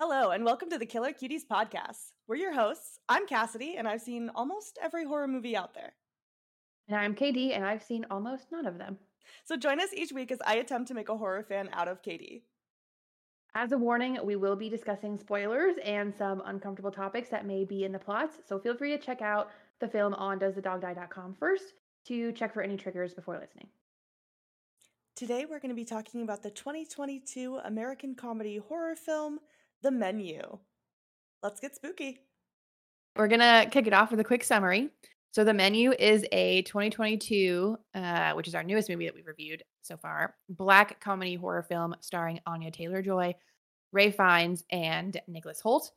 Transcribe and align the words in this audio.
Hello, 0.00 0.30
and 0.30 0.44
welcome 0.44 0.70
to 0.70 0.78
the 0.78 0.86
Killer 0.86 1.10
Cuties 1.10 1.44
podcast. 1.44 2.12
We're 2.28 2.36
your 2.36 2.54
hosts. 2.54 3.00
I'm 3.08 3.26
Cassidy, 3.26 3.74
and 3.76 3.88
I've 3.88 4.00
seen 4.00 4.30
almost 4.32 4.78
every 4.80 5.04
horror 5.04 5.26
movie 5.26 5.56
out 5.56 5.74
there. 5.74 5.94
And 6.86 6.96
I'm 6.96 7.16
KD, 7.16 7.52
and 7.52 7.64
I've 7.64 7.82
seen 7.82 8.06
almost 8.08 8.52
none 8.52 8.64
of 8.64 8.78
them. 8.78 8.98
So 9.44 9.56
join 9.56 9.80
us 9.80 9.92
each 9.92 10.12
week 10.12 10.30
as 10.30 10.38
I 10.46 10.58
attempt 10.58 10.86
to 10.86 10.94
make 10.94 11.08
a 11.08 11.16
horror 11.16 11.42
fan 11.42 11.68
out 11.72 11.88
of 11.88 12.00
KD. 12.00 12.42
As 13.56 13.72
a 13.72 13.76
warning, 13.76 14.20
we 14.22 14.36
will 14.36 14.54
be 14.54 14.68
discussing 14.68 15.18
spoilers 15.18 15.74
and 15.84 16.14
some 16.14 16.44
uncomfortable 16.46 16.92
topics 16.92 17.28
that 17.30 17.44
may 17.44 17.64
be 17.64 17.82
in 17.82 17.90
the 17.90 17.98
plots, 17.98 18.36
so 18.48 18.60
feel 18.60 18.76
free 18.76 18.96
to 18.96 19.04
check 19.04 19.20
out 19.20 19.50
the 19.80 19.88
film 19.88 20.14
on 20.14 20.38
doesthedogdie.com 20.38 21.34
first 21.34 21.74
to 22.06 22.30
check 22.30 22.54
for 22.54 22.62
any 22.62 22.76
triggers 22.76 23.14
before 23.14 23.36
listening. 23.40 23.66
Today, 25.16 25.44
we're 25.44 25.58
going 25.58 25.70
to 25.70 25.74
be 25.74 25.84
talking 25.84 26.22
about 26.22 26.44
the 26.44 26.50
2022 26.50 27.58
American 27.64 28.14
comedy 28.14 28.58
horror 28.58 28.94
film, 28.94 29.40
The 29.82 29.90
Menu. 29.90 30.58
Let's 31.42 31.60
get 31.60 31.74
spooky. 31.74 32.20
We're 33.16 33.28
going 33.28 33.40
to 33.40 33.68
kick 33.70 33.86
it 33.86 33.92
off 33.92 34.10
with 34.10 34.20
a 34.20 34.24
quick 34.24 34.44
summary. 34.44 34.90
So, 35.30 35.44
The 35.44 35.54
Menu 35.54 35.92
is 35.92 36.24
a 36.32 36.62
2022, 36.62 37.76
uh, 37.94 38.32
which 38.32 38.48
is 38.48 38.54
our 38.54 38.62
newest 38.62 38.88
movie 38.88 39.06
that 39.06 39.14
we've 39.14 39.26
reviewed 39.26 39.62
so 39.82 39.96
far, 39.96 40.34
black 40.48 41.00
comedy 41.00 41.34
horror 41.34 41.62
film 41.62 41.94
starring 42.00 42.40
Anya 42.46 42.70
Taylor 42.70 43.02
Joy, 43.02 43.34
Ray 43.92 44.10
Fiennes, 44.10 44.64
and 44.70 45.20
Nicholas 45.28 45.60
Hoult. 45.62 45.90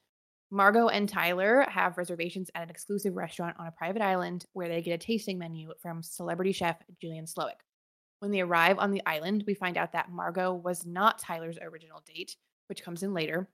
Margot 0.52 0.89
and 0.89 1.08
Tyler 1.08 1.66
have 1.70 1.98
reservations 1.98 2.52
at 2.53 2.63
an 2.63 2.70
exclusive 2.70 3.16
restaurant 3.16 3.55
on 3.58 3.67
a 3.67 3.72
private 3.72 4.02
island 4.02 4.45
where 4.52 4.67
they 4.67 4.81
get 4.81 4.94
a 4.94 4.98
tasting 4.98 5.38
menu 5.38 5.72
from 5.81 6.03
celebrity 6.03 6.52
chef 6.52 6.77
Julian 7.00 7.25
Slowik. 7.25 7.61
When 8.20 8.31
they 8.31 8.41
arrive 8.41 8.77
on 8.77 8.91
the 8.91 9.02
island, 9.05 9.45
we 9.48 9.53
find 9.53 9.77
out 9.77 9.94
that 9.94 10.11
Margot 10.11 10.53
was 10.53 10.86
not 10.86 11.20
Tyler's 11.20 11.58
original 11.61 12.03
date, 12.05 12.36
which 12.67 12.84
comes 12.84 13.02
in 13.02 13.13
later. 13.13 13.48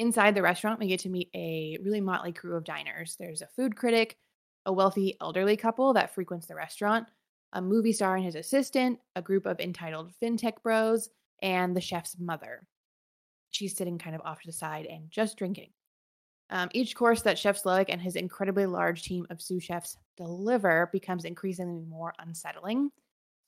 Inside 0.00 0.34
the 0.34 0.40
restaurant, 0.40 0.80
we 0.80 0.86
get 0.86 1.00
to 1.00 1.10
meet 1.10 1.28
a 1.34 1.76
really 1.82 2.00
motley 2.00 2.32
crew 2.32 2.56
of 2.56 2.64
diners. 2.64 3.16
There's 3.18 3.42
a 3.42 3.46
food 3.48 3.76
critic, 3.76 4.16
a 4.64 4.72
wealthy 4.72 5.18
elderly 5.20 5.58
couple 5.58 5.92
that 5.92 6.14
frequents 6.14 6.46
the 6.46 6.54
restaurant, 6.54 7.06
a 7.52 7.60
movie 7.60 7.92
star 7.92 8.16
and 8.16 8.24
his 8.24 8.34
assistant, 8.34 8.98
a 9.14 9.20
group 9.20 9.44
of 9.44 9.60
entitled 9.60 10.12
fintech 10.18 10.62
bros, 10.62 11.10
and 11.42 11.76
the 11.76 11.82
chef's 11.82 12.18
mother. 12.18 12.66
She's 13.50 13.76
sitting 13.76 13.98
kind 13.98 14.16
of 14.16 14.22
off 14.24 14.40
to 14.40 14.46
the 14.46 14.54
side 14.54 14.86
and 14.86 15.10
just 15.10 15.36
drinking. 15.36 15.68
Um, 16.48 16.70
each 16.72 16.96
course 16.96 17.20
that 17.20 17.38
Chef 17.38 17.62
Slowik 17.62 17.90
and 17.90 18.00
his 18.00 18.16
incredibly 18.16 18.64
large 18.64 19.02
team 19.02 19.26
of 19.28 19.42
sous 19.42 19.62
chefs 19.62 19.98
deliver 20.16 20.88
becomes 20.94 21.26
increasingly 21.26 21.84
more 21.84 22.14
unsettling. 22.20 22.90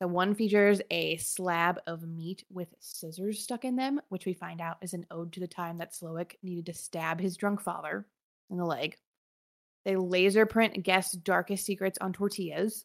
So, 0.03 0.09
one 0.09 0.35
features 0.35 0.83
a 0.91 1.17
slab 1.19 1.79
of 1.87 2.03
meat 2.03 2.45
with 2.51 2.75
scissors 2.81 3.39
stuck 3.39 3.65
in 3.65 3.77
them, 3.77 4.01
which 4.09 4.27
we 4.27 4.33
find 4.35 4.61
out 4.61 4.79
is 4.83 4.95
an 4.95 5.07
ode 5.13 5.33
to 5.35 5.39
the 5.39 5.47
time 5.47 5.79
that 5.79 5.93
Slowik 5.93 6.35
needed 6.43 6.67
to 6.67 6.75
stab 6.75 7.21
his 7.21 7.37
drunk 7.37 7.61
father 7.61 8.05
in 8.51 8.57
the 8.57 8.65
leg. 8.65 8.97
They 9.85 9.95
laser 9.95 10.45
print 10.45 10.83
guests' 10.83 11.15
darkest 11.15 11.65
secrets 11.65 11.99
on 12.01 12.13
tortillas. 12.13 12.85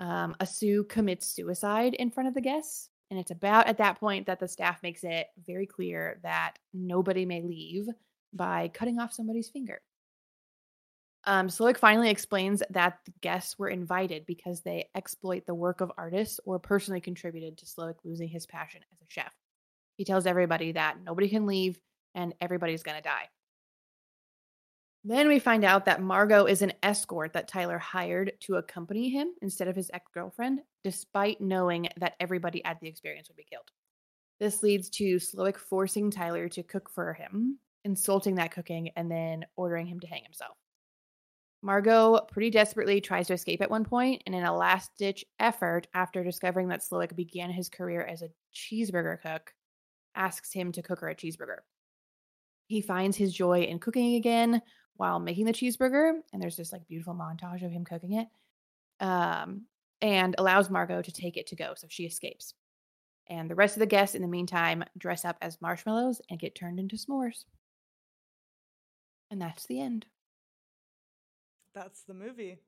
Um, 0.00 0.34
a 0.40 0.46
sous 0.46 0.86
commits 0.88 1.28
suicide 1.28 1.94
in 1.94 2.10
front 2.10 2.26
of 2.26 2.34
the 2.34 2.40
guests. 2.40 2.88
And 3.12 3.20
it's 3.20 3.30
about 3.30 3.68
at 3.68 3.78
that 3.78 4.00
point 4.00 4.26
that 4.26 4.40
the 4.40 4.48
staff 4.48 4.82
makes 4.82 5.04
it 5.04 5.28
very 5.46 5.66
clear 5.66 6.18
that 6.24 6.54
nobody 6.74 7.26
may 7.26 7.42
leave 7.42 7.86
by 8.32 8.72
cutting 8.74 8.98
off 8.98 9.12
somebody's 9.12 9.50
finger. 9.50 9.82
Um, 11.30 11.46
Slowik 11.46 11.76
finally 11.76 12.10
explains 12.10 12.60
that 12.70 12.98
the 13.04 13.12
guests 13.20 13.56
were 13.56 13.68
invited 13.68 14.26
because 14.26 14.62
they 14.62 14.88
exploit 14.96 15.46
the 15.46 15.54
work 15.54 15.80
of 15.80 15.92
artists 15.96 16.40
or 16.44 16.58
personally 16.58 17.00
contributed 17.00 17.56
to 17.58 17.66
Slowik 17.66 17.94
losing 18.02 18.28
his 18.28 18.46
passion 18.46 18.80
as 18.92 19.00
a 19.00 19.04
chef. 19.06 19.32
He 19.96 20.04
tells 20.04 20.26
everybody 20.26 20.72
that 20.72 20.96
nobody 21.04 21.28
can 21.28 21.46
leave 21.46 21.78
and 22.16 22.34
everybody's 22.40 22.82
going 22.82 22.96
to 22.96 23.02
die. 23.02 23.28
Then 25.04 25.28
we 25.28 25.38
find 25.38 25.64
out 25.64 25.84
that 25.84 26.02
Margot 26.02 26.46
is 26.46 26.62
an 26.62 26.72
escort 26.82 27.34
that 27.34 27.46
Tyler 27.46 27.78
hired 27.78 28.32
to 28.40 28.56
accompany 28.56 29.08
him 29.08 29.28
instead 29.40 29.68
of 29.68 29.76
his 29.76 29.88
ex 29.94 30.10
girlfriend, 30.12 30.62
despite 30.82 31.40
knowing 31.40 31.86
that 31.98 32.16
everybody 32.18 32.64
at 32.64 32.80
the 32.80 32.88
experience 32.88 33.28
would 33.28 33.36
be 33.36 33.46
killed. 33.48 33.70
This 34.40 34.64
leads 34.64 34.90
to 34.90 35.18
Slowik 35.18 35.58
forcing 35.58 36.10
Tyler 36.10 36.48
to 36.48 36.64
cook 36.64 36.90
for 36.90 37.12
him, 37.12 37.60
insulting 37.84 38.34
that 38.34 38.50
cooking, 38.50 38.90
and 38.96 39.08
then 39.08 39.44
ordering 39.54 39.86
him 39.86 40.00
to 40.00 40.08
hang 40.08 40.24
himself. 40.24 40.56
Margot 41.62 42.20
pretty 42.30 42.50
desperately 42.50 43.00
tries 43.00 43.26
to 43.26 43.34
escape 43.34 43.60
at 43.60 43.70
one 43.70 43.84
point, 43.84 44.22
and 44.26 44.34
in 44.34 44.44
a 44.44 44.56
last 44.56 44.90
ditch 44.96 45.24
effort, 45.38 45.86
after 45.92 46.24
discovering 46.24 46.68
that 46.68 46.80
Slowik 46.80 47.14
began 47.14 47.50
his 47.50 47.68
career 47.68 48.02
as 48.02 48.22
a 48.22 48.30
cheeseburger 48.54 49.20
cook, 49.20 49.52
asks 50.14 50.52
him 50.52 50.72
to 50.72 50.82
cook 50.82 51.00
her 51.00 51.08
a 51.08 51.14
cheeseburger. 51.14 51.58
He 52.66 52.80
finds 52.80 53.16
his 53.16 53.34
joy 53.34 53.62
in 53.62 53.78
cooking 53.78 54.14
again 54.14 54.62
while 54.94 55.18
making 55.18 55.44
the 55.44 55.52
cheeseburger, 55.52 56.12
and 56.32 56.42
there's 56.42 56.56
this 56.56 56.72
like 56.72 56.86
beautiful 56.88 57.14
montage 57.14 57.64
of 57.64 57.72
him 57.72 57.84
cooking 57.84 58.14
it, 58.14 58.28
um, 59.00 59.66
and 60.00 60.34
allows 60.38 60.70
Margot 60.70 61.02
to 61.02 61.12
take 61.12 61.36
it 61.36 61.46
to 61.48 61.56
go, 61.56 61.74
so 61.76 61.86
she 61.90 62.04
escapes. 62.04 62.54
And 63.28 63.50
the 63.50 63.54
rest 63.54 63.76
of 63.76 63.80
the 63.80 63.86
guests, 63.86 64.14
in 64.14 64.22
the 64.22 64.28
meantime, 64.28 64.82
dress 64.98 65.24
up 65.24 65.36
as 65.40 65.60
marshmallows 65.60 66.20
and 66.30 66.40
get 66.40 66.54
turned 66.54 66.80
into 66.80 66.96
s'mores. 66.96 67.44
And 69.30 69.40
that's 69.40 69.66
the 69.66 69.80
end. 69.80 70.06
That's 71.74 72.02
the 72.02 72.14
movie. 72.14 72.58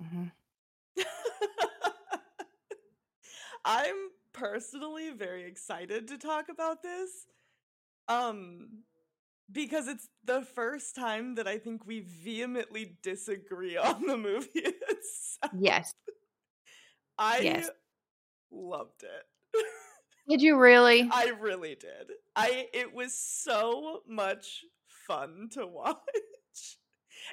hmm 0.00 0.26
I'm 3.64 3.94
personally 4.32 5.10
very 5.10 5.44
excited 5.44 6.08
to 6.08 6.18
talk 6.18 6.48
about 6.48 6.82
this. 6.82 7.26
Um 8.08 8.82
because 9.52 9.88
it's 9.88 10.08
the 10.24 10.42
first 10.42 10.94
time 10.96 11.34
that 11.36 11.46
I 11.48 11.58
think 11.58 11.86
we 11.86 12.00
vehemently 12.00 12.96
disagree 13.02 13.76
on 13.76 14.06
the 14.06 14.16
movie 14.16 14.48
itself. 14.54 15.52
Yes. 15.52 15.92
I 17.18 17.40
Yes. 17.42 17.70
loved 18.50 19.02
it. 19.04 19.64
Did 20.28 20.42
you 20.42 20.58
really? 20.58 21.08
I 21.12 21.32
really 21.40 21.74
did. 21.74 22.10
I 22.36 22.68
it 22.72 22.94
was 22.94 23.14
so 23.14 24.00
much 24.08 24.64
fun 25.06 25.48
to 25.52 25.66
watch. 25.66 25.98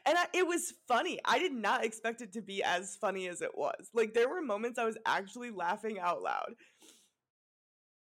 And 0.05 0.17
I, 0.17 0.25
it 0.33 0.47
was 0.47 0.73
funny. 0.87 1.19
I 1.25 1.39
did 1.39 1.53
not 1.53 1.83
expect 1.85 2.21
it 2.21 2.33
to 2.33 2.41
be 2.41 2.63
as 2.63 2.95
funny 2.95 3.27
as 3.27 3.41
it 3.41 3.51
was. 3.57 3.89
Like 3.93 4.13
there 4.13 4.29
were 4.29 4.41
moments 4.41 4.79
I 4.79 4.85
was 4.85 4.97
actually 5.05 5.51
laughing 5.51 5.99
out 5.99 6.21
loud. 6.21 6.53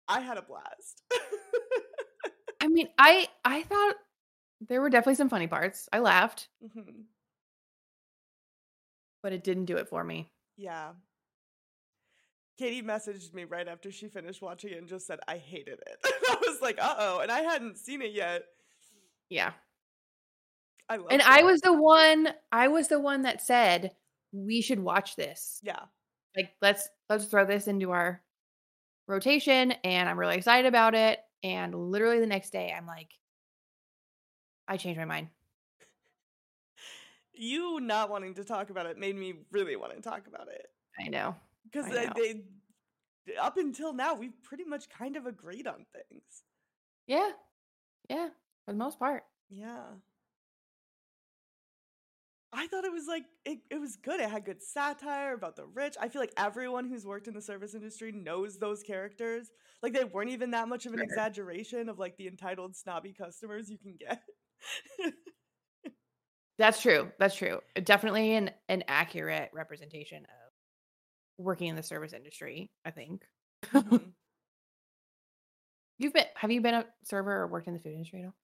I 0.07 0.19
had 0.19 0.37
a 0.37 0.41
blast. 0.41 1.03
I 2.61 2.67
mean, 2.67 2.89
I 2.97 3.27
I 3.45 3.63
thought 3.63 3.95
there 4.67 4.81
were 4.81 4.89
definitely 4.89 5.15
some 5.15 5.29
funny 5.29 5.47
parts. 5.47 5.87
I 5.91 5.99
laughed, 5.99 6.47
Mhm. 6.63 7.05
but 9.23 9.33
it 9.33 9.43
didn't 9.43 9.65
do 9.65 9.77
it 9.77 9.87
for 9.89 10.03
me. 10.03 10.31
Yeah. 10.57 10.91
Katie 12.59 12.83
messaged 12.83 13.33
me 13.33 13.45
right 13.45 13.67
after 13.67 13.91
she 13.91 14.07
finished 14.07 14.41
watching 14.41 14.71
it 14.71 14.77
and 14.77 14.87
just 14.87 15.07
said, 15.07 15.19
I 15.27 15.37
hated 15.37 15.79
it. 15.79 15.97
I 16.29 16.35
was 16.45 16.61
like, 16.61 16.77
uh 16.79 16.95
oh. 16.97 17.19
And 17.21 17.31
I 17.31 17.39
hadn't 17.41 17.77
seen 17.77 18.01
it 18.03 18.11
yet. 18.11 18.43
Yeah. 19.29 19.53
I 20.89 20.97
love 20.97 21.07
And 21.11 21.21
I 21.21 21.43
was 21.43 21.61
the 21.61 21.73
one 21.73 22.29
I 22.51 22.67
was 22.67 22.87
the 22.87 22.99
one 22.99 23.23
that 23.23 23.41
said 23.41 23.91
we 24.31 24.61
should 24.61 24.79
watch 24.79 25.15
this. 25.15 25.59
Yeah. 25.63 25.83
Like 26.35 26.51
let's 26.61 26.87
let's 27.09 27.25
throw 27.25 27.45
this 27.45 27.67
into 27.67 27.91
our 27.91 28.21
rotation 29.07 29.73
and 29.83 30.09
I'm 30.09 30.19
really 30.19 30.37
excited 30.37 30.67
about 30.67 30.95
it 30.95 31.19
and 31.43 31.73
literally 31.75 32.19
the 32.19 32.27
next 32.27 32.51
day 32.51 32.73
I'm 32.75 32.87
like 32.87 33.09
I 34.67 34.77
changed 34.77 34.99
my 34.99 35.05
mind. 35.05 35.27
You 37.33 37.79
not 37.81 38.09
wanting 38.09 38.35
to 38.35 38.43
talk 38.43 38.69
about 38.69 38.85
it 38.85 38.97
made 38.97 39.15
me 39.15 39.33
really 39.51 39.75
want 39.75 39.95
to 39.95 40.01
talk 40.01 40.27
about 40.27 40.47
it. 40.47 40.67
I 40.99 41.09
know. 41.09 41.35
Because 41.63 41.87
they, 41.89 42.09
they, 42.15 42.41
up 43.39 43.57
until 43.57 43.93
now, 43.93 44.13
we've 44.13 44.41
pretty 44.43 44.63
much 44.63 44.89
kind 44.89 45.15
of 45.15 45.25
agreed 45.25 45.67
on 45.67 45.85
things. 45.93 46.43
Yeah. 47.07 47.31
Yeah, 48.09 48.29
for 48.65 48.71
the 48.71 48.77
most 48.77 48.99
part. 48.99 49.23
Yeah. 49.49 49.85
I 52.53 52.67
thought 52.67 52.83
it 52.83 52.91
was 52.91 53.07
like 53.07 53.25
it, 53.45 53.59
it 53.69 53.79
was 53.79 53.95
good. 53.95 54.19
It 54.19 54.29
had 54.29 54.43
good 54.43 54.61
satire 54.61 55.33
about 55.33 55.55
the 55.55 55.65
rich. 55.65 55.95
I 55.99 56.09
feel 56.09 56.21
like 56.21 56.33
everyone 56.35 56.85
who's 56.89 57.05
worked 57.05 57.27
in 57.29 57.33
the 57.33 57.41
service 57.41 57.73
industry 57.75 58.11
knows 58.11 58.59
those 58.59 58.83
characters. 58.83 59.49
Like 59.81 59.93
they 59.93 60.03
weren't 60.03 60.31
even 60.31 60.51
that 60.51 60.67
much 60.67 60.85
of 60.85 60.93
an 60.93 60.99
Sure. 60.99 61.01
exaggeration 61.01 61.87
of 61.87 61.97
like 61.97 62.17
the 62.17 62.27
entitled 62.27 62.75
snobby 62.75 63.13
customers 63.13 63.69
you 63.69 63.77
can 63.77 63.95
get. 63.95 64.23
That's 66.57 66.81
true. 66.81 67.11
That's 67.17 67.35
true. 67.35 67.61
Definitely 67.83 68.33
an 68.35 68.51
an 68.69 68.83
accurate 68.87 69.49
representation 69.53 70.25
of 70.25 70.51
working 71.37 71.67
in 71.69 71.75
the 71.75 71.83
service 71.83 72.13
industry, 72.13 72.71
I 72.85 72.91
think. 72.91 73.25
Mhm. 73.73 74.11
You've 75.97 76.11
been 76.13 76.27
have 76.35 76.51
you 76.51 76.59
been 76.61 76.73
a 76.73 76.93
server 77.03 77.31
or 77.43 77.47
worked 77.47 77.67
in 77.67 77.73
the 77.73 77.79
food 77.79 77.93
industry 77.93 78.21
at 78.23 78.25
all? 78.27 78.35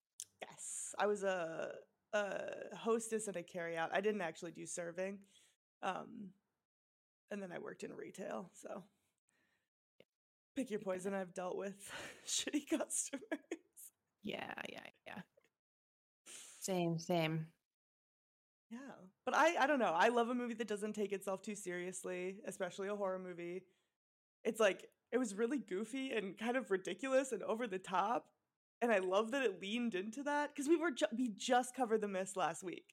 yes, 0.41 0.93
I 0.99 1.05
was 1.07 1.23
a 1.23 1.73
a 2.17 2.75
hostess 2.75 3.27
and 3.27 3.37
a 3.37 3.43
carryout. 3.43 3.89
I 3.91 4.01
didn't 4.01 4.21
actually 4.21 4.51
do 4.51 4.65
serving. 4.65 5.19
Um 5.83 6.29
and 7.31 7.41
then 7.41 7.51
I 7.51 7.59
worked 7.59 7.83
in 7.83 7.93
retail, 7.93 8.49
so 8.53 8.83
pick 10.55 10.71
your 10.71 10.79
poison. 10.79 11.13
I've 11.13 11.33
dealt 11.33 11.57
with 11.57 11.91
shitty 12.27 12.69
customers. 12.69 13.23
Yeah, 14.23 14.53
yeah, 14.69 14.79
yeah. 15.05 15.21
Same, 16.59 16.99
same. 16.99 17.47
Yeah. 18.69 18.77
But 19.25 19.35
I 19.35 19.55
I 19.57 19.67
don't 19.67 19.79
know. 19.79 19.93
I 19.95 20.09
love 20.09 20.29
a 20.29 20.35
movie 20.35 20.55
that 20.55 20.67
doesn't 20.67 20.93
take 20.93 21.13
itself 21.13 21.41
too 21.41 21.55
seriously, 21.55 22.37
especially 22.45 22.89
a 22.89 22.95
horror 22.95 23.19
movie. 23.19 23.63
It's 24.43 24.59
like 24.59 24.89
it 25.11 25.17
was 25.17 25.33
really 25.33 25.59
goofy 25.59 26.11
and 26.11 26.37
kind 26.37 26.57
of 26.57 26.69
ridiculous 26.69 27.31
and 27.31 27.43
over 27.43 27.67
the 27.67 27.79
top. 27.79 28.25
And 28.81 28.91
I 28.91 28.99
love 28.99 29.31
that 29.31 29.43
it 29.43 29.61
leaned 29.61 29.95
into 29.95 30.23
that 30.23 30.51
because 30.53 30.69
we 30.69 30.77
were 30.77 30.91
ju- 30.91 31.05
we 31.17 31.29
just 31.35 31.75
covered 31.75 32.01
the 32.01 32.07
mist 32.07 32.37
last 32.37 32.63
week. 32.63 32.85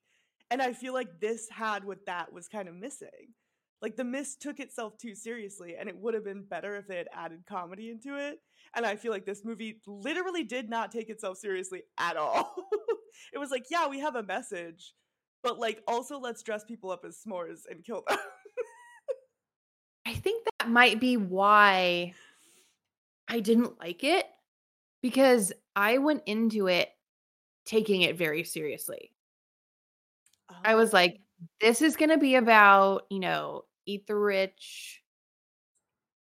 And 0.51 0.63
I 0.63 0.73
feel 0.73 0.95
like 0.95 1.21
this 1.21 1.49
had 1.51 1.85
what 1.85 2.07
that 2.07 2.33
was 2.33 2.49
kind 2.49 2.69
of 2.69 2.75
missing. 2.75 3.35
Like 3.83 3.97
the 3.97 4.05
mist 4.05 4.41
took 4.41 4.61
itself 4.61 4.97
too 4.97 5.15
seriously 5.15 5.75
and 5.79 5.89
it 5.89 5.97
would 5.97 6.15
have 6.15 6.25
been 6.25 6.45
better 6.45 6.77
if 6.77 6.87
they 6.87 6.97
had 6.97 7.09
added 7.13 7.45
comedy 7.47 7.91
into 7.91 8.17
it. 8.17 8.39
And 8.75 8.87
I 8.87 8.97
feel 8.97 9.13
like 9.13 9.27
this 9.27 9.45
movie 9.45 9.81
literally 9.87 10.43
did 10.43 10.71
not 10.71 10.91
take 10.91 11.11
itself 11.11 11.37
seriously 11.37 11.83
at 11.99 12.17
all. 12.17 12.55
it 13.35 13.39
was 13.39 13.51
like, 13.51 13.67
yeah, 13.71 13.87
we 13.87 14.01
have 14.01 14.17
a 14.17 14.23
message, 14.23 14.95
but 15.43 15.59
like 15.59 15.83
also 15.87 16.19
let's 16.19 16.43
dress 16.43 16.65
people 16.65 16.91
up 16.91 17.05
as 17.07 17.21
s'mores 17.27 17.63
and 17.71 17.85
kill 17.85 18.05
them. 18.09 18.19
I 20.07 20.15
think 20.15 20.47
that 20.59 20.71
might 20.71 20.99
be 20.99 21.17
why 21.17 22.15
I 23.29 23.41
didn't 23.41 23.79
like 23.81 24.03
it 24.03 24.27
because 25.05 25.53
I 25.77 25.99
went 25.99 26.23
into 26.25 26.67
it 26.67 26.89
taking 27.67 28.01
it 28.01 28.17
very 28.17 28.43
seriously. 28.43 29.11
I 30.65 30.77
was 30.77 30.95
like, 30.95 31.21
Oh. 31.21 31.47
this 31.61 31.83
is 31.83 31.97
going 31.97 32.09
to 32.09 32.17
be 32.17 32.37
about, 32.37 33.03
you 33.11 33.21
know, 33.21 33.65
eat 33.85 34.07
the 34.07 34.17
rich. 34.17 35.03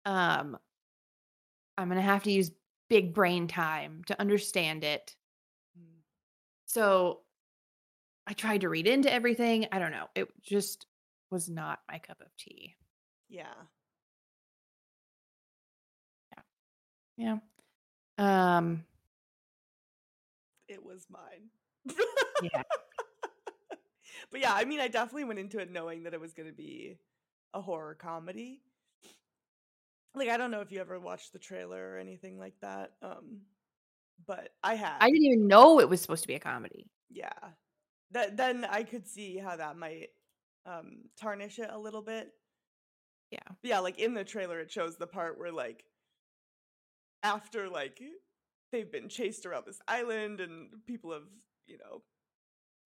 Um 0.06 0.56
I'm 1.76 1.88
going 1.88 1.96
to 1.96 2.02
have 2.02 2.22
to 2.25 2.30
use 2.30 2.52
big 2.88 3.14
brain 3.14 3.48
time 3.48 4.04
to 4.06 4.20
understand 4.20 4.84
it. 4.84 5.16
Mm. 5.76 6.02
So 6.66 7.22
I 8.28 8.32
tried 8.32 8.60
to 8.60 8.69
read 8.69 8.86
into 8.86 9.12
everything. 9.12 9.66
I 9.72 9.80
don't 9.80 9.90
know. 9.90 10.06
It 10.14 10.28
just 10.40 10.86
was 11.30 11.48
not 11.48 11.80
my 11.90 11.98
cup 11.98 12.20
of 12.20 12.28
tea. 12.36 12.76
Yeah. 13.28 13.42
yeah. 16.32 16.42
Yeah. 17.16 17.38
Um 18.18 18.84
It 20.68 20.84
was 20.84 21.06
mine. 21.08 21.96
Yeah. 22.42 22.62
but 24.30 24.40
yeah, 24.40 24.52
I 24.52 24.64
mean, 24.64 24.80
I 24.80 24.88
definitely 24.88 25.24
went 25.24 25.38
into 25.38 25.58
it 25.58 25.70
knowing 25.70 26.02
that 26.04 26.14
it 26.14 26.20
was 26.20 26.34
going 26.34 26.48
to 26.48 26.54
be 26.54 26.98
a 27.54 27.60
horror 27.60 27.94
comedy. 27.94 28.60
Like, 30.14 30.28
I 30.28 30.36
don't 30.36 30.50
know 30.50 30.60
if 30.60 30.70
you 30.72 30.80
ever 30.80 30.98
watched 31.00 31.32
the 31.32 31.38
trailer 31.38 31.92
or 31.92 31.98
anything 31.98 32.38
like 32.38 32.54
that. 32.60 32.92
Um, 33.02 33.42
but 34.26 34.50
I 34.62 34.74
had. 34.74 34.96
I 35.00 35.10
didn't 35.10 35.24
even 35.24 35.46
know 35.48 35.80
it 35.80 35.88
was 35.88 36.00
supposed 36.00 36.22
to 36.22 36.28
be 36.28 36.34
a 36.34 36.40
comedy. 36.40 36.90
yeah. 37.10 37.30
That 38.12 38.36
then 38.36 38.64
I 38.64 38.84
could 38.84 39.06
see 39.06 39.36
how 39.36 39.56
that 39.56 39.76
might 39.76 40.08
um 40.66 41.04
tarnish 41.20 41.58
it 41.58 41.70
a 41.70 41.78
little 41.78 42.02
bit. 42.02 42.32
Yeah. 43.30 43.38
But 43.48 43.68
yeah, 43.68 43.78
like 43.80 43.98
in 43.98 44.14
the 44.14 44.24
trailer, 44.24 44.60
it 44.60 44.70
shows 44.70 44.96
the 44.96 45.06
part 45.06 45.38
where 45.38 45.52
like 45.52 45.84
after 47.22 47.68
like 47.68 48.00
they've 48.72 48.90
been 48.90 49.08
chased 49.08 49.46
around 49.46 49.64
this 49.66 49.80
island 49.88 50.40
and 50.40 50.70
people 50.86 51.12
have 51.12 51.22
you 51.66 51.78
know 51.78 52.02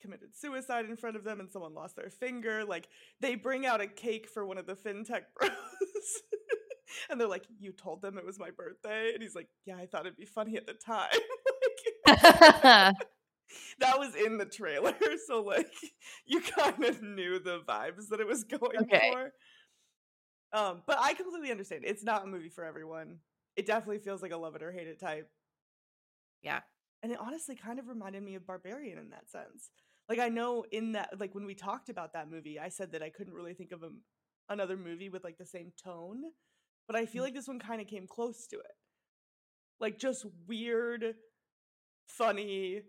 committed 0.00 0.34
suicide 0.34 0.84
in 0.86 0.96
front 0.96 1.16
of 1.16 1.24
them 1.24 1.38
and 1.40 1.50
someone 1.50 1.74
lost 1.74 1.94
their 1.96 2.10
finger 2.10 2.64
like 2.64 2.88
they 3.20 3.36
bring 3.36 3.64
out 3.64 3.80
a 3.80 3.86
cake 3.86 4.28
for 4.28 4.44
one 4.44 4.58
of 4.58 4.66
the 4.66 4.74
fintech 4.74 5.22
bros. 5.38 5.52
And 7.10 7.20
they're 7.20 7.28
like 7.28 7.44
you 7.60 7.72
told 7.72 8.02
them 8.02 8.18
it 8.18 8.26
was 8.26 8.38
my 8.38 8.50
birthday? 8.50 9.12
And 9.14 9.22
he's 9.22 9.34
like 9.34 9.48
yeah 9.64 9.76
i 9.76 9.86
thought 9.86 10.02
it'd 10.06 10.16
be 10.16 10.24
funny 10.26 10.56
at 10.56 10.66
the 10.66 10.74
time. 10.74 11.08
Like, 12.04 12.16
that 13.78 13.98
was 13.98 14.14
in 14.14 14.38
the 14.38 14.44
trailer 14.44 14.94
so 15.26 15.42
like 15.42 15.72
you 16.26 16.40
kind 16.40 16.84
of 16.84 17.02
knew 17.02 17.38
the 17.38 17.60
vibes 17.60 18.08
that 18.10 18.20
it 18.20 18.26
was 18.26 18.44
going 18.44 18.78
Okay. 18.82 19.10
for. 19.12 19.32
Um 20.58 20.82
but 20.86 20.98
i 21.00 21.14
completely 21.14 21.50
understand. 21.50 21.82
It's 21.84 22.02
not 22.04 22.24
a 22.24 22.26
movie 22.26 22.48
for 22.50 22.64
everyone 22.64 23.18
it 23.56 23.66
definitely 23.66 23.98
feels 23.98 24.22
like 24.22 24.32
a 24.32 24.36
love 24.36 24.54
it 24.56 24.62
or 24.62 24.72
hate 24.72 24.86
it 24.86 25.00
type 25.00 25.28
yeah. 26.42 26.60
and 27.02 27.12
it 27.12 27.18
honestly 27.20 27.54
kind 27.54 27.78
of 27.78 27.88
reminded 27.88 28.22
me 28.22 28.34
of 28.34 28.46
barbarian 28.46 28.98
in 28.98 29.10
that 29.10 29.28
sense 29.30 29.70
like 30.08 30.18
i 30.18 30.28
know 30.28 30.64
in 30.72 30.92
that 30.92 31.10
like 31.20 31.34
when 31.34 31.44
we 31.46 31.54
talked 31.54 31.88
about 31.88 32.12
that 32.12 32.30
movie 32.30 32.58
i 32.58 32.68
said 32.68 32.92
that 32.92 33.02
i 33.02 33.10
couldn't 33.10 33.34
really 33.34 33.54
think 33.54 33.72
of 33.72 33.82
a, 33.82 33.90
another 34.48 34.76
movie 34.76 35.08
with 35.08 35.24
like 35.24 35.38
the 35.38 35.46
same 35.46 35.72
tone 35.82 36.22
but 36.86 36.96
i 36.96 37.06
feel 37.06 37.22
Mm. 37.22 37.26
like 37.26 37.34
this 37.34 37.48
one 37.48 37.58
kind 37.58 37.80
of 37.80 37.86
came 37.86 38.06
close 38.06 38.46
to 38.48 38.56
it 38.56 38.76
like 39.80 39.98
just 39.98 40.24
weird 40.46 41.14
funny 42.08 42.82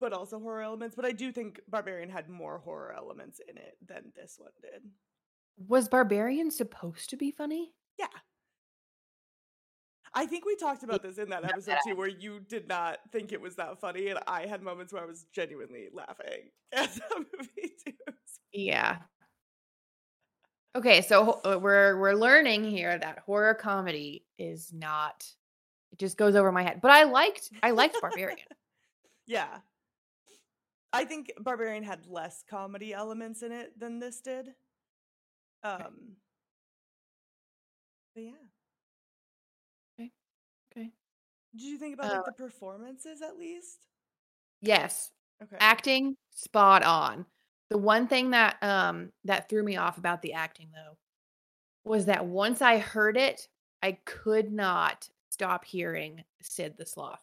but 0.00 0.12
also 0.12 0.38
horror 0.38 0.62
elements 0.62 0.94
but 0.94 1.04
i 1.04 1.12
do 1.12 1.32
think 1.32 1.60
barbarian 1.68 2.08
had 2.10 2.28
more 2.28 2.58
horror 2.58 2.94
elements 2.96 3.40
in 3.48 3.56
it 3.56 3.76
than 3.86 4.12
this 4.14 4.36
one 4.38 4.52
did 4.62 4.82
Was 5.66 5.88
Barbarian 5.88 6.50
supposed 6.52 7.10
to 7.10 7.16
be 7.16 7.32
funny? 7.32 7.72
yeah 7.98 8.06
I 10.14 10.26
think 10.26 10.44
we 10.44 10.56
talked 10.56 10.82
about 10.82 11.02
this 11.02 11.18
in 11.18 11.28
that 11.30 11.44
episode 11.44 11.78
too, 11.86 11.94
where 11.94 12.08
you 12.08 12.40
did 12.40 12.68
not 12.68 12.98
think 13.12 13.32
it 13.32 13.40
was 13.40 13.56
that 13.56 13.80
funny, 13.80 14.08
and 14.08 14.18
I 14.26 14.46
had 14.46 14.62
moments 14.62 14.92
where 14.92 15.02
I 15.02 15.06
was 15.06 15.26
genuinely 15.32 15.88
laughing 15.92 16.50
at 16.72 16.92
that 16.94 17.16
movie 17.16 17.72
too. 17.84 17.92
Yeah. 18.52 18.98
Okay, 20.74 21.02
so 21.02 21.40
uh, 21.44 21.58
we're 21.60 21.98
we're 21.98 22.14
learning 22.14 22.64
here 22.64 22.98
that 22.98 23.20
horror 23.20 23.54
comedy 23.54 24.24
is 24.38 24.72
not 24.72 25.26
it 25.92 25.98
just 25.98 26.16
goes 26.16 26.36
over 26.36 26.52
my 26.52 26.62
head. 26.62 26.80
But 26.80 26.90
I 26.90 27.04
liked 27.04 27.50
I 27.62 27.70
liked 27.70 28.00
Barbarian. 28.00 28.38
Yeah, 29.26 29.58
I 30.90 31.04
think 31.04 31.30
Barbarian 31.38 31.82
had 31.82 32.06
less 32.06 32.42
comedy 32.48 32.94
elements 32.94 33.42
in 33.42 33.52
it 33.52 33.78
than 33.78 33.98
this 33.98 34.22
did. 34.22 34.54
Um, 35.62 36.16
but 38.14 38.22
yeah, 38.24 38.30
Okay. 40.78 40.90
Did 41.56 41.62
you 41.62 41.78
think 41.78 41.94
about 41.94 42.10
like 42.10 42.20
Uh, 42.20 42.24
the 42.26 42.32
performances 42.32 43.22
at 43.22 43.38
least? 43.38 43.86
Yes, 44.60 45.10
Okay, 45.42 45.56
acting 45.60 46.16
spot 46.34 46.82
on. 46.82 47.24
The 47.70 47.78
one 47.78 48.08
thing 48.08 48.30
that 48.30 48.60
um 48.62 49.12
that 49.24 49.48
threw 49.48 49.62
me 49.62 49.76
off 49.76 49.98
about 49.98 50.22
the 50.22 50.32
acting 50.32 50.70
though 50.74 50.96
was 51.84 52.06
that 52.06 52.26
once 52.26 52.60
I 52.62 52.78
heard 52.78 53.16
it, 53.16 53.48
I 53.82 53.92
could 54.04 54.52
not 54.52 55.08
stop 55.30 55.64
hearing 55.64 56.24
Sid 56.42 56.76
the 56.76 56.86
Sloth. 56.86 57.22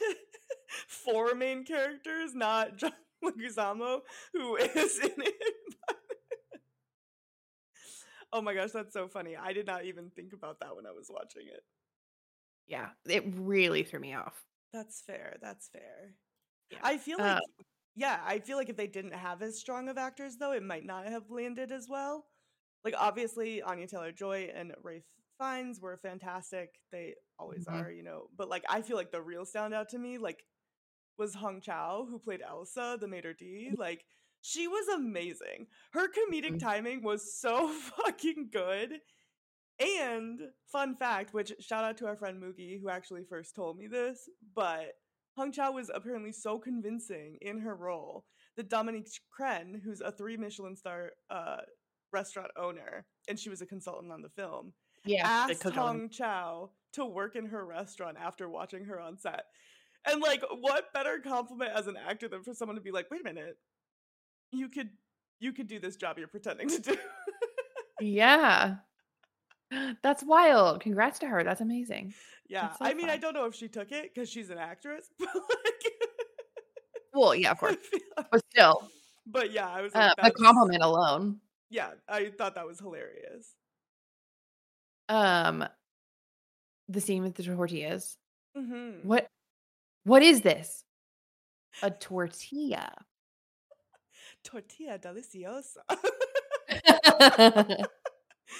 four 0.88 1.34
main 1.34 1.64
characters, 1.64 2.34
not 2.34 2.76
John 2.76 2.92
Leguizamo, 3.24 4.00
who 4.32 4.56
is 4.56 4.98
in 4.98 5.12
it. 5.22 5.34
oh 8.32 8.42
my 8.42 8.54
gosh, 8.54 8.70
that's 8.70 8.92
so 8.92 9.08
funny. 9.08 9.36
I 9.36 9.52
did 9.52 9.66
not 9.66 9.84
even 9.84 10.10
think 10.10 10.32
about 10.32 10.60
that 10.60 10.76
when 10.76 10.86
I 10.86 10.92
was 10.92 11.10
watching 11.10 11.46
it. 11.48 11.62
yeah, 12.66 12.90
it 13.06 13.24
really 13.36 13.82
threw 13.82 14.00
me 14.00 14.14
off. 14.14 14.44
That's 14.72 15.02
fair. 15.02 15.36
That's 15.42 15.68
fair. 15.68 16.14
Yeah. 16.70 16.78
I 16.82 16.98
feel 16.98 17.20
Uh, 17.20 17.34
like 17.34 17.42
yeah, 17.96 18.20
I 18.24 18.38
feel 18.38 18.56
like 18.56 18.68
if 18.68 18.76
they 18.76 18.86
didn't 18.86 19.14
have 19.14 19.42
as 19.42 19.58
strong 19.58 19.88
of 19.88 19.98
actors 19.98 20.36
though, 20.36 20.52
it 20.52 20.62
might 20.62 20.86
not 20.86 21.06
have 21.06 21.30
landed 21.30 21.72
as 21.72 21.88
well. 21.88 22.26
Like 22.84 22.94
obviously 22.96 23.62
Anya 23.62 23.88
Taylor 23.88 24.12
Joy 24.12 24.50
and 24.54 24.72
Rafe 24.82 25.04
Fiennes 25.40 25.80
were 25.80 25.96
fantastic. 25.98 26.80
They 26.92 27.14
always 27.38 27.66
Mhm. 27.66 27.72
are, 27.72 27.90
you 27.90 28.02
know. 28.02 28.28
But 28.36 28.48
like 28.48 28.64
I 28.68 28.82
feel 28.82 28.96
like 28.96 29.12
the 29.12 29.22
real 29.22 29.44
standout 29.44 29.88
to 29.88 29.98
me 29.98 30.18
like 30.18 30.44
was 31.18 31.34
Hong 31.34 31.60
Chau 31.60 32.06
who 32.08 32.18
played 32.18 32.42
Elsa, 32.42 32.98
the 33.00 33.08
maitre 33.08 33.34
d. 33.34 33.72
Like 33.76 34.04
she 34.42 34.68
was 34.68 34.88
amazing. 34.88 35.68
Her 35.92 36.08
comedic 36.08 36.56
Mhm. 36.56 36.60
timing 36.60 37.02
was 37.02 37.34
so 37.38 37.68
fucking 37.96 38.50
good. 38.52 39.00
And 39.78 40.40
fun 40.66 40.94
fact, 40.96 41.32
which 41.32 41.52
shout 41.60 41.84
out 41.84 41.96
to 41.98 42.06
our 42.06 42.16
friend 42.16 42.42
Moogie 42.42 42.80
who 42.80 42.90
actually 42.90 43.24
first 43.24 43.54
told 43.54 43.78
me 43.78 43.86
this, 43.86 44.28
but 44.54 44.94
Hong 45.36 45.52
Chau 45.52 45.72
was 45.72 45.90
apparently 45.94 46.32
so 46.32 46.58
convincing 46.58 47.38
in 47.40 47.58
her 47.60 47.74
role 47.74 48.26
that 48.56 48.68
Dominique 48.68 49.08
Crenn, 49.30 49.80
who's 49.82 50.00
a 50.02 50.12
three 50.12 50.36
Michelin 50.36 50.76
star 50.76 51.12
uh, 51.30 51.62
restaurant 52.12 52.50
owner, 52.56 53.06
and 53.28 53.38
she 53.38 53.48
was 53.48 53.62
a 53.62 53.66
consultant 53.66 54.12
on 54.12 54.20
the 54.22 54.28
film, 54.28 54.74
Yeah, 55.04 55.26
asked 55.26 55.62
Hong 55.62 56.08
Chau 56.10 56.70
to 56.92 57.04
work 57.06 57.36
in 57.36 57.46
her 57.46 57.64
restaurant 57.64 58.16
after 58.20 58.48
watching 58.48 58.84
her 58.84 59.00
on 59.00 59.18
set. 59.18 59.46
And 60.06 60.20
like, 60.20 60.42
what 60.60 60.92
better 60.92 61.18
compliment 61.18 61.70
as 61.74 61.86
an 61.86 61.96
actor 61.96 62.28
than 62.28 62.42
for 62.42 62.54
someone 62.54 62.76
to 62.76 62.82
be 62.82 62.90
like, 62.90 63.10
"Wait 63.10 63.20
a 63.20 63.24
minute, 63.24 63.58
you 64.52 64.68
could 64.68 64.90
you 65.38 65.52
could 65.52 65.66
do 65.68 65.78
this 65.78 65.96
job 65.96 66.18
you're 66.18 66.28
pretending 66.28 66.68
to 66.68 66.78
do." 66.80 66.96
Yeah. 68.00 68.76
That's 70.02 70.22
wild. 70.24 70.80
Congrats 70.80 71.18
to 71.20 71.26
her. 71.26 71.44
That's 71.44 71.60
amazing. 71.60 72.14
yeah, 72.48 72.70
so 72.72 72.78
I 72.80 72.94
mean, 72.94 73.08
I 73.10 73.16
don't 73.18 73.34
know 73.34 73.44
if 73.46 73.54
she 73.54 73.68
took 73.68 73.92
it 73.92 74.12
because 74.14 74.28
she's 74.28 74.50
an 74.50 74.58
actress, 74.58 75.06
but 75.18 75.28
like, 75.34 75.84
Well, 77.12 77.34
yeah, 77.34 77.50
of 77.52 77.58
course. 77.58 77.76
But 78.30 78.42
still, 78.50 78.88
but 79.26 79.52
yeah, 79.52 79.68
I 79.68 79.82
was 79.82 79.94
uh, 79.94 79.98
like, 79.98 80.16
the 80.16 80.22
that's- 80.22 80.42
compliment 80.42 80.82
alone. 80.82 81.40
Yeah, 81.68 81.90
I 82.08 82.30
thought 82.36 82.54
that 82.56 82.66
was 82.66 82.80
hilarious. 82.80 83.54
Um, 85.10 85.66
the 86.88 87.00
scene 87.00 87.22
with 87.22 87.34
the 87.34 87.42
tortillas. 87.42 88.16
hmm 88.56 88.92
What? 89.02 89.26
What 90.04 90.22
is 90.22 90.40
this? 90.40 90.84
A 91.82 91.90
tortilla. 91.90 92.92
Tortilla 94.44 94.98
deliciosa. 94.98 95.82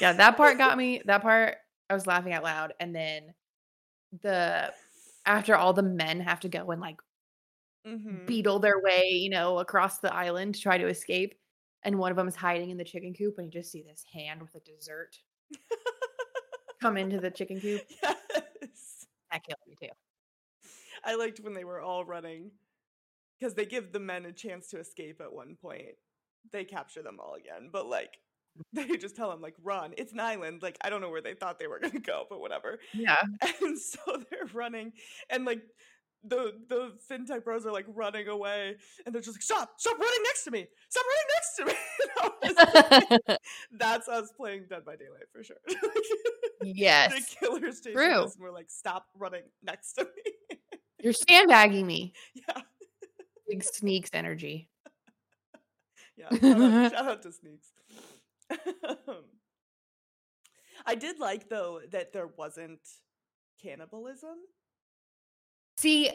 yeah, 0.01 0.13
that 0.13 0.37
part 0.37 0.59
got 0.59 0.77
me. 0.79 1.03
That 1.05 1.23
part 1.23 1.57
I 1.89 1.95
was 1.95 2.07
laughing 2.07 2.33
out 2.33 2.43
loud, 2.43 2.75
and 2.81 2.95
then 2.95 3.35
the 4.23 4.73
after 5.27 5.55
all 5.55 5.73
the 5.73 5.83
men 5.83 6.21
have 6.21 6.41
to 6.41 6.49
go 6.49 6.71
and 6.71 6.81
like 6.81 6.97
hmm 7.85 8.27
beetle 8.27 8.59
their 8.59 8.81
way, 8.81 9.09
you 9.11 9.31
know, 9.31 9.59
across 9.59 9.99
the 9.99 10.15
island 10.15 10.55
to 10.55 10.61
try 10.61 10.79
to 10.79 10.89
escape. 10.89 11.35
And 11.83 11.99
one 11.99 12.11
of 12.11 12.17
them 12.17 12.29
is 12.29 12.37
hiding 12.37 12.71
in 12.71 12.77
the 12.77 12.85
chicken 12.85 13.15
coop, 13.15 13.39
and 13.39 13.47
you 13.47 13.61
just 13.61 13.73
see 13.73 13.83
this 13.83 14.05
hand 14.13 14.43
with 14.43 14.55
a 14.55 14.61
dessert 14.61 15.17
come 16.81 16.97
into 16.97 17.21
the 17.21 17.31
chicken 17.31 17.61
coop. 17.61 17.83
yes. 18.03 19.07
That 19.31 19.45
killed 19.45 19.61
me 19.67 19.77
too. 19.81 19.93
I 21.05 21.15
liked 21.15 21.41
when 21.41 21.55
they 21.55 21.65
were 21.65 21.81
all 21.81 22.05
running 22.05 22.51
because 23.39 23.55
they 23.55 23.65
give 23.65 23.93
the 23.93 24.01
men 24.01 24.27
a 24.27 24.33
chance 24.33 24.69
to 24.69 24.79
escape 24.79 25.21
at 25.21 25.33
one 25.33 25.57
point. 25.61 25.97
They 26.53 26.65
capture 26.65 27.03
them 27.03 27.19
all 27.21 27.35
again, 27.35 27.71
but 27.73 27.87
like 27.87 28.19
mm. 28.59 28.63
they 28.89 28.97
just 28.97 29.17
tell 29.17 29.31
them 29.31 29.41
like 29.41 29.55
run. 29.63 29.95
It's 29.97 30.13
an 30.13 30.21
island. 30.21 30.63
Like 30.63 30.79
I 30.83 30.91
don't 30.91 31.01
know 31.01 31.11
where 31.11 31.23
they 31.23 31.35
thought 31.35 31.59
they 31.59 31.67
were 31.67 31.81
gonna 31.81 32.01
go, 32.01 32.25
but 32.29 32.41
whatever. 32.41 32.79
Yeah. 32.93 33.23
And 33.63 33.79
so 33.79 33.99
they're 34.31 34.47
running, 34.53 34.93
and 35.29 35.45
like 35.45 35.63
the 36.25 36.53
the 36.69 36.93
fintech 37.11 37.45
bros 37.45 37.67
are 37.67 37.73
like 37.73 37.87
running 37.89 38.29
away, 38.29 38.77
and 39.05 39.15
they're 39.15 39.23
just 39.23 39.37
like 39.37 39.43
stop, 39.43 39.75
stop 39.79 39.99
running 39.99 40.23
next 40.25 40.45
to 40.45 40.51
me, 40.51 40.67
stop 40.89 41.05
running 41.07 41.29
next 41.37 41.57
to 41.57 41.65
me. 41.65 41.73
And 42.03 42.11
I 42.19 43.09
was 43.09 43.29
like, 43.29 43.39
That's 43.73 44.09
us 44.09 44.33
playing 44.37 44.65
Dead 44.69 44.85
by 44.85 44.97
Daylight 44.97 45.29
for 45.33 45.43
sure. 45.43 45.57
Yes. 46.63 47.13
the 47.13 47.37
killers 47.47 47.81
chasing 47.81 47.95
True. 47.95 48.23
and 48.25 48.33
we're 48.39 48.51
like 48.53 48.71
stop 48.71 49.07
running 49.17 49.43
next 49.63 49.95
to 49.95 50.05
me. 50.05 50.59
You're 51.03 51.13
sandbagging 51.13 51.87
me. 51.87 52.13
yeah. 52.35 52.63
Big 53.49 53.63
sneaks 53.65 54.11
energy. 54.13 54.69
Yeah, 56.17 56.29
shout 56.39 56.61
out, 56.61 56.93
shout 56.93 57.07
out 57.07 57.23
to 57.23 57.33
Sneaks. 57.33 57.69
I 60.87 60.95
did 60.95 61.19
like 61.19 61.49
though 61.49 61.81
that 61.93 62.13
there 62.13 62.27
wasn't 62.37 62.81
cannibalism. 63.63 64.37
See, 65.79 66.11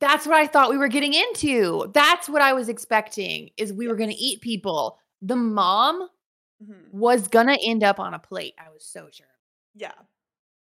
that's 0.00 0.26
what 0.26 0.34
I 0.36 0.48
thought 0.48 0.70
we 0.70 0.76
were 0.76 0.88
getting 0.88 1.14
into. 1.14 1.88
That's 1.94 2.28
what 2.28 2.42
I 2.42 2.52
was 2.52 2.68
expecting 2.68 3.50
is 3.56 3.72
we 3.72 3.86
were 3.86 3.94
going 3.94 4.10
to 4.10 4.16
eat 4.16 4.40
people. 4.40 4.98
The 5.22 5.36
mom 5.36 6.08
Mhm. 6.60 6.90
was 6.92 7.28
going 7.28 7.46
to 7.46 7.58
end 7.64 7.84
up 7.84 8.00
on 8.00 8.14
a 8.14 8.18
plate. 8.18 8.54
I 8.58 8.70
was 8.70 8.84
so 8.84 9.08
sure. 9.12 9.26
Yeah. 9.74 9.94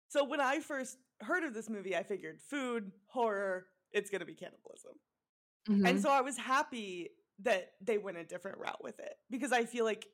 So 0.08 0.24
when 0.24 0.40
I 0.40 0.60
first 0.60 0.98
heard 1.20 1.44
of 1.44 1.54
this 1.54 1.70
movie, 1.70 1.96
I 1.96 2.02
figured 2.02 2.42
food, 2.42 2.92
horror, 3.06 3.68
it's 3.92 4.10
gonna 4.10 4.26
be 4.26 4.34
cannibalism. 4.34 4.94
Mhm. 5.68 5.86
And 5.86 6.00
so 6.00 6.10
I 6.10 6.22
was 6.22 6.36
happy 6.38 7.10
that 7.40 7.74
they 7.80 7.98
went 7.98 8.18
a 8.18 8.24
different 8.24 8.58
route 8.58 8.82
with 8.82 9.00
it 9.00 9.14
because 9.30 9.52
I 9.52 9.64
feel 9.66 9.84
like 9.86 10.08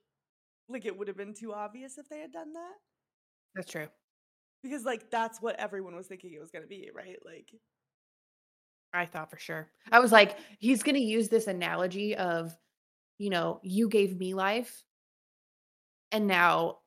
like 0.68 0.86
it 0.86 0.96
would 0.98 1.08
have 1.08 1.16
been 1.16 1.34
too 1.34 1.54
obvious 1.54 1.98
if 1.98 2.08
they 2.08 2.20
had 2.20 2.32
done 2.32 2.54
that. 2.54 2.76
That's 3.54 3.70
true. 3.70 3.88
Because 4.62 4.84
like 4.84 5.10
that's 5.10 5.40
what 5.40 5.56
everyone 5.56 5.96
was 5.96 6.06
thinking 6.06 6.32
it 6.32 6.40
was 6.40 6.50
gonna 6.50 6.66
be, 6.66 6.90
right? 6.94 7.18
Like 7.24 7.52
I 8.92 9.06
thought 9.06 9.30
for 9.30 9.38
sure. 9.38 9.72
I 9.90 10.00
was 10.00 10.12
like, 10.12 10.38
he's 10.58 10.82
going 10.82 10.96
to 10.96 11.00
use 11.00 11.28
this 11.28 11.46
analogy 11.46 12.14
of, 12.14 12.56
you 13.18 13.30
know, 13.30 13.60
you 13.62 13.88
gave 13.88 14.18
me 14.18 14.34
life. 14.34 14.84
And 16.12 16.26
now 16.26 16.81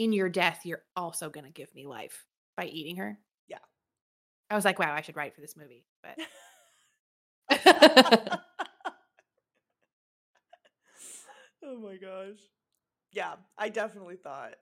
in 0.00 0.14
your 0.14 0.30
death, 0.30 0.62
you're 0.64 0.82
also 0.96 1.28
going 1.28 1.44
to 1.44 1.52
give 1.52 1.74
me 1.74 1.86
life 1.86 2.24
by 2.56 2.64
eating 2.64 2.96
her. 2.96 3.18
Yeah. 3.48 3.58
I 4.48 4.54
was 4.54 4.64
like, 4.64 4.78
wow, 4.78 4.94
I 4.94 5.02
should 5.02 5.14
write 5.14 5.34
for 5.34 5.42
this 5.42 5.58
movie. 5.58 5.84
But 6.02 6.16
oh 11.62 11.76
my 11.78 11.96
gosh. 11.96 12.38
Yeah, 13.12 13.34
I 13.58 13.68
definitely 13.68 14.16
thought. 14.16 14.54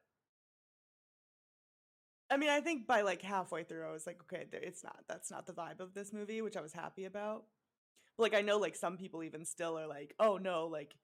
I 2.29 2.37
mean, 2.37 2.51
I 2.51 2.61
think 2.61 2.89
by 2.89 3.03
like 3.03 3.23
halfway 3.23 3.63
through, 3.63 3.87
I 3.89 3.93
was 3.93 4.09
like, 4.09 4.21
okay, 4.23 4.45
it's 4.53 4.83
not. 4.83 5.05
That's 5.09 5.31
not 5.31 5.47
the 5.47 5.53
vibe 5.53 5.79
of 5.79 5.95
this 5.95 6.13
movie, 6.13 6.43
which 6.43 6.57
I 6.57 6.63
was 6.63 6.73
happy 6.73 7.05
about. 7.05 7.45
But, 8.17 8.25
like, 8.25 8.35
I 8.35 8.43
know 8.43 8.59
like 8.59 8.75
some 8.75 8.97
people 8.97 9.23
even 9.23 9.45
still 9.45 9.79
are 9.79 9.87
like, 9.87 10.15
oh 10.19 10.37
no, 10.37 10.67
like 10.67 10.97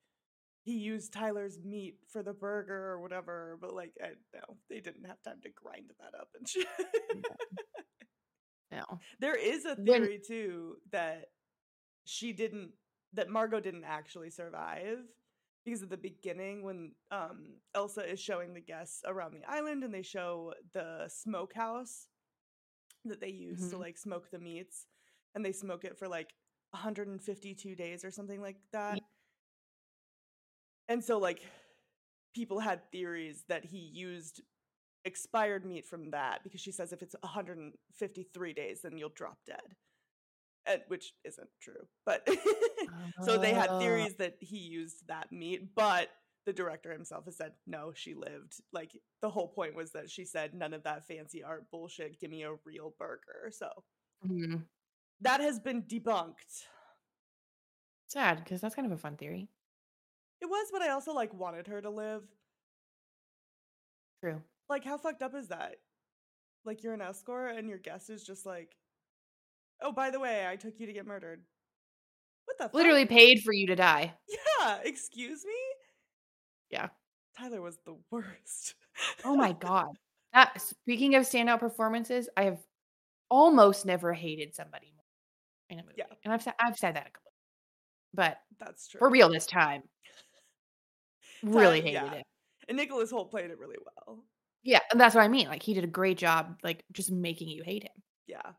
he 0.64 0.72
used 0.78 1.12
Tyler's 1.12 1.58
meat 1.62 1.98
for 2.08 2.22
the 2.22 2.32
burger 2.32 2.74
or 2.92 3.00
whatever. 3.00 3.56
But 3.60 3.74
like, 3.74 3.92
I, 4.02 4.08
no, 4.34 4.56
they 4.68 4.80
didn't 4.80 5.04
have 5.06 5.22
time 5.22 5.40
to 5.42 5.50
grind 5.50 5.90
that 6.00 6.18
up 6.18 6.28
and 6.36 6.48
shit. 6.48 6.66
no. 8.72 8.82
There 9.20 9.36
is 9.36 9.64
a 9.66 9.74
When- 9.76 9.84
theory 9.86 10.20
too 10.26 10.76
that 10.90 11.26
she 12.04 12.32
didn't 12.32 12.72
that 13.12 13.28
Margot 13.28 13.60
didn't 13.60 13.84
actually 13.84 14.30
survive 14.30 14.98
because 15.64 15.82
at 15.82 15.90
the 15.90 15.96
beginning 15.96 16.64
when 16.64 16.92
um 17.12 17.60
Elsa 17.74 18.10
is 18.10 18.18
showing 18.20 18.52
the 18.52 18.60
guests 18.60 19.02
around 19.06 19.34
the 19.34 19.44
island 19.48 19.84
and 19.84 19.94
they 19.94 20.02
show 20.02 20.52
the 20.72 21.04
smokehouse 21.08 22.08
that 23.04 23.20
they 23.20 23.28
use 23.28 23.70
to 23.70 23.76
Mhm. 23.76 23.80
like 23.80 23.96
smoke 23.98 24.30
the 24.32 24.38
meats 24.40 24.86
and 25.34 25.44
they 25.44 25.52
smoke 25.52 25.84
it 25.84 25.96
for 25.96 26.08
like 26.08 26.34
152 26.72 27.76
days 27.76 28.04
or 28.04 28.10
something 28.10 28.40
like 28.40 28.56
that. 28.72 28.98
And 30.88 31.02
so 31.02 31.18
like 31.18 31.42
people 32.34 32.58
had 32.60 32.90
theories 32.90 33.44
that 33.48 33.64
he 33.64 33.78
used 33.78 34.42
expired 35.04 35.64
meat 35.66 35.84
from 35.86 36.10
that 36.10 36.42
because 36.42 36.60
she 36.60 36.72
says 36.72 36.92
if 36.92 37.02
it's 37.02 37.14
153 37.20 38.52
days 38.54 38.80
then 38.82 38.96
you'll 38.96 39.10
drop 39.10 39.36
dead 39.46 39.60
and, 40.66 40.80
which 40.88 41.12
isn't 41.24 41.48
true 41.60 41.86
but 42.06 42.26
so 43.22 43.36
they 43.36 43.52
had 43.52 43.70
Oh. 43.72 43.78
theories 43.78 44.16
that 44.16 44.34
he 44.40 44.56
used 44.56 45.06
that 45.06 45.30
meat 45.30 45.74
but 45.74 46.08
the 46.46 46.54
director 46.54 46.90
himself 46.90 47.26
has 47.26 47.36
said 47.36 47.52
no 47.66 47.92
she 47.94 48.14
lived 48.14 48.54
like 48.72 48.92
the 49.20 49.28
whole 49.28 49.48
point 49.48 49.74
was 49.74 49.92
that 49.92 50.08
she 50.08 50.24
said 50.24 50.54
none 50.54 50.72
of 50.72 50.82
that 50.84 51.06
fancy 51.06 51.42
art 51.42 51.70
bullshit 51.70 52.18
give 52.18 52.30
me 52.30 52.44
a 52.44 52.54
real 52.64 52.94
burger 52.98 53.50
so 53.52 53.68
Mhm. 54.26 54.62
that 55.20 55.40
has 55.42 55.60
been 55.60 55.82
debunked 55.82 56.64
Sad 58.08 58.42
because 58.42 58.62
that's 58.62 58.74
kind 58.74 58.86
of 58.86 58.92
a 58.92 58.96
fun 58.96 59.16
theory. 59.16 59.48
It 60.44 60.50
was 60.50 60.68
but 60.70 60.82
i 60.82 60.90
also 60.90 61.12
like 61.12 61.32
wanted 61.32 61.66
her 61.66 61.80
to 61.80 61.88
live 61.90 62.22
True. 64.22 64.42
like 64.68 64.84
how 64.84 64.96
fucked 64.98 65.22
up 65.22 65.34
is 65.34 65.48
that 65.48 65.76
like 66.64 66.82
you're 66.82 66.94
an 66.94 67.00
escort 67.00 67.56
and 67.56 67.68
your 67.68 67.78
guest 67.78 68.10
is 68.10 68.22
just 68.24 68.44
like 68.46 68.76
oh 69.80 69.92
by 69.92 70.10
the 70.10 70.20
way 70.20 70.46
i 70.46 70.56
took 70.56 70.78
you 70.78 70.86
to 70.86 70.92
get 70.92 71.06
murdered 71.06 71.40
what 72.46 72.58
the 72.58 72.64
fuck? 72.64 72.74
Literally 72.74 73.06
paid 73.06 73.40
for 73.42 73.54
you 73.54 73.66
to 73.68 73.74
die. 73.76 74.12
yeah 74.60 74.78
excuse 74.84 75.44
me 75.46 75.52
Yeah. 76.70 76.88
tyler 77.38 77.62
was 77.62 77.78
the 77.86 77.96
worst 78.10 78.74
Oh 79.24 79.34
my 79.34 79.52
god. 79.60 79.86
That 80.32 80.60
speaking 80.60 81.14
of 81.14 81.22
standout 81.24 81.60
performances, 81.60 82.28
I 82.36 82.44
have 82.44 82.58
almost 83.30 83.86
never 83.86 84.12
hated 84.12 84.54
somebody 84.54 84.92
more 84.94 85.04
in 85.70 85.78
a 85.78 85.82
movie. 85.82 85.94
Yeah. 85.98 86.04
And 86.24 86.32
I've 86.32 86.42
said 86.42 86.54
I've 86.60 86.76
said 86.76 86.94
that 86.96 87.06
a 87.06 87.10
couple. 87.10 87.32
But 88.14 88.36
that's 88.60 88.88
true 88.88 88.98
for 89.00 89.10
real 89.10 89.28
this 89.30 89.46
time. 89.46 89.82
Really 91.42 91.80
hated 91.80 91.94
yeah. 91.94 92.12
it. 92.14 92.24
and 92.68 92.76
nicholas 92.76 93.10
hoult 93.12 93.30
played 93.30 93.50
it 93.50 93.58
really 93.58 93.76
well 93.84 94.24
Yeah, 94.62 94.80
and 94.90 95.00
that's 95.00 95.14
what 95.14 95.22
I 95.24 95.28
mean. 95.28 95.48
Like 95.48 95.62
he 95.62 95.74
did 95.74 95.84
a 95.84 95.88
great 95.88 96.16
job 96.18 96.58
like 96.62 96.84
just 96.92 97.10
making 97.10 97.48
you 97.48 97.62
hate 97.62 97.82
him. 97.84 98.02
yeah 98.26 98.52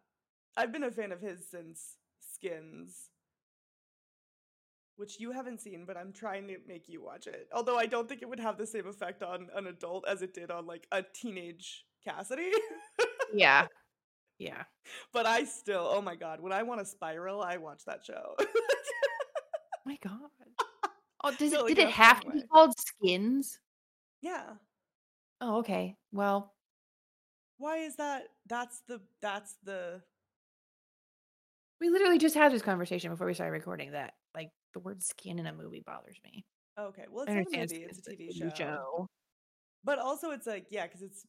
i've 0.57 0.71
been 0.71 0.83
a 0.83 0.91
fan 0.91 1.11
of 1.11 1.19
his 1.21 1.49
since 1.49 1.95
skins 2.19 3.09
which 4.97 5.19
you 5.19 5.31
haven't 5.31 5.59
seen 5.61 5.83
but 5.85 5.97
i'm 5.97 6.13
trying 6.13 6.47
to 6.47 6.57
make 6.67 6.87
you 6.87 7.03
watch 7.03 7.27
it 7.27 7.47
although 7.53 7.77
i 7.77 7.85
don't 7.85 8.07
think 8.07 8.21
it 8.21 8.29
would 8.29 8.39
have 8.39 8.57
the 8.57 8.65
same 8.67 8.87
effect 8.87 9.21
on 9.23 9.47
an 9.55 9.67
adult 9.67 10.05
as 10.07 10.21
it 10.21 10.33
did 10.33 10.51
on 10.51 10.65
like 10.65 10.87
a 10.91 11.03
teenage 11.13 11.85
cassidy 12.03 12.51
Yeah. 13.33 13.67
Yeah. 14.37 14.63
but 15.13 15.25
i 15.25 15.45
still 15.45 15.87
oh 15.89 16.01
my 16.01 16.15
god 16.15 16.39
when 16.41 16.51
i 16.53 16.61
want 16.63 16.79
to 16.81 16.85
spiral 16.85 17.41
i 17.41 17.57
watch 17.57 17.83
that 17.85 18.05
show 18.05 18.35
Oh 19.87 19.91
my 19.91 19.97
god. 20.03 20.64
Oh, 21.25 21.31
does 21.31 21.53
it, 21.53 21.67
did 21.67 21.79
it 21.79 21.89
have 21.89 22.21
to 22.21 22.31
be 22.31 22.43
called 22.51 22.73
skins? 22.77 23.59
yeah 24.21 24.53
Oh, 25.41 25.57
okay. 25.57 25.97
Well, 26.13 26.53
why 27.57 27.77
is 27.77 27.95
that 27.97 28.23
that's 28.47 28.81
the 28.87 29.01
that's 29.21 29.55
the 29.63 30.01
we 31.81 31.89
literally 31.89 32.17
just 32.17 32.35
had 32.35 32.51
this 32.51 32.61
conversation 32.61 33.11
before 33.11 33.27
we 33.27 33.33
started 33.33 33.51
recording 33.51 33.91
that 33.91 34.13
like 34.33 34.49
the 34.73 34.79
word 34.79 35.01
skin 35.03 35.39
in 35.39 35.45
a 35.45 35.53
movie 35.53 35.83
bothers 35.85 36.17
me. 36.23 36.45
okay 36.79 37.05
well 37.09 37.23
it's 37.23 37.33
not 37.33 37.45
a 37.45 37.57
movie 37.59 37.85
it's 37.89 38.07
a 38.07 38.11
it's 38.11 38.39
tv 38.39 38.55
show 38.55 39.07
But 39.83 39.99
also, 39.99 40.31
it's 40.31 40.47
like, 40.47 40.65
yeah, 40.71 40.87
because 40.87 41.03
it's, 41.03 41.27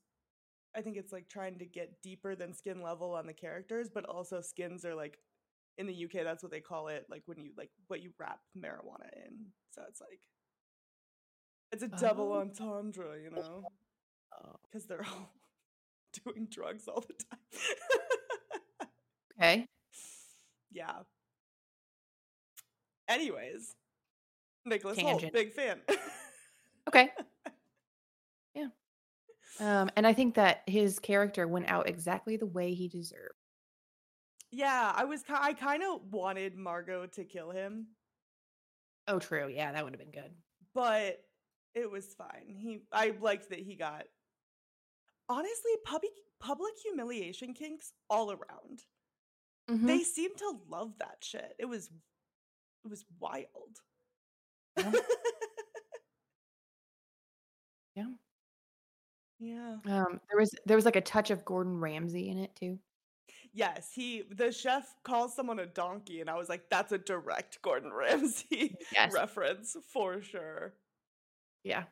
I 0.75 0.81
think 0.81 0.97
it's 0.97 1.13
like 1.13 1.29
trying 1.29 1.59
to 1.59 1.67
get 1.67 2.01
deeper 2.03 2.35
than 2.35 2.55
skin 2.55 2.81
level 2.81 3.13
on 3.13 3.27
the 3.27 3.35
characters, 3.35 3.91
but 3.93 4.07
also 4.07 4.41
skins 4.41 4.85
are 4.85 4.95
like 4.95 5.19
in 5.79 5.87
the 5.87 6.05
UK 6.05 6.25
that's 6.25 6.43
what 6.43 6.51
they 6.53 6.61
call 6.61 6.89
it, 6.89 7.07
like 7.11 7.23
when 7.27 7.39
you 7.41 7.51
like 7.57 7.71
what 7.89 8.01
you 8.03 8.11
wrap 8.19 8.41
marijuana 8.57 9.09
in. 9.27 9.47
So 9.73 9.83
it's 9.89 10.01
like 10.01 10.21
it's 11.73 11.83
a 11.83 11.89
double 11.89 12.33
Oh. 12.33 12.41
entendre, 12.41 13.21
you 13.23 13.31
know, 13.31 13.65
Oh. 14.33 14.57
because 14.65 14.87
they're 14.87 15.05
all 15.05 15.33
doing 16.25 16.47
drugs 16.51 16.89
all 16.89 17.01
the 17.03 17.15
time. 17.15 18.89
Okay. 19.39 19.67
yeah. 20.73 21.03
Anyways, 23.09 23.75
Nicholas 24.65 24.99
Hoult, 24.99 25.33
big 25.33 25.53
fan. 25.53 25.81
Okay. 26.89 27.11
Yeah. 28.55 28.69
Um, 29.61 29.91
and 29.97 30.07
I 30.07 30.15
think 30.15 30.37
that 30.37 30.63
his 30.67 30.99
character 30.99 31.47
went 31.47 31.69
out 31.69 31.91
exactly 31.91 32.39
the 32.39 32.47
way 32.47 32.73
he 32.73 32.89
deserved. 32.89 33.35
Yeah, 34.57 34.93
I 34.95 35.05
was. 35.05 35.23
I 35.29 35.53
kind 35.53 35.83
of 35.83 36.01
wanted 36.11 36.57
Margot 36.57 37.07
to 37.07 37.25
kill 37.25 37.51
him, 37.51 37.89
Oh, 39.09 39.19
true. 39.19 39.49
Yeah, 39.49 39.73
that 39.73 39.85
would 39.85 39.93
have 39.93 40.01
been 40.01 40.11
good. 40.11 40.33
but 40.75 41.23
it 41.75 41.91
was 41.91 42.15
fine. 42.15 42.49
He. 42.49 42.81
I 42.93 43.15
liked 43.21 43.51
that 43.51 43.59
he 43.61 43.77
got. 43.77 44.05
Honestly, 45.29 45.73
public 45.85 46.13
public 46.41 46.73
humiliation 46.83 47.53
kinks 47.55 47.93
all 48.09 48.31
around. 48.33 48.83
Mhm. 49.69 49.87
They 49.87 50.03
seem 50.03 50.35
to 50.37 50.59
love 50.69 50.99
that 50.99 51.19
shit. 51.23 51.55
It 51.59 51.67
was. 51.67 51.87
It 52.85 52.89
was 52.89 53.05
wild. 53.21 53.79
Yeah. 54.77 54.93
Yeah. 57.95 58.11
yeah. 59.39 59.77
Um, 59.87 60.21
there 60.29 60.39
was 60.39 60.51
there 60.67 60.77
was 60.77 60.85
like 60.85 60.97
a 60.97 61.01
touch 61.01 61.31
of 61.31 61.45
Gordon 61.45 61.81
Ramsay 61.81 62.29
in 62.29 62.39
it 62.39 62.55
too. 62.57 62.79
Yes, 63.57 63.91
he 63.95 64.23
the 64.31 64.53
chef 64.53 64.95
calls 65.03 65.35
someone 65.35 65.59
a 65.59 65.65
donkey, 65.65 66.21
and 66.21 66.29
I 66.29 66.37
was 66.37 66.51
like, 66.51 66.69
that's 66.71 66.93
a 66.93 66.99
direct 66.99 67.63
Gordon 67.63 67.91
Ramsay 67.91 68.77
Yes. 68.93 69.13
reference 69.15 69.75
for 69.89 70.21
sure. 70.21 70.75
Yeah. 71.65 71.85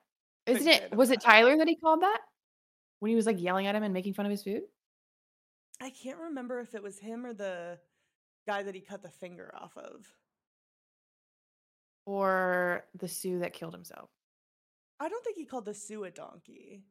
Isn't 0.46 0.68
it 0.68 0.94
was 0.94 1.10
it. 1.10 1.22
Tyler 1.22 1.56
that 1.56 1.66
he 1.66 1.76
called 1.76 2.02
that? 2.02 2.20
When 3.00 3.08
he 3.08 3.16
was 3.16 3.24
like 3.24 3.40
yelling 3.40 3.66
at 3.66 3.74
him 3.74 3.82
and 3.82 3.94
making 3.94 4.12
fun 4.12 4.26
of 4.26 4.30
his 4.30 4.42
food? 4.42 4.64
I 5.80 5.88
can't 5.88 6.18
remember 6.18 6.60
if 6.60 6.74
it 6.74 6.82
was 6.82 6.98
him 6.98 7.24
or 7.24 7.32
the 7.32 7.78
guy 8.46 8.62
that 8.62 8.74
he 8.74 8.82
cut 8.82 9.02
the 9.02 9.08
finger 9.08 9.50
off 9.58 9.74
of. 9.78 10.06
Or 12.04 12.84
the 12.94 13.08
sous 13.08 13.40
that 13.40 13.54
killed 13.54 13.72
himself? 13.72 14.10
I 15.00 15.08
don't 15.08 15.24
think 15.24 15.38
he 15.38 15.46
called 15.46 15.64
the 15.64 15.72
sous 15.72 16.06
a 16.06 16.10
donkey. 16.10 16.82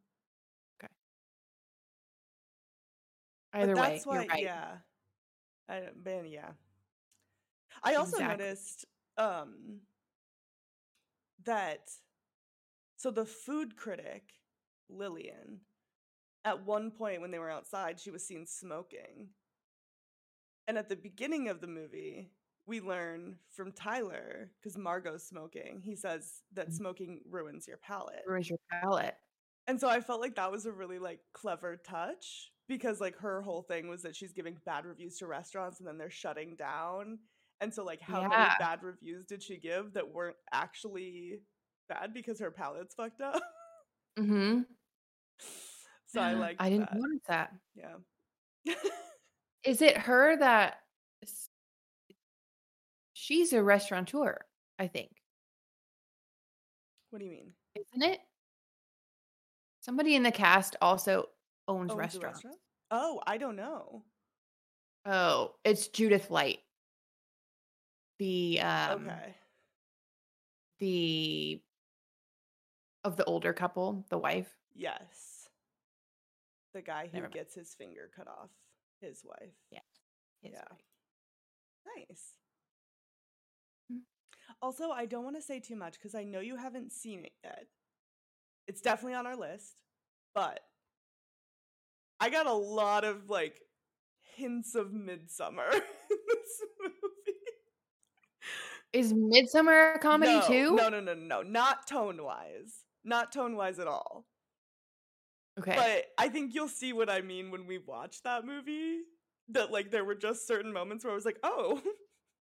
Either 3.53 3.77
way, 3.77 3.95
that's 3.95 4.05
why, 4.05 4.15
you're 4.15 4.25
right. 4.29 4.43
yeah. 4.43 4.77
I 5.69 5.81
man, 6.03 6.25
yeah. 6.25 6.51
I 7.83 7.95
also 7.95 8.17
Exactly. 8.17 8.37
noticed 8.37 8.85
um 9.17 9.81
that 11.45 11.89
so 12.97 13.11
the 13.11 13.25
food 13.25 13.75
critic 13.75 14.23
Lillian 14.89 15.61
at 16.45 16.65
one 16.65 16.91
point 16.91 17.21
when 17.21 17.31
they 17.31 17.39
were 17.39 17.49
outside 17.51 17.99
she 17.99 18.11
was 18.11 18.25
seen 18.25 18.45
smoking. 18.45 19.29
And 20.67 20.77
at 20.77 20.89
the 20.89 20.95
beginning 20.95 21.49
of 21.49 21.59
the 21.61 21.67
movie, 21.67 22.31
we 22.65 22.79
learn 22.79 23.37
from 23.49 23.71
Tyler 23.73 24.51
cuz 24.63 24.77
Margot's 24.77 25.25
smoking. 25.27 25.81
He 25.81 25.95
says 25.95 26.43
that 26.53 26.69
Mhm. 26.69 26.77
smoking 26.77 27.21
ruins 27.29 27.67
your 27.67 27.77
palate. 27.77 28.23
Ruins 28.25 28.49
your 28.49 28.59
palate. 28.69 29.17
And 29.67 29.79
so 29.79 29.89
I 29.89 30.01
felt 30.01 30.21
like 30.21 30.35
that 30.35 30.51
was 30.51 30.65
a 30.65 30.71
really 30.71 30.99
like 30.99 31.21
clever 31.33 31.77
touch 31.77 32.52
because 32.67 33.01
like 33.01 33.17
her 33.17 33.41
whole 33.41 33.63
thing 33.63 33.87
was 33.87 34.01
that 34.03 34.15
she's 34.15 34.33
giving 34.33 34.57
bad 34.65 34.85
reviews 34.85 35.17
to 35.17 35.27
restaurants 35.27 35.79
and 35.79 35.87
then 35.87 35.97
they're 35.97 36.09
shutting 36.09 36.55
down. 36.55 37.19
And 37.61 37.73
so 37.73 37.83
like 37.83 38.01
how 38.01 38.21
many 38.21 38.49
bad 38.59 38.83
reviews 38.83 39.25
did 39.25 39.41
she 39.43 39.57
give 39.57 39.93
that 39.93 40.11
weren't 40.13 40.37
actually 40.51 41.39
bad 41.89 42.13
because 42.13 42.39
her 42.39 42.51
palate's 42.51 42.95
fucked 42.95 43.21
up? 43.21 43.41
Mm-hmm. 44.19 44.61
so 46.07 46.21
I 46.21 46.33
like 46.33 46.57
I 46.59 46.69
didn't 46.69 46.89
that. 46.91 46.95
notice 46.95 47.21
that. 47.27 47.51
Yeah. 47.75 48.75
Is 49.63 49.81
it 49.81 49.97
her 49.97 50.37
that 50.37 50.79
she's 53.13 53.53
a 53.53 53.63
restaurateur, 53.63 54.37
I 54.77 54.87
think. 54.87 55.11
what 57.09 57.19
do 57.19 57.25
you 57.25 57.31
mean? 57.31 57.53
Isn't 57.75 58.09
it? 58.11 58.19
Somebody 59.81 60.15
in 60.15 60.23
the 60.23 60.31
cast 60.31 60.75
also 60.81 61.29
owns 61.67 61.91
Owns 61.91 61.93
a 61.93 61.95
restaurants. 61.95 62.37
restaurant? 62.37 62.57
Oh, 62.91 63.21
I 63.25 63.37
don't 63.37 63.55
know. 63.55 64.03
Oh, 65.05 65.55
it's 65.63 65.87
Judith 65.87 66.29
Light. 66.29 66.59
The 68.19 68.61
um 68.61 69.09
okay. 69.09 69.35
the 70.79 71.61
of 73.03 73.17
the 73.17 73.25
older 73.25 73.53
couple, 73.53 74.05
the 74.09 74.17
wife. 74.17 74.49
Yes. 74.73 75.49
The 76.73 76.81
guy 76.81 77.09
who 77.11 77.27
gets 77.27 77.53
his 77.53 77.73
finger 77.73 78.09
cut 78.15 78.27
off, 78.27 78.49
his 79.01 79.23
wife. 79.25 79.53
Yeah. 79.71 79.79
his 80.41 80.53
Yeah. 80.53 80.63
wife. 80.69 82.07
Nice. 82.09 82.33
Mm. 83.91 84.01
Also, 84.61 84.89
I 84.89 85.05
don't 85.05 85.23
want 85.23 85.35
to 85.35 85.41
say 85.41 85.59
too 85.59 85.75
much 85.75 85.93
because 85.93 86.15
I 86.15 86.23
know 86.23 86.39
you 86.39 86.55
haven't 86.55 86.91
seen 86.93 87.25
it 87.25 87.33
yet. 87.43 87.65
It's 88.67 88.81
definitely 88.81 89.15
on 89.15 89.27
our 89.27 89.35
list, 89.35 89.75
but 90.33 90.61
I 92.23 92.29
got 92.29 92.45
a 92.47 92.53
lot 92.53 93.03
of 93.03 93.29
like 93.29 93.59
hints 94.35 94.75
of 94.75 94.93
midsummer 94.93 95.65
in 95.73 95.81
this 96.29 96.61
movie. 96.81 96.93
Is 98.93 99.13
Midsummer 99.13 99.93
a 99.93 99.99
comedy 99.99 100.31
no, 100.33 100.47
too? 100.47 100.75
No, 100.75 100.87
no, 100.87 101.01
no, 101.01 101.13
no, 101.13 101.25
no. 101.25 101.41
Not 101.41 101.85
tone 101.85 102.23
wise. 102.23 102.85
Not 103.03 103.33
tone 103.33 103.57
wise 103.57 103.77
at 103.79 103.87
all. 103.87 104.25
Okay. 105.59 105.75
But 105.75 106.05
I 106.17 106.29
think 106.29 106.53
you'll 106.53 106.69
see 106.69 106.93
what 106.93 107.09
I 107.09 107.19
mean 107.19 107.51
when 107.51 107.67
we 107.67 107.77
watch 107.77 108.21
that 108.23 108.45
movie. 108.45 108.99
That 109.49 109.71
like 109.71 109.91
there 109.91 110.05
were 110.05 110.15
just 110.15 110.47
certain 110.47 110.71
moments 110.71 111.03
where 111.03 111.11
I 111.11 111.15
was 111.15 111.25
like, 111.25 111.39
oh, 111.43 111.81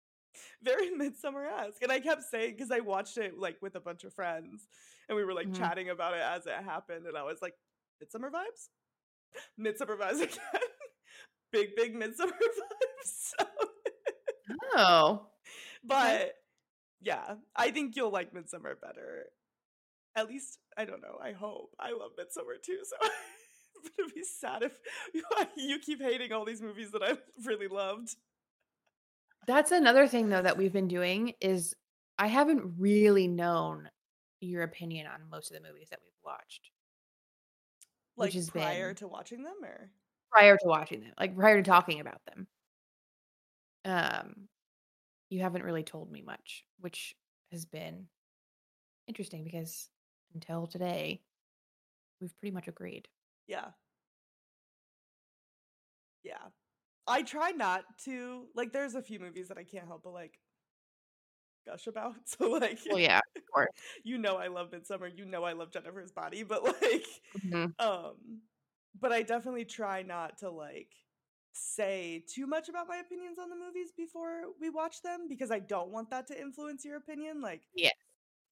very 0.62 0.90
midsummer 0.90 1.44
esque. 1.44 1.82
And 1.82 1.90
I 1.90 1.98
kept 1.98 2.22
saying 2.22 2.52
because 2.52 2.70
I 2.70 2.78
watched 2.80 3.18
it 3.18 3.36
like 3.36 3.56
with 3.60 3.74
a 3.74 3.80
bunch 3.80 4.04
of 4.04 4.14
friends 4.14 4.68
and 5.08 5.16
we 5.16 5.24
were 5.24 5.34
like 5.34 5.48
Mhm. 5.48 5.56
chatting 5.58 5.90
about 5.90 6.14
it 6.14 6.22
as 6.22 6.46
it 6.46 6.54
happened, 6.54 7.06
and 7.06 7.16
I 7.16 7.24
was 7.24 7.42
like, 7.42 7.54
midsummer 7.98 8.30
vibes? 8.30 8.68
Midsummer 9.58 9.96
vibes 9.96 10.20
again. 10.22 10.38
big, 11.52 11.70
big 11.76 11.94
midsummer 11.94 12.32
vibes. 12.32 12.72
So 13.04 13.44
oh. 14.76 15.26
but 15.82 16.34
yeah, 17.00 17.34
I 17.56 17.72
think 17.72 17.96
you'll 17.96 18.12
like 18.12 18.32
Midsummer 18.32 18.76
better. 18.80 19.24
At 20.14 20.28
least 20.28 20.58
I 20.76 20.84
don't 20.84 21.02
know. 21.02 21.18
I 21.20 21.32
hope. 21.32 21.74
I 21.80 21.90
love 21.90 22.12
Midsummer 22.16 22.54
too, 22.64 22.78
so 22.84 22.96
I'm 23.02 23.90
gonna 23.98 24.12
be 24.14 24.22
sad 24.22 24.62
if 24.62 24.78
you 25.56 25.78
keep 25.80 26.00
hating 26.00 26.32
all 26.32 26.44
these 26.44 26.62
movies 26.62 26.92
that 26.92 27.02
I've 27.02 27.22
really 27.44 27.66
loved. 27.66 28.14
That's 29.46 29.72
another 29.72 30.06
thing 30.06 30.28
though 30.28 30.42
that 30.42 30.56
we've 30.56 30.72
been 30.72 30.88
doing 30.88 31.32
is 31.40 31.74
I 32.18 32.28
haven't 32.28 32.74
really 32.78 33.26
known 33.26 33.88
your 34.40 34.62
opinion 34.62 35.06
on 35.06 35.28
most 35.30 35.50
of 35.50 35.60
the 35.60 35.68
movies 35.68 35.88
that 35.90 36.00
we've 36.04 36.12
watched 36.24 36.70
Like 38.16 38.34
Which 38.34 38.48
prior 38.48 38.88
been- 38.90 38.96
to 38.96 39.08
watching 39.08 39.42
them, 39.42 39.64
or 39.64 39.90
prior 40.30 40.56
to 40.56 40.66
watching 40.66 41.00
them, 41.02 41.14
like 41.18 41.34
prior 41.36 41.56
to 41.56 41.62
talking 41.62 42.00
about 42.00 42.24
them. 42.26 42.48
Um 43.84 44.48
you 45.30 45.40
haven't 45.40 45.64
really 45.64 45.82
told 45.84 46.10
me 46.12 46.22
much, 46.22 46.64
which 46.78 47.16
has 47.52 47.64
been 47.64 48.08
interesting 49.06 49.44
because 49.44 49.90
until 50.34 50.66
today 50.66 51.22
we've 52.20 52.36
pretty 52.40 52.52
much 52.54 52.68
agreed. 52.68 53.08
yeah, 53.46 53.72
yeah. 56.22 56.48
I 57.06 57.22
try 57.22 57.50
not 57.52 57.84
to 58.04 58.46
like. 58.54 58.72
There's 58.72 58.94
a 58.94 59.02
few 59.02 59.18
movies 59.20 59.48
that 59.48 59.58
I 59.58 59.64
can't 59.64 59.86
help 59.88 60.04
but 60.04 60.12
like 60.14 60.38
gush 61.64 61.86
about. 61.86 62.16
So 62.26 62.50
like, 62.50 62.80
Well, 62.88 62.98
yeah, 63.00 63.18
of 63.36 63.42
course. 63.52 63.68
you 64.04 64.18
know, 64.18 64.36
I 64.36 64.48
love 64.48 64.72
Midsummer. 64.72 65.06
You 65.06 65.24
know, 65.24 65.44
I 65.44 65.52
love 65.52 65.70
Jennifer's 65.70 66.12
Body, 66.12 66.42
but 66.42 66.64
like. 66.82 67.06
Mhm. 67.34 67.72
um 67.78 68.42
but 69.00 69.12
i 69.12 69.22
definitely 69.22 69.64
try 69.64 70.02
not 70.02 70.38
to 70.38 70.50
like 70.50 70.92
say 71.52 72.24
too 72.28 72.46
much 72.46 72.68
about 72.68 72.88
my 72.88 72.98
opinions 72.98 73.38
on 73.38 73.50
the 73.50 73.56
movies 73.56 73.92
before 73.96 74.44
we 74.60 74.70
watch 74.70 75.02
them 75.02 75.28
because 75.28 75.50
i 75.50 75.58
don't 75.58 75.90
want 75.90 76.10
that 76.10 76.26
to 76.26 76.40
influence 76.40 76.84
your 76.84 76.96
opinion 76.96 77.40
like 77.40 77.62
yeah, 77.74 77.90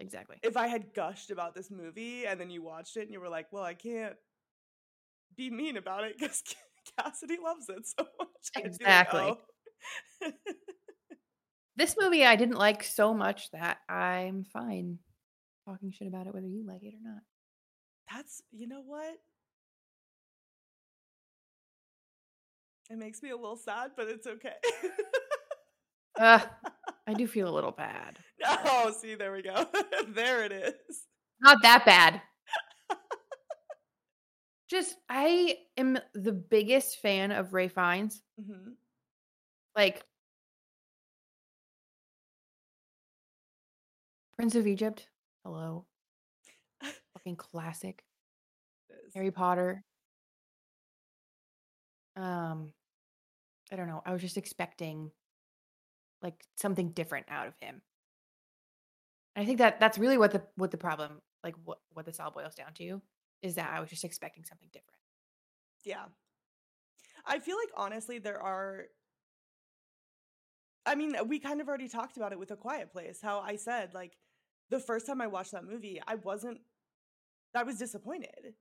Exactly. 0.01 0.39
if 0.43 0.57
i 0.57 0.67
had 0.67 0.95
gushed 0.95 1.31
about 1.31 1.55
this 1.55 1.71
movie 1.71 2.27
and 2.27 2.41
then 2.41 2.51
you 2.51 2.63
watched 2.63 2.97
it 2.97 3.03
and 3.03 3.13
you 3.13 3.21
were 3.21 3.29
like 3.29 3.53
well 3.53 3.65
i 3.65 3.75
can't 3.75 4.17
be 5.37 5.51
mean 5.51 5.77
about 5.77 6.05
it 6.05 6.19
because 6.19 6.43
cassidy 6.99 7.39
loves 7.43 7.69
it 7.69 7.87
so 7.87 8.07
much 8.19 8.51
I'd 8.57 8.79
be 8.79 8.97
like, 9.13 9.37
Exactly. 9.37 9.39
This 11.77 11.97
movie 11.99 12.25
I 12.25 12.37
didn't 12.37 12.57
like 12.59 12.83
so 12.83 13.15
much 13.15 13.51
that 13.53 13.79
I'm 13.89 14.45
fine 14.45 14.99
talking 15.67 15.93
shit 15.93 16.09
about 16.09 16.27
it 16.27 16.35
whether 16.35 16.47
you 16.47 16.65
like 16.67 16.83
it 16.83 16.95
or 16.95 17.01
not. 17.03 17.23
that's 18.13 18.43
you 18.51 18.67
know 18.67 18.83
what 18.85 19.15
it 22.91 22.99
makes 22.99 23.23
me 23.23 23.31
a 23.31 23.37
little 23.37 23.57
sad 23.57 23.93
but 23.97 24.09
it's 24.09 24.27
okay 24.27 24.55
Uh, 26.19 26.41
I 27.07 27.15
do 27.15 27.27
feel 27.29 27.49
a 27.49 27.55
little 27.55 27.71
bad. 27.71 28.19
Oh, 28.45 28.93
see, 29.01 29.15
there 29.15 29.33
we 29.33 29.43
go. 29.43 29.67
there 30.09 30.45
it 30.45 30.53
is. 30.53 31.05
Not 31.41 31.59
that 31.63 31.85
bad. 31.87 32.21
Just 34.69 34.97
I 35.09 35.57
am 35.79 35.99
the 36.15 36.33
biggest 36.33 36.99
fan 36.99 37.31
of 37.31 37.55
Ray 37.55 37.69
Fiennes. 37.69 38.21
hmm 38.39 38.73
Like 39.75 40.05
Prince 44.41 44.55
of 44.55 44.67
Egypt. 44.67 45.07
Hello. 45.45 45.85
Fucking 47.13 47.37
classic. 47.37 48.03
Harry 49.15 49.31
Potter. 49.31 49.85
Um 52.17 52.73
I 53.71 53.77
don't 53.77 53.87
know. 53.87 54.01
I 54.07 54.15
was 54.15 54.23
just 54.23 54.39
expecting 54.39 55.11
like 56.23 56.43
something 56.57 56.93
different 56.93 57.27
out 57.29 57.49
of 57.49 57.55
him. 57.61 57.83
I 59.37 59.45
think 59.45 59.59
that 59.59 59.79
that's 59.79 59.99
really 59.99 60.17
what 60.17 60.31
the 60.31 60.43
what 60.57 60.71
the 60.71 60.79
problem 60.79 61.21
like 61.45 61.57
what 61.67 61.81
what 61.93 62.07
this 62.07 62.19
all 62.19 62.31
boils 62.31 62.55
down 62.55 62.73
to 62.77 63.03
is 63.43 63.57
that 63.57 63.71
I 63.71 63.79
was 63.81 63.91
just 63.91 64.05
expecting 64.05 64.47
something 64.47 64.71
different. 64.73 65.03
Yeah. 65.85 66.07
I 67.27 67.41
feel 67.41 67.59
like 67.59 67.73
honestly 67.77 68.19
there 68.19 68.41
are 68.41 68.87
I 70.87 70.95
mean, 70.95 71.15
we 71.27 71.39
kind 71.39 71.61
of 71.61 71.69
already 71.69 71.89
talked 71.89 72.17
about 72.17 72.33
it 72.33 72.39
with 72.39 72.51
A 72.53 72.57
Quiet 72.57 72.91
Place. 72.91 73.21
How 73.23 73.41
I 73.41 73.57
said 73.57 73.93
like 73.93 74.17
the 74.71 74.81
first 74.81 75.07
time 75.07 75.21
I 75.21 75.27
watched 75.27 75.53
that 75.53 75.65
movie, 75.65 76.01
I 76.07 76.17
wasn't 76.17 76.61
I 77.55 77.65
was 77.65 77.79
disappointed. 77.79 78.57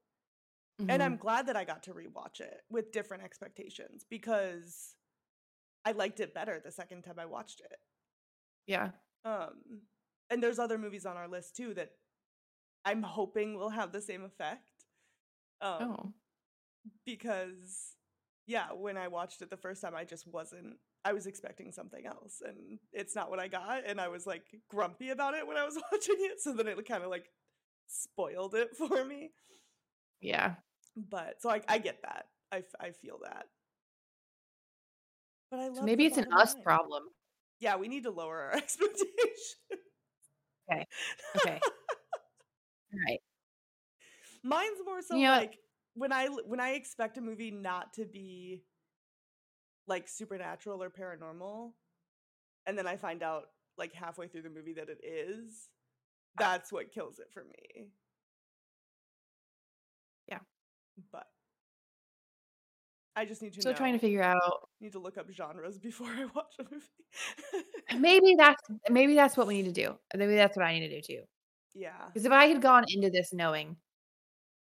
And 0.87 1.03
I'm 1.03 1.17
Mhm. 1.17 1.19
glad 1.19 1.47
that 1.47 1.57
I 1.57 1.65
got 1.65 1.83
to 1.83 1.93
rewatch 1.93 2.39
it 2.41 2.65
with 2.69 2.91
different 2.91 3.23
expectations 3.23 4.05
because 4.09 4.95
I 5.85 5.91
liked 5.93 6.19
it 6.19 6.33
better 6.33 6.59
the 6.59 6.71
second 6.71 7.03
time 7.03 7.19
I 7.19 7.25
watched 7.25 7.61
it. 7.61 7.77
Yeah. 8.67 8.91
Um 9.25 9.87
and 10.29 10.41
there's 10.43 10.59
other 10.59 10.77
movies 10.77 11.05
on 11.05 11.17
our 11.17 11.27
list 11.27 11.55
too 11.55 11.73
that 11.75 11.91
I'm 12.85 13.03
hoping 13.03 13.55
will 13.55 13.69
have 13.69 13.91
the 13.91 14.01
same 14.01 14.23
effect. 14.23 14.85
Um 15.61 15.97
Oh. 15.99 16.13
because 17.05 17.97
yeah, 18.47 18.71
when 18.73 18.97
I 18.97 19.07
watched 19.09 19.41
it 19.41 19.49
the 19.49 19.57
first 19.57 19.81
time 19.81 19.95
I 19.95 20.05
just 20.05 20.27
wasn't 20.27 20.79
I 21.05 21.13
was 21.13 21.25
expecting 21.27 21.71
something 21.71 22.05
else 22.05 22.41
and 22.45 22.79
it's 22.91 23.15
not 23.15 23.29
what 23.29 23.39
I 23.39 23.47
got 23.47 23.83
and 23.85 23.99
I 24.01 24.09
was 24.09 24.27
like 24.27 24.43
grumpy 24.69 25.09
about 25.09 25.33
it 25.33 25.47
when 25.47 25.57
I 25.57 25.65
was 25.65 25.77
watching 25.91 26.15
it 26.19 26.39
so 26.41 26.53
then 26.53 26.67
it 26.67 26.87
kind 26.87 27.03
of 27.03 27.09
like 27.09 27.25
spoiled 27.87 28.55
it 28.55 28.75
for 28.77 29.03
me. 29.05 29.31
Yeah. 30.21 30.55
But 30.95 31.41
so 31.41 31.49
I 31.49 31.61
I 31.67 31.77
get 31.79 32.01
that. 32.03 32.25
I, 32.51 32.63
I 32.79 32.91
feel 32.91 33.19
that. 33.23 33.45
But 35.51 35.59
I 35.59 35.67
love 35.67 35.77
So 35.77 35.83
maybe 35.85 36.05
it's 36.05 36.17
an 36.17 36.31
us 36.33 36.53
line. 36.53 36.63
problem. 36.63 37.03
Yeah, 37.59 37.75
we 37.77 37.87
need 37.87 38.03
to 38.03 38.11
lower 38.11 38.37
our 38.39 38.53
expectations. 38.57 39.07
Okay. 40.71 40.85
Okay. 41.37 41.59
All 42.93 42.99
right. 43.07 43.19
Mine's 44.43 44.79
more 44.85 45.01
so 45.01 45.15
You 45.15 45.23
know 45.25 45.31
like 45.31 45.57
when 45.95 46.11
I 46.11 46.27
when 46.27 46.59
I 46.59 46.71
expect 46.71 47.17
a 47.17 47.21
movie 47.21 47.51
not 47.51 47.93
to 47.93 48.05
be 48.05 48.63
like 49.89 50.07
supernatural 50.07 50.81
or 50.83 50.89
paranormal, 50.89 51.71
and 52.65 52.77
then 52.77 52.87
I 52.87 52.95
find 52.97 53.23
out 53.23 53.45
like 53.77 53.93
halfway 53.93 54.27
through 54.27 54.43
the 54.43 54.49
movie 54.49 54.73
that 54.73 54.89
it 54.89 54.99
is, 55.03 55.69
ah. 56.39 56.43
that's 56.43 56.71
what 56.71 56.91
kills 56.93 57.19
it 57.19 57.27
for 57.33 57.43
me. 57.43 57.89
Yeah. 60.29 60.39
But 61.11 61.27
I 63.15 63.25
just 63.25 63.41
need 63.41 63.53
to 63.53 63.61
Still 63.61 63.73
know. 63.73 63.77
trying 63.77 63.93
to 63.93 63.99
figure 63.99 64.21
out 64.21 64.69
need 64.79 64.93
to 64.93 64.99
look 64.99 65.17
up 65.17 65.29
genres 65.31 65.77
before 65.89 66.07
I 66.07 66.25
watch 66.35 66.53
a 66.59 66.63
movie. 66.63 66.85
maybe 67.99 68.35
that's 68.37 68.61
maybe 68.89 69.15
that's 69.15 69.35
what 69.37 69.47
we 69.47 69.61
need 69.61 69.73
to 69.73 69.81
do. 69.83 69.97
Maybe 70.15 70.35
that's 70.35 70.55
what 70.55 70.65
I 70.65 70.73
need 70.79 70.87
to 70.89 71.01
do 71.01 71.15
too. 71.15 71.21
yeah. 71.73 72.05
Because 72.07 72.25
if 72.25 72.31
I 72.31 72.45
had 72.47 72.61
gone 72.61 72.85
into 72.87 73.09
this 73.09 73.33
knowing, 73.33 73.77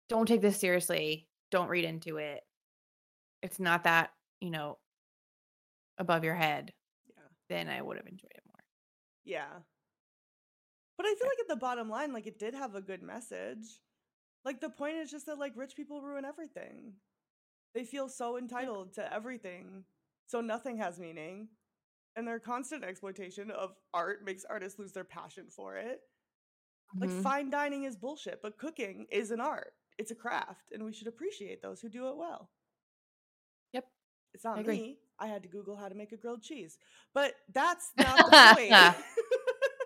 don't 0.10 0.28
take 0.28 0.42
this 0.42 0.58
seriously, 0.60 1.28
don't 1.52 1.70
read 1.70 1.86
into 1.86 2.18
it. 2.18 2.42
It's 3.42 3.60
not 3.60 3.84
that, 3.86 4.12
you 4.42 4.50
know, 4.52 4.78
above 5.98 6.24
your 6.24 6.36
head, 6.36 6.74
Yeah. 7.08 7.28
then 7.50 7.70
I 7.70 7.82
would 7.82 7.98
have 7.98 8.08
enjoyed 8.08 8.32
it 8.34 8.44
more. 8.46 8.64
Yeah. 9.24 9.64
But 10.98 11.06
I 11.08 11.16
feel 11.16 11.28
like 11.28 11.40
at 11.42 11.48
the 11.48 11.56
bottom 11.56 11.90
line, 11.90 12.14
like 12.14 12.28
it 12.28 12.40
did 12.40 12.54
have 12.54 12.76
a 12.76 12.82
good 12.82 13.02
message. 13.02 13.82
Like 14.46 14.60
the 14.62 14.70
point 14.70 14.98
is 14.98 15.12
just 15.12 15.26
that 15.28 15.40
like 15.40 15.56
rich 15.56 15.76
people 15.76 16.02
ruin 16.02 16.26
everything. 16.26 16.94
They 17.74 17.86
feel 17.86 18.10
so 18.10 18.38
entitled 18.38 18.94
to 18.94 19.14
everything. 19.14 19.86
So 20.28 20.42
nothing 20.42 20.78
has 20.78 21.00
meaning. 21.00 21.50
And 22.16 22.28
their 22.28 22.40
constant 22.40 22.84
exploitation 22.84 23.50
of 23.50 23.76
art 23.94 24.24
makes 24.24 24.46
artists 24.46 24.78
lose 24.78 24.94
their 24.94 25.04
passion 25.04 25.50
for 25.50 25.78
it. 25.78 26.02
Like 27.00 27.10
Mhm. 27.10 27.24
fine 27.24 27.50
dining 27.50 27.86
is 27.86 27.98
bullshit, 27.98 28.42
but 28.42 28.58
cooking 28.58 29.08
is 29.10 29.32
an 29.32 29.40
art. 29.40 29.74
It's 29.98 30.12
a 30.12 30.16
craft, 30.16 30.72
and 30.72 30.84
we 30.86 30.94
should 30.94 31.08
appreciate 31.08 31.62
those 31.62 31.82
who 31.82 31.90
do 31.90 32.08
it 32.10 32.18
well. 32.18 32.52
Yep. 33.74 33.92
It's 34.34 34.44
not 34.44 34.64
me. 34.66 35.00
I 35.20 35.28
had 35.28 35.44
to 35.44 35.50
Google 35.50 35.76
how 35.76 35.88
to 35.90 35.96
make 35.96 36.12
a 36.12 36.18
grilled 36.18 36.42
cheese. 36.42 36.78
But 37.14 37.34
that's 37.54 37.92
not 37.98 38.18
the 38.18 38.56
point. 38.56 38.96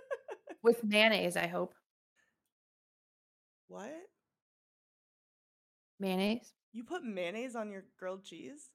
With 0.63 0.83
mayonnaise, 0.83 1.37
I 1.37 1.47
hope. 1.47 1.73
what? 3.67 3.93
Mayonnaise 5.99 6.53
You 6.73 6.83
put 6.83 7.03
mayonnaise 7.03 7.55
on 7.55 7.71
your 7.71 7.83
grilled 7.99 8.23
cheese? 8.23 8.69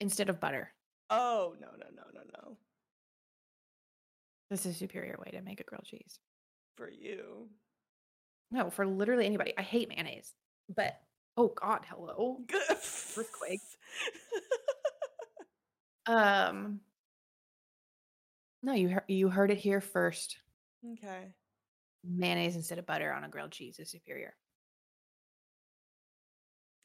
instead 0.00 0.28
of 0.28 0.40
butter. 0.40 0.72
Oh, 1.10 1.54
no, 1.60 1.68
no, 1.78 1.86
no, 1.94 2.02
no, 2.12 2.20
no. 2.42 2.56
This 4.50 4.66
is 4.66 4.74
a 4.74 4.78
superior 4.78 5.16
way 5.24 5.30
to 5.30 5.40
make 5.42 5.60
a 5.60 5.64
grilled 5.64 5.84
cheese. 5.84 6.18
For 6.76 6.90
you. 6.90 7.48
No, 8.50 8.68
for 8.68 8.84
literally 8.84 9.26
anybody. 9.26 9.54
I 9.56 9.62
hate 9.62 9.88
mayonnaise. 9.88 10.34
But 10.74 10.98
oh 11.36 11.52
god, 11.54 11.82
hello. 11.88 12.38
Earthquake. 12.70 13.60
Um 16.06 16.80
No, 18.62 18.72
you 18.72 18.88
heard 18.88 19.04
you 19.08 19.28
heard 19.28 19.50
it 19.50 19.58
here 19.58 19.80
first. 19.80 20.38
okay. 20.92 21.34
Mayonnaise 22.04 22.54
instead 22.54 22.78
of 22.78 22.86
butter 22.86 23.12
on 23.12 23.24
a 23.24 23.28
grilled 23.28 23.50
cheese 23.52 23.80
is 23.80 23.90
superior. 23.90 24.36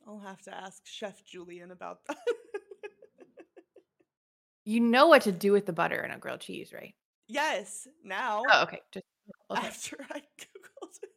I'll 0.08 0.20
have 0.20 0.42
to 0.44 0.56
ask 0.56 0.86
Chef 0.86 1.24
Julian 1.24 1.70
about 1.72 2.06
that. 2.08 2.18
You 4.66 4.82
know 4.82 5.08
what 5.08 5.24
to 5.24 5.32
do 5.32 5.52
with 5.52 5.66
the 5.66 5.74
butter 5.74 6.00
in 6.04 6.12
a 6.12 6.20
grilled 6.20 6.42
cheese, 6.42 6.72
right? 6.72 6.94
yes, 7.28 7.88
now. 8.04 8.44
Oh, 8.50 8.64
okay. 8.64 8.82
Just 8.92 9.06
okay. 9.52 9.68
After 9.68 9.98
I 10.12 10.22
Googled 10.40 11.00
it. 11.04 11.10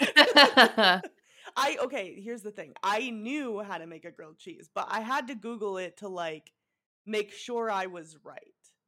I 1.56 1.76
okay, 1.82 2.20
here's 2.20 2.42
the 2.42 2.50
thing. 2.50 2.74
I 2.82 3.10
knew 3.10 3.60
how 3.60 3.78
to 3.78 3.86
make 3.86 4.04
a 4.04 4.10
grilled 4.10 4.38
cheese, 4.38 4.68
but 4.74 4.86
I 4.90 5.00
had 5.00 5.28
to 5.28 5.34
Google 5.34 5.78
it 5.78 5.96
to 5.98 6.08
like 6.08 6.52
make 7.08 7.32
sure 7.32 7.70
I 7.70 7.86
was 7.86 8.16
right 8.22 8.40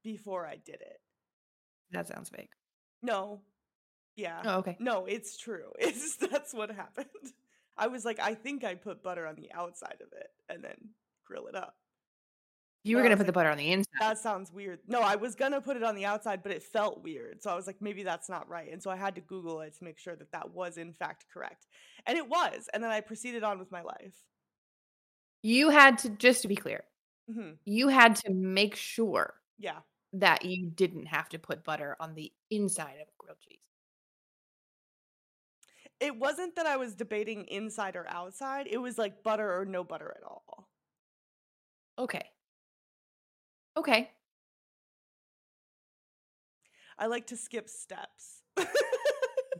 before 0.04 0.46
I 0.46 0.56
did 0.56 0.80
it. 0.80 1.00
that 1.90 2.06
sounds 2.06 2.28
fake. 2.28 2.50
No. 3.02 3.40
Yeah. 4.16 4.42
Oh, 4.44 4.58
okay. 4.58 4.76
No, 4.78 5.06
it's 5.06 5.36
true. 5.38 5.72
It's 5.78 6.16
that's 6.16 6.52
what 6.52 6.70
happened. 6.70 7.06
I 7.76 7.86
was 7.86 8.04
like, 8.04 8.20
I 8.20 8.34
think 8.34 8.62
I 8.62 8.74
put 8.74 9.02
butter 9.02 9.26
on 9.26 9.36
the 9.36 9.50
outside 9.52 9.96
of 10.02 10.12
it 10.12 10.28
and 10.50 10.62
then 10.62 10.76
grill 11.24 11.46
it 11.46 11.54
up. 11.54 11.74
You 12.82 12.96
were 12.96 13.02
gonna 13.02 13.16
put 13.16 13.26
the 13.26 13.32
butter 13.32 13.50
on 13.50 13.58
the 13.58 13.72
inside. 13.72 13.88
That 14.00 14.18
sounds 14.18 14.50
weird. 14.52 14.80
No, 14.86 15.00
I 15.00 15.16
was 15.16 15.34
gonna 15.34 15.60
put 15.60 15.76
it 15.76 15.82
on 15.82 15.94
the 15.94 16.06
outside, 16.06 16.42
but 16.42 16.52
it 16.52 16.62
felt 16.62 17.02
weird. 17.02 17.42
So 17.42 17.50
I 17.50 17.54
was 17.54 17.66
like, 17.66 17.76
maybe 17.80 18.02
that's 18.02 18.28
not 18.28 18.48
right. 18.48 18.70
And 18.72 18.82
so 18.82 18.90
I 18.90 18.96
had 18.96 19.14
to 19.16 19.20
Google 19.20 19.60
it 19.60 19.76
to 19.78 19.84
make 19.84 19.98
sure 19.98 20.16
that 20.16 20.32
that 20.32 20.52
was 20.52 20.76
in 20.78 20.92
fact 20.94 21.26
correct. 21.32 21.66
And 22.06 22.16
it 22.16 22.28
was. 22.28 22.68
And 22.72 22.82
then 22.82 22.90
I 22.90 23.00
proceeded 23.00 23.42
on 23.42 23.58
with 23.58 23.70
my 23.70 23.82
life. 23.82 24.14
You 25.42 25.70
had 25.70 25.98
to 25.98 26.10
just 26.10 26.42
to 26.42 26.48
be 26.48 26.56
clear, 26.56 26.84
hmm 27.32 27.52
you 27.64 27.88
had 27.88 28.16
to 28.16 28.30
make 28.32 28.74
sure 28.76 29.34
Yeah. 29.58 29.80
that 30.12 30.44
you 30.44 30.70
didn't 30.70 31.06
have 31.06 31.28
to 31.30 31.38
put 31.38 31.64
butter 31.64 31.96
on 32.00 32.14
the 32.14 32.32
inside 32.50 32.98
of 33.00 33.08
grilled 33.18 33.40
cheese. 33.40 33.60
It 36.00 36.16
wasn't 36.16 36.56
that 36.56 36.66
I 36.66 36.76
was 36.76 36.94
debating 36.94 37.44
inside 37.46 37.94
or 37.96 38.06
outside. 38.08 38.66
It 38.66 38.78
was 38.78 38.98
like 38.98 39.22
butter 39.22 39.56
or 39.60 39.64
no 39.64 39.84
butter 39.84 40.12
at 40.16 40.22
all. 40.24 40.68
Okay. 41.98 42.32
Okay. 43.76 44.10
I 46.98 47.06
like 47.06 47.26
to 47.28 47.36
skip 47.36 47.68
steps. 47.68 48.42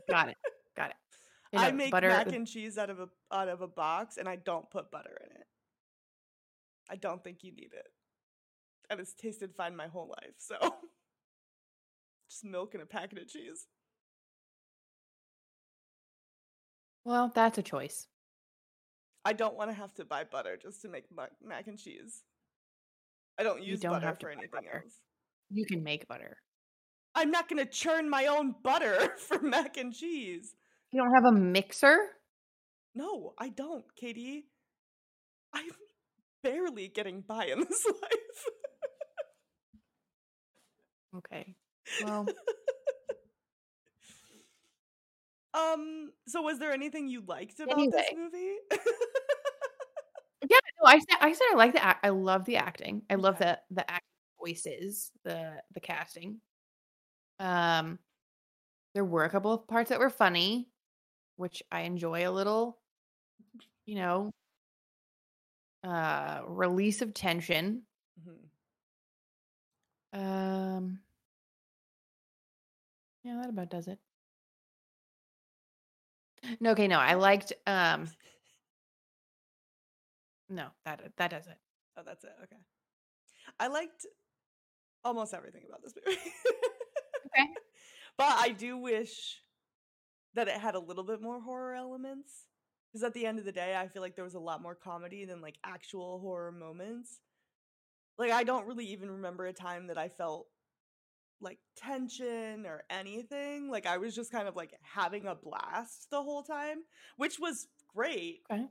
Got 0.09 0.29
it. 0.29 0.37
Got 0.75 0.91
it. 0.91 0.95
I 1.55 1.71
make 1.71 1.91
mac 1.93 2.27
and 2.31 2.47
cheese 2.47 2.77
out 2.77 2.89
of 2.89 2.99
a 2.99 3.09
out 3.31 3.49
of 3.49 3.61
a 3.61 3.67
box 3.67 4.17
and 4.17 4.27
I 4.27 4.37
don't 4.37 4.69
put 4.69 4.89
butter 4.91 5.17
in 5.29 5.35
it. 5.41 5.47
I 6.91 6.95
don't 6.95 7.23
think 7.23 7.43
you 7.43 7.51
need 7.53 7.71
it. 7.73 7.87
And 8.89 8.99
it's 8.99 9.13
tasted 9.13 9.55
fine 9.55 9.75
my 9.75 9.87
whole 9.87 10.09
life, 10.09 10.35
so 10.37 10.57
just 12.29 12.43
milk 12.43 12.73
and 12.73 12.83
a 12.83 12.85
packet 12.85 13.19
of 13.19 13.27
cheese. 13.29 13.67
Well, 17.05 17.31
that's 17.33 17.57
a 17.57 17.63
choice. 17.63 18.07
I 19.23 19.33
don't 19.33 19.55
want 19.55 19.69
to 19.69 19.75
have 19.75 19.93
to 19.95 20.05
buy 20.05 20.25
butter 20.25 20.57
just 20.61 20.81
to 20.81 20.89
make 20.89 21.05
mac, 21.43 21.67
and 21.67 21.79
cheese. 21.79 22.23
I 23.39 23.43
don't 23.43 23.63
use 23.63 23.79
don't 23.79 23.93
butter 23.93 24.17
for 24.19 24.29
anything 24.29 24.49
butter. 24.51 24.83
else. 24.83 24.99
You 25.49 25.65
can 25.65 25.83
make 25.83 26.07
butter. 26.07 26.37
I'm 27.15 27.31
not 27.31 27.47
going 27.49 27.63
to 27.63 27.69
churn 27.71 28.09
my 28.09 28.27
own 28.27 28.55
butter 28.63 29.13
for 29.17 29.39
mac 29.41 29.77
and 29.77 29.93
cheese. 29.93 30.55
You 30.91 31.01
don't 31.01 31.13
have 31.13 31.33
a 31.33 31.37
mixer? 31.37 31.97
No, 32.95 33.33
I 33.39 33.49
don't, 33.49 33.85
Katie. 33.95 34.45
I'm 35.53 35.69
barely 36.43 36.87
getting 36.87 37.21
by 37.21 37.45
in 37.45 37.59
this 37.59 37.85
life. 38.01 38.45
Okay. 41.15 41.55
Well, 41.99 42.33
um, 45.53 46.11
so 46.27 46.41
was 46.41 46.59
there 46.59 46.71
anything 46.71 47.07
you 47.07 47.21
liked 47.25 47.59
about 47.59 47.91
this 47.91 48.11
movie? 48.11 48.55
yeah, 50.49 50.57
no, 50.81 50.87
I 50.87 50.99
said 50.99 51.17
I 51.19 51.33
said 51.33 51.45
I 51.51 51.55
like 51.55 51.73
the 51.73 51.83
act. 51.83 52.05
I 52.05 52.09
love 52.09 52.45
the 52.45 52.57
acting. 52.57 53.03
I 53.09 53.15
love 53.15 53.37
Okay. 53.37 53.45
the 53.45 53.59
the 53.71 53.89
act 53.89 54.05
voices, 54.39 55.11
the 55.23 55.61
the 55.73 55.79
casting. 55.79 56.41
Um 57.39 57.99
there 58.93 59.05
were 59.05 59.25
a 59.25 59.29
couple 59.29 59.53
of 59.53 59.67
parts 59.67 59.89
that 59.89 59.99
were 59.99 60.09
funny, 60.09 60.69
which 61.37 61.63
I 61.71 61.81
enjoy 61.81 62.27
a 62.27 62.31
little, 62.31 62.79
you 63.85 63.95
know, 63.95 64.31
uh 65.83 66.41
release 66.47 67.01
of 67.01 67.13
tension. 67.13 67.83
Mhm. 68.19 68.49
Um 70.13 71.01
Yeah, 73.23 73.37
that 73.37 73.49
about 73.49 73.69
does 73.69 73.87
it. 73.87 73.99
No, 76.59 76.71
okay, 76.71 76.87
no, 76.87 76.99
I 76.99 77.13
liked 77.15 77.53
um 77.67 78.07
no, 80.49 80.67
that 80.85 81.01
that 81.17 81.31
does 81.31 81.47
it. 81.47 81.57
Oh, 81.97 82.01
that's 82.05 82.23
it. 82.23 82.31
Okay. 82.43 82.61
I 83.59 83.67
liked 83.67 84.05
almost 85.03 85.33
everything 85.33 85.63
about 85.67 85.83
this 85.83 85.93
movie. 86.05 86.19
Okay. 87.27 87.47
But 88.17 88.33
I 88.39 88.49
do 88.49 88.77
wish 88.77 89.41
that 90.35 90.47
it 90.47 90.55
had 90.55 90.75
a 90.75 90.79
little 90.79 91.03
bit 91.03 91.21
more 91.21 91.41
horror 91.41 91.75
elements. 91.75 92.47
Because 92.91 93.03
at 93.03 93.13
the 93.13 93.25
end 93.25 93.39
of 93.39 93.45
the 93.45 93.51
day, 93.51 93.75
I 93.75 93.87
feel 93.87 94.01
like 94.01 94.15
there 94.15 94.25
was 94.25 94.33
a 94.33 94.39
lot 94.39 94.61
more 94.61 94.75
comedy 94.75 95.23
than 95.25 95.41
like 95.41 95.57
actual 95.63 96.19
horror 96.19 96.51
moments. 96.51 97.21
Like, 98.17 98.31
I 98.31 98.43
don't 98.43 98.67
really 98.67 98.85
even 98.87 99.09
remember 99.09 99.45
a 99.45 99.53
time 99.53 99.87
that 99.87 99.97
I 99.97 100.09
felt 100.09 100.47
like 101.39 101.59
tension 101.77 102.65
or 102.65 102.83
anything. 102.89 103.69
Like, 103.69 103.85
I 103.85 103.97
was 103.97 104.13
just 104.13 104.31
kind 104.31 104.47
of 104.47 104.55
like 104.55 104.73
having 104.81 105.25
a 105.25 105.35
blast 105.35 106.07
the 106.11 106.21
whole 106.21 106.43
time, 106.43 106.79
which 107.15 107.39
was 107.39 107.67
great. 107.95 108.41
Okay. 108.51 108.67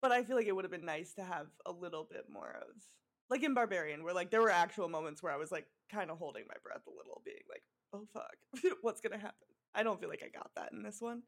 But 0.00 0.12
I 0.12 0.24
feel 0.24 0.36
like 0.36 0.46
it 0.46 0.56
would 0.56 0.64
have 0.64 0.72
been 0.72 0.86
nice 0.86 1.12
to 1.14 1.24
have 1.24 1.48
a 1.66 1.72
little 1.72 2.08
bit 2.10 2.24
more 2.32 2.62
of 2.62 2.82
like 3.28 3.44
in 3.44 3.54
Barbarian, 3.54 4.02
where 4.02 4.14
like 4.14 4.30
there 4.30 4.40
were 4.40 4.50
actual 4.50 4.88
moments 4.88 5.22
where 5.22 5.32
I 5.32 5.36
was 5.36 5.52
like 5.52 5.66
kind 5.90 6.10
of 6.10 6.18
holding 6.18 6.44
my 6.48 6.56
breath 6.64 6.82
a 6.86 6.90
little, 6.90 7.22
being 7.24 7.36
like, 7.48 7.62
"Oh 7.92 8.06
fuck, 8.12 8.72
what's 8.82 9.00
gonna 9.00 9.18
happen?" 9.18 9.46
I 9.74 9.82
don't 9.84 10.00
feel 10.00 10.08
like 10.08 10.24
I 10.24 10.28
got 10.36 10.50
that 10.56 10.72
in 10.72 10.82
this 10.82 11.00
one, 11.00 11.22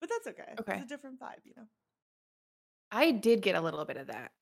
but 0.00 0.08
that's 0.10 0.26
okay. 0.28 0.54
Okay. 0.60 0.74
it's 0.74 0.84
a 0.84 0.88
different 0.88 1.20
vibe, 1.20 1.44
you 1.44 1.52
know. 1.56 1.66
I 2.90 3.12
did 3.12 3.42
get 3.42 3.54
a 3.54 3.60
little 3.60 3.84
bit 3.84 3.96
of 3.96 4.08
that 4.08 4.32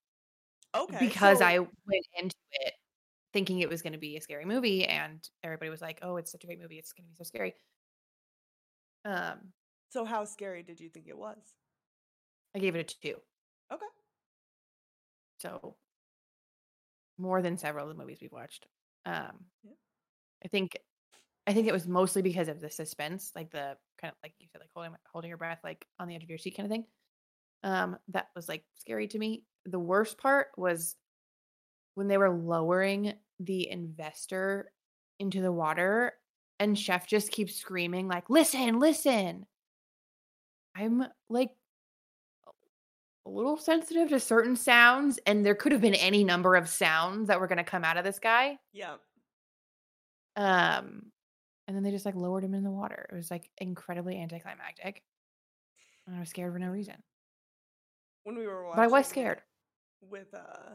Okay, 0.75 0.99
because 0.99 1.39
so- 1.39 1.45
I 1.45 1.59
went 1.61 2.07
into 2.19 2.37
it 2.53 2.75
thinking 3.33 3.61
it 3.61 3.69
was 3.69 3.83
going 3.83 3.93
to 3.95 3.99
be 3.99 4.17
a 4.17 4.21
scary 4.21 4.45
movie, 4.45 4.85
and 4.87 5.27
everybody 5.43 5.71
was 5.71 5.83
like, 5.83 5.99
"Oh, 6.03 6.17
it's 6.17 6.33
such 6.33 6.45
a 6.45 6.47
great 6.47 6.61
movie; 6.61 6.79
it's 6.79 6.93
going 6.93 7.07
to 7.07 7.11
be 7.11 7.17
so 7.17 7.25
scary." 7.25 7.55
Um, 9.05 9.53
So 9.91 10.05
how 10.05 10.25
scary 10.25 10.63
did 10.63 10.81
you 10.81 10.89
think 10.91 11.07
it 11.09 11.17
was? 11.17 11.39
I 12.55 12.59
gave 12.59 12.75
it 12.77 12.81
a 12.81 12.97
two, 13.01 13.23
Okay. 13.73 13.87
so 15.39 15.77
more 17.19 17.43
than 17.43 17.59
several 17.59 17.89
of 17.91 17.97
the 17.97 18.01
movies 18.01 18.19
we've 18.21 18.33
watched. 18.33 18.67
Um, 19.05 19.47
Yeah. 19.63 19.73
I 20.45 20.49
think, 20.49 20.79
I 21.47 21.55
think 21.55 21.67
it 21.69 21.73
was 21.73 21.89
mostly 21.89 22.23
because 22.23 22.49
of 22.49 22.61
the 22.61 22.71
suspense, 22.71 23.33
like 23.35 23.51
the 23.51 23.79
kind 24.01 24.11
of 24.13 24.17
like 24.23 24.35
you 24.39 24.47
said, 24.51 24.61
like 24.61 24.71
holding 24.75 24.95
holding 25.13 25.29
your 25.29 25.39
breath, 25.39 25.61
like 25.65 25.87
on 25.99 26.09
the 26.09 26.15
edge 26.15 26.23
of 26.23 26.29
your 26.29 26.39
seat, 26.39 26.57
kind 26.57 26.67
of 26.67 26.71
thing. 26.71 26.85
Um, 27.65 27.97
that 28.09 28.29
was 28.37 28.49
like 28.49 28.65
scary 28.79 29.09
to 29.09 29.19
me. 29.19 29.45
The 29.67 29.79
worst 29.79 30.19
part 30.19 30.49
was 30.57 30.97
when 31.95 32.07
they 32.09 32.17
were 32.19 32.31
lowering 32.31 33.15
the 33.41 33.69
investor 33.69 34.73
into 35.19 35.43
the 35.43 35.53
water 35.53 36.13
and 36.61 36.79
chef 36.79 37.07
just 37.07 37.31
keeps 37.33 37.55
screaming 37.57 38.09
like 38.09 38.29
listen 38.31 38.79
listen 38.81 39.47
i'm 40.77 41.05
like 41.29 41.51
a 43.27 43.31
little 43.31 43.57
sensitive 43.57 44.09
to 44.09 44.19
certain 44.21 44.57
sounds 44.57 45.19
and 45.27 45.45
there 45.45 45.55
could 45.55 45.73
have 45.73 45.81
been 45.81 45.95
any 45.95 46.25
number 46.25 46.55
of 46.57 46.69
sounds 46.69 47.29
that 47.29 47.41
were 47.41 47.47
going 47.47 47.59
to 47.59 47.65
come 47.65 47.85
out 47.85 47.97
of 47.97 48.05
this 48.05 48.19
guy 48.19 48.59
Yeah. 48.73 48.95
um 50.37 51.11
and 51.69 51.77
then 51.77 51.85
they 51.85 51.93
just 51.93 52.05
like 52.07 52.17
lowered 52.17 52.43
him 52.43 52.55
in 52.55 52.65
the 52.65 52.71
water 52.71 53.07
it 53.13 53.15
was 53.15 53.31
like 53.31 53.49
incredibly 53.59 54.21
anticlimactic 54.21 55.03
and 56.07 56.17
i 56.17 56.19
was 56.19 56.31
scared 56.31 56.53
for 56.53 56.59
no 56.59 56.69
reason 56.69 56.97
When 58.25 58.37
we 58.37 58.47
were 58.49 58.65
watching, 58.65 58.77
but 58.77 58.83
i 58.83 58.87
was 58.89 59.07
scared 59.07 59.43
with 60.01 60.35
uh 60.35 60.75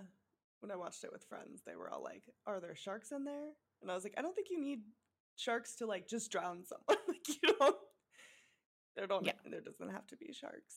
when 0.60 0.72
I 0.72 0.78
watched 0.78 1.04
it 1.04 1.12
with 1.12 1.26
friends, 1.26 1.62
they 1.66 1.76
were 1.76 1.90
all 1.90 2.02
like, 2.02 2.24
"Are 2.48 2.62
there 2.62 2.74
sharks 2.74 3.12
in 3.12 3.26
there?" 3.26 3.50
And 3.82 3.92
I 3.92 3.96
was 3.96 4.06
like, 4.06 4.14
"I 4.18 4.22
don't 4.22 4.34
think 4.34 4.48
you 4.50 4.62
need 4.62 4.80
sharks 5.36 5.76
to 5.76 5.86
like 5.86 6.08
just 6.08 6.32
drown 6.32 6.64
someone. 6.66 7.04
like 7.06 7.28
you 7.28 7.54
don't. 7.60 7.76
There 8.96 9.06
don't. 9.06 9.26
Yeah. 9.26 9.34
There 9.46 9.60
doesn't 9.60 9.92
have 9.92 10.08
to 10.08 10.16
be 10.16 10.32
sharks. 10.32 10.76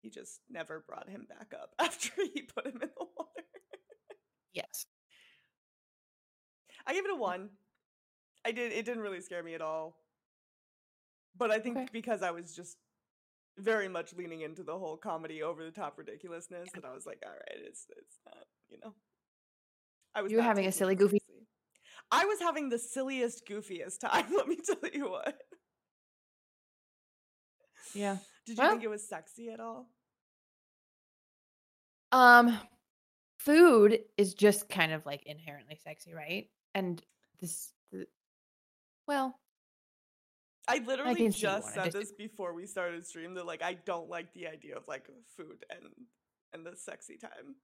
He 0.00 0.10
just 0.10 0.42
never 0.48 0.84
brought 0.86 1.08
him 1.08 1.26
back 1.28 1.52
up 1.60 1.74
after 1.80 2.10
he 2.22 2.42
put 2.42 2.66
him 2.66 2.74
in 2.74 2.88
the 2.96 3.04
water. 3.16 3.44
yes 4.52 4.86
I 6.86 6.94
give 6.94 7.04
it 7.04 7.10
a 7.10 7.16
one. 7.16 7.50
I 8.48 8.52
did. 8.52 8.72
It 8.72 8.86
didn't 8.86 9.02
really 9.02 9.20
scare 9.20 9.42
me 9.42 9.52
at 9.54 9.60
all. 9.60 9.94
But 11.36 11.50
I 11.50 11.58
think 11.58 11.76
Okay. 11.76 11.86
because 11.92 12.22
I 12.22 12.30
was 12.30 12.54
just 12.56 12.78
very 13.58 13.88
much 13.88 14.14
leaning 14.14 14.40
into 14.40 14.62
the 14.62 14.78
whole 14.78 14.96
comedy 14.96 15.42
over 15.42 15.62
the 15.64 15.70
top 15.70 15.98
ridiculousness 15.98 16.70
that 16.74 16.84
I 16.84 16.92
was 16.94 17.04
like, 17.04 17.22
all 17.26 17.32
right, 17.32 17.58
it's 17.66 17.86
it's 17.96 18.18
not, 18.24 18.44
you 18.70 18.78
know. 18.82 18.94
I 20.14 20.22
was 20.22 20.32
You 20.32 20.38
were 20.38 20.42
having 20.44 20.66
a 20.66 20.72
silly, 20.72 20.94
goofy-. 20.94 21.18
I 22.10 22.24
was 22.24 22.40
having 22.40 22.70
the 22.70 22.78
silliest, 22.78 23.46
goofiest 23.46 24.00
time. 24.00 24.26
Let 24.36 24.48
me 24.48 24.56
tell 24.64 24.90
you 24.92 25.10
what. 25.10 25.36
yeah 27.94 28.16
Did 28.46 28.56
you 28.56 28.62
Well- 28.62 28.70
think 28.72 28.84
it 28.84 28.88
was 28.88 29.06
sexy 29.06 29.50
at 29.50 29.60
all? 29.60 29.90
Um, 32.12 32.58
food 33.38 33.98
is 34.16 34.32
just 34.32 34.68
kind 34.70 34.92
of 34.92 35.04
like 35.04 35.22
inherently 35.26 35.76
sexy, 35.76 36.14
right? 36.14 36.48
And 36.74 37.02
this, 37.40 37.74
th- 37.92 38.08
well, 39.08 39.38
I 40.68 40.82
literally 40.86 41.22
you 41.24 41.30
just 41.30 41.72
said 41.74 41.92
this 41.92 42.12
before 42.12 42.52
we 42.54 42.66
started 42.66 43.06
stream 43.06 43.34
that 43.34 43.46
like 43.46 43.62
I 43.62 43.74
don't 43.86 44.08
like 44.08 44.32
the 44.34 44.46
idea 44.46 44.76
of 44.76 44.84
like 44.86 45.06
food 45.36 45.64
and 45.70 45.88
and 46.52 46.64
the 46.64 46.76
sexy 46.76 47.16
time. 47.16 47.56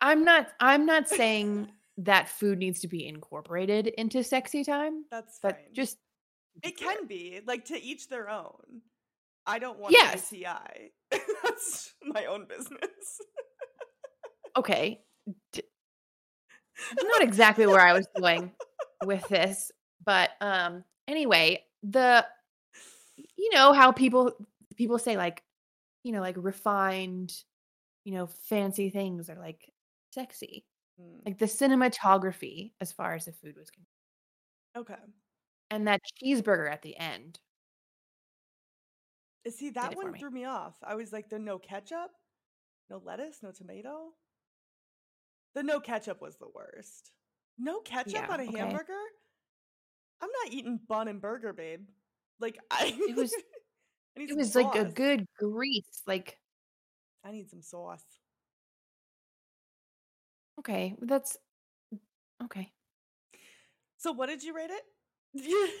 I'm 0.00 0.24
not. 0.24 0.48
I'm 0.60 0.84
not 0.84 1.08
saying 1.08 1.70
that 1.98 2.28
food 2.28 2.58
needs 2.58 2.80
to 2.80 2.88
be 2.88 3.06
incorporated 3.06 3.86
into 3.86 4.24
sexy 4.24 4.64
time, 4.64 5.04
That's 5.10 5.38
but 5.40 5.52
fine. 5.56 5.64
just 5.72 5.98
it 6.62 6.76
can 6.76 7.06
be 7.06 7.40
like 7.46 7.66
to 7.66 7.80
each 7.80 8.08
their 8.08 8.28
own. 8.28 8.82
I 9.46 9.58
don't 9.58 9.78
want 9.78 9.92
Yes. 9.92 10.26
STI. 10.26 10.90
That's 11.44 11.92
my 12.02 12.26
own 12.26 12.46
business. 12.48 13.20
okay. 14.56 15.00
D- 15.52 15.62
not 17.02 17.22
exactly 17.22 17.66
where 17.66 17.80
I 17.80 17.92
was 17.92 18.06
going 18.18 18.50
with 19.04 19.26
this, 19.28 19.70
but 20.04 20.30
um 20.40 20.84
anyway, 21.08 21.64
the 21.82 22.26
you 23.36 23.50
know 23.52 23.72
how 23.72 23.92
people 23.92 24.32
people 24.76 24.98
say 24.98 25.16
like 25.16 25.42
you 26.04 26.12
know 26.12 26.20
like 26.20 26.36
refined, 26.38 27.34
you 28.04 28.14
know, 28.14 28.26
fancy 28.26 28.90
things 28.90 29.30
are 29.30 29.38
like 29.38 29.72
sexy. 30.12 30.66
Mm, 31.00 31.26
Like 31.26 31.38
the 31.38 31.46
cinematography 31.46 32.74
as 32.80 32.92
far 32.92 33.14
as 33.14 33.26
the 33.26 33.32
food 33.32 33.56
was 33.58 33.70
concerned. 33.70 33.86
okay. 34.76 35.12
And 35.70 35.88
that 35.88 36.02
cheeseburger 36.22 36.70
at 36.70 36.82
the 36.82 36.96
end. 36.96 37.40
Uh, 39.46 39.50
See, 39.50 39.70
that 39.70 39.94
one 39.94 40.12
me. 40.12 40.18
threw 40.18 40.30
me 40.30 40.44
off. 40.44 40.82
I 40.82 40.94
was 40.96 41.12
like, 41.12 41.28
the 41.28 41.38
no 41.38 41.58
ketchup, 41.60 42.10
no 42.90 42.98
lettuce, 42.98 43.42
no 43.42 43.52
tomato. 43.52 44.14
The 45.54 45.62
no 45.62 45.80
ketchup 45.80 46.20
was 46.20 46.36
the 46.36 46.48
worst. 46.50 47.12
No 47.56 47.80
ketchup 47.80 48.28
Yeah, 48.28 48.28
on 48.28 48.40
a 48.40 48.44
okay. 48.46 48.54
hamburger? 48.58 49.00
I'm 50.22 50.30
not 50.44 50.52
eating 50.52 50.78
bun 50.88 51.08
and 51.08 51.20
burger, 51.20 51.52
babe. 51.52 51.84
Like 52.40 52.58
I 52.70 52.96
It 53.08 53.16
was- 53.16 53.34
I 54.16 54.20
need 54.20 54.30
It 54.30 54.36
was 54.36 54.54
like 54.54 54.74
a 54.74 54.84
good 54.84 55.26
grease. 55.38 56.02
Like, 56.06 56.38
I 57.24 57.32
need 57.32 57.48
some 57.50 57.62
sauce. 57.62 58.04
okay, 60.58 60.94
that's 61.00 61.38
okay. 62.44 62.70
So 63.96 64.12
what 64.12 64.26
did 64.28 64.42
you 64.42 64.54
rate 64.54 64.70
it? 64.70 65.70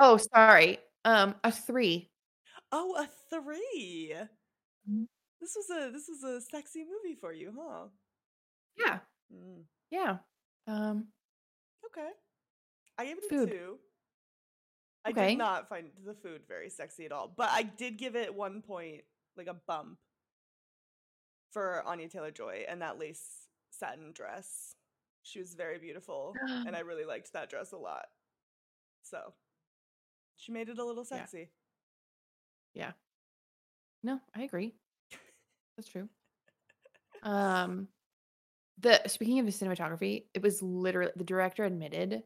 Oh, 0.00 0.16
sorry. 0.16 0.78
Um, 1.04 1.34
a 1.42 1.50
three. 1.50 2.08
oh, 2.70 2.94
a 2.94 3.08
three. 3.30 4.14
Mhm. 4.88 5.06
This 5.40 5.56
was 5.56 5.68
a 5.70 5.90
this 5.90 6.06
was 6.08 6.22
a 6.22 6.40
sexy 6.40 6.84
movie 6.84 7.16
for 7.16 7.32
you, 7.32 7.52
huh? 7.58 7.88
Yeah. 8.76 9.00
Mm. 9.34 9.64
Yeah. 9.90 10.18
Um, 10.68 11.08
Okay. 11.86 12.10
I 12.98 13.04
gave 13.06 13.18
it 13.18 13.24
a 13.24 13.28
Food. 13.28 13.50
two. 13.50 13.78
I 15.04 15.10
Okay. 15.10 15.28
did 15.30 15.38
not 15.38 15.68
find 15.68 15.90
the 16.04 16.14
food 16.14 16.42
very 16.48 16.68
sexy 16.68 17.06
at 17.06 17.12
all, 17.12 17.28
but 17.28 17.48
I 17.50 17.62
did 17.62 17.96
give 17.96 18.16
it 18.16 18.34
one 18.34 18.60
point, 18.60 19.04
like 19.36 19.46
a 19.46 19.54
bump, 19.54 19.98
for 21.52 21.82
Anya 21.86 22.08
Taylor 22.08 22.30
Joy 22.30 22.64
and 22.68 22.82
that 22.82 22.98
lace 22.98 23.46
satin 23.70 24.12
dress. 24.12 24.74
She 25.22 25.38
was 25.38 25.54
very 25.54 25.78
beautiful, 25.78 26.34
and 26.66 26.74
I 26.76 26.80
really 26.80 27.04
liked 27.04 27.32
that 27.32 27.48
dress 27.48 27.72
a 27.72 27.76
lot. 27.78 28.06
So 29.02 29.32
she 30.36 30.52
made 30.52 30.68
it 30.68 30.78
a 30.78 30.84
little 30.84 31.04
sexy. 31.04 31.50
Yeah. 32.74 32.88
sexy. 32.88 32.98
no, 34.02 34.20
I 34.34 34.42
agree. 34.42 34.74
That's 35.76 35.88
true. 35.88 36.08
Um, 37.22 37.88
the 38.78 39.00
speaking 39.08 39.38
of 39.38 39.46
the 39.46 39.52
cinematography, 39.52 40.24
it 40.34 40.42
was 40.42 40.62
literally 40.62 41.12
the 41.16 41.24
director 41.24 41.64
admitted 41.64 42.22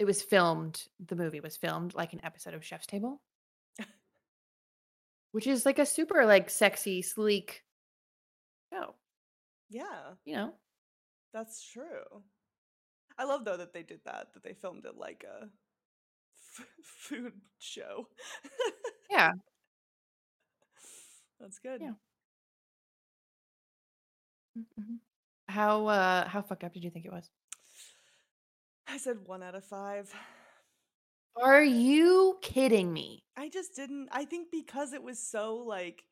it 0.00 0.06
was 0.06 0.22
filmed. 0.22 0.84
The 1.06 1.16
movie 1.16 1.40
was 1.40 1.56
filmed 1.56 1.94
like 1.94 2.14
an 2.14 2.20
episode 2.24 2.54
of 2.54 2.64
Chef's 2.64 2.86
Table, 2.88 3.22
which 5.32 5.46
is 5.46 5.64
like 5.66 5.78
a 5.78 5.86
super 5.86 6.24
like 6.26 6.50
sexy, 6.50 7.02
sleek 7.02 7.64
show. 8.72 8.94
Yeah, 9.68 10.14
You 10.24 10.36
know, 10.36 10.54
that's 11.32 11.62
true. 11.62 12.22
I 13.18 13.24
love 13.24 13.44
though 13.44 13.56
that 13.58 13.72
they 13.72 13.82
did 13.82 14.00
that. 14.04 14.32
That 14.34 14.42
they 14.42 14.54
filmed 14.54 14.84
it 14.86 14.96
like 14.96 15.24
a 15.28 15.48
f- 16.58 16.66
food 16.84 17.32
show. 17.58 18.08
yeah. 19.10 19.32
That's 21.40 21.58
good. 21.58 21.80
Yeah. 21.80 21.94
Mhm. 24.56 24.98
How 25.48 25.86
uh 25.86 26.28
how 26.28 26.42
fucked 26.42 26.64
up 26.64 26.72
did 26.74 26.84
you 26.84 26.90
think 26.90 27.06
it 27.06 27.12
was? 27.12 27.30
I 28.90 28.96
said 28.96 29.18
one 29.26 29.42
out 29.42 29.54
of 29.54 29.64
five. 29.64 30.12
Are 31.40 31.62
you 31.62 32.38
kidding 32.42 32.92
me? 32.92 33.22
I 33.36 33.48
just 33.48 33.76
didn't. 33.76 34.08
I 34.10 34.24
think 34.24 34.48
because 34.50 34.92
it 34.92 35.02
was 35.02 35.18
so 35.18 35.56
like 35.56 36.02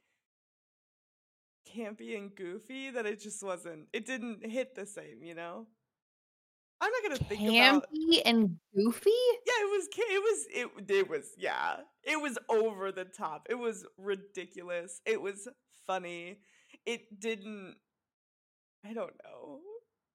campy 1.76 2.16
and 2.16 2.34
goofy 2.34 2.90
that 2.90 3.04
it 3.04 3.20
just 3.20 3.42
wasn't. 3.42 3.86
It 3.92 4.06
didn't 4.06 4.46
hit 4.46 4.74
the 4.74 4.86
same, 4.86 5.22
you 5.22 5.34
know. 5.34 5.66
I'm 6.80 6.90
not 6.92 7.02
gonna 7.02 7.28
think 7.28 7.40
about. 7.40 7.84
Campy 7.90 8.22
and 8.24 8.56
goofy? 8.74 9.10
Yeah, 9.46 9.52
it 9.58 9.70
was. 9.70 9.88
It 9.96 10.22
was. 10.22 10.46
It. 10.54 10.90
It 10.90 11.10
was. 11.10 11.30
Yeah, 11.36 11.78
it 12.04 12.20
was 12.20 12.38
over 12.48 12.92
the 12.92 13.04
top. 13.04 13.48
It 13.50 13.56
was 13.56 13.84
ridiculous. 13.98 15.00
It 15.04 15.20
was 15.20 15.48
funny. 15.86 16.38
It 16.86 17.20
didn't. 17.20 17.74
I 18.86 18.92
don't 18.92 19.14
know. 19.24 19.58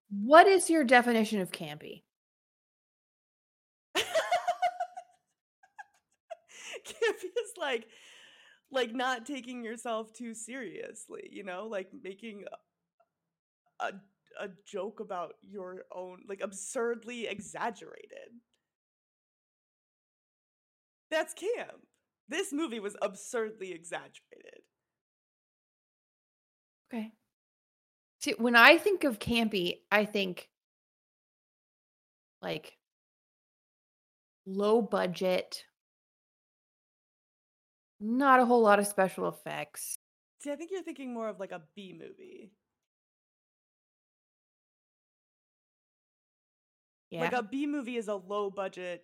What 0.09 0.47
is 0.47 0.69
your 0.69 0.85
definition 0.85 1.41
of 1.41 1.51
campy? 1.51 2.03
Campy 6.87 7.25
is 7.25 7.53
like 7.57 7.87
like 8.71 8.93
not 8.93 9.25
taking 9.25 9.63
yourself 9.63 10.13
too 10.13 10.33
seriously, 10.33 11.29
you 11.31 11.43
know, 11.43 11.67
like 11.67 11.89
making 12.03 12.45
a 13.79 13.93
a 14.39 14.49
joke 14.65 14.99
about 14.99 15.33
your 15.41 15.83
own 15.95 16.23
like 16.27 16.41
absurdly 16.41 17.27
exaggerated. 17.27 18.39
That's 21.11 21.33
camp. 21.33 21.85
This 22.27 22.51
movie 22.51 22.79
was 22.79 22.95
absurdly 23.01 23.71
exaggerated. 23.71 24.61
Okay. 26.91 27.11
See, 28.19 28.33
when 28.37 28.55
I 28.55 28.77
think 28.77 29.03
of 29.03 29.19
campy, 29.19 29.79
I 29.91 30.05
think 30.05 30.49
like 32.41 32.77
low 34.45 34.81
budget, 34.81 35.65
not 38.03 38.39
a 38.39 38.45
whole 38.45 38.61
lot 38.61 38.79
of 38.79 38.87
special 38.87 39.27
effects. 39.29 39.95
See, 40.39 40.51
I 40.51 40.55
think 40.55 40.71
you're 40.71 40.83
thinking 40.83 41.13
more 41.13 41.29
of 41.29 41.39
like 41.39 41.51
a 41.53 41.61
B 41.75 41.97
movie. 41.97 42.51
Yeah. 47.09 47.21
Like 47.21 47.33
a 47.33 47.43
B 47.43 47.65
movie 47.65 47.95
is 47.95 48.07
a 48.07 48.15
low 48.15 48.49
budget 48.49 49.03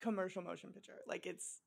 commercial 0.00 0.42
motion 0.42 0.70
picture. 0.70 0.98
Like 1.06 1.26
it's 1.26 1.58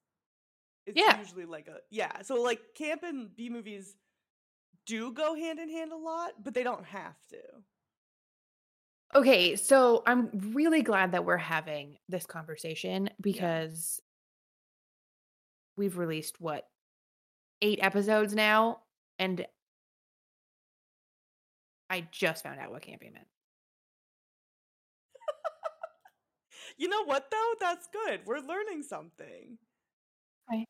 it's 0.86 0.98
Yeah. 0.98 1.20
usually 1.20 1.46
like 1.46 1.68
a 1.68 1.78
yeah. 1.90 2.22
So 2.22 2.42
like 2.42 2.62
camp 2.76 3.04
and 3.04 3.36
B 3.36 3.50
movies 3.50 3.96
do 4.86 5.12
go 5.12 5.36
hand 5.36 5.60
in 5.60 5.70
hand 5.70 5.92
a 5.92 5.98
lot, 5.98 6.44
but 6.44 6.54
they 6.54 6.64
don't 6.64 6.86
have 6.86 7.16
to. 7.30 7.40
Okay, 9.14 9.58
so 9.58 10.04
I'm 10.06 10.30
really 10.54 10.84
glad 10.84 11.12
that 11.12 11.26
we're 11.26 11.36
having 11.36 11.98
this 12.08 12.26
conversation 12.26 13.10
because 13.20 14.00
we've 15.78 15.98
released 15.98 16.40
what 16.40 16.68
eight 17.62 17.80
episodes 17.82 18.34
now, 18.34 18.80
and 19.20 19.46
I 21.90 22.08
just 22.12 22.44
found 22.44 22.60
out 22.60 22.72
what 22.72 22.82
camping 22.82 23.14
meant. 23.14 23.28
You 26.78 26.88
know 26.90 27.04
what 27.06 27.30
though? 27.32 27.54
That's 27.60 27.88
good. 27.88 28.22
We're 28.26 28.40
learning 28.40 28.84
something. 28.84 29.58
Okay. 30.52 30.66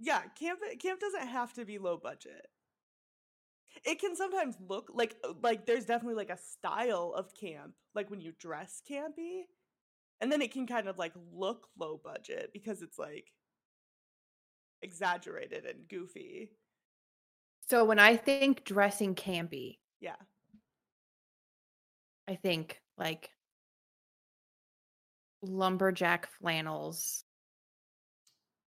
Yeah, 0.00 0.22
camp 0.38 0.60
camp 0.80 1.00
doesn't 1.00 1.28
have 1.28 1.52
to 1.54 1.64
be 1.64 1.78
low 1.78 1.96
budget. 1.96 2.48
It 3.84 4.00
can 4.00 4.16
sometimes 4.16 4.56
look 4.68 4.90
like 4.94 5.16
uh, 5.24 5.34
like 5.42 5.66
there's 5.66 5.84
definitely 5.84 6.16
like 6.16 6.30
a 6.30 6.38
style 6.38 7.12
of 7.16 7.34
camp, 7.34 7.74
like 7.94 8.10
when 8.10 8.20
you 8.20 8.32
dress 8.38 8.82
campy. 8.90 9.42
And 10.20 10.32
then 10.32 10.42
it 10.42 10.52
can 10.52 10.66
kind 10.66 10.88
of 10.88 10.98
like 10.98 11.12
look 11.32 11.68
low 11.78 12.00
budget 12.02 12.50
because 12.52 12.82
it's 12.82 12.98
like 12.98 13.32
exaggerated 14.84 15.64
and 15.64 15.88
goofy. 15.88 16.50
So 17.68 17.84
when 17.84 17.98
I 17.98 18.16
think 18.16 18.64
dressing 18.64 19.14
campy, 19.14 19.78
Yeah. 20.00 20.16
I 22.28 22.36
think 22.36 22.80
like 22.96 23.30
lumberjack 25.42 26.28
flannels, 26.38 27.24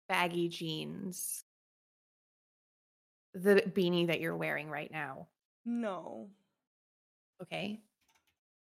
baggy 0.08 0.48
jeans, 0.48 1.44
the 3.34 3.56
beanie 3.66 4.06
that 4.06 4.20
you're 4.20 4.36
wearing 4.36 4.68
right 4.70 4.90
now. 4.90 5.28
No. 5.64 6.30
Okay. 7.42 7.80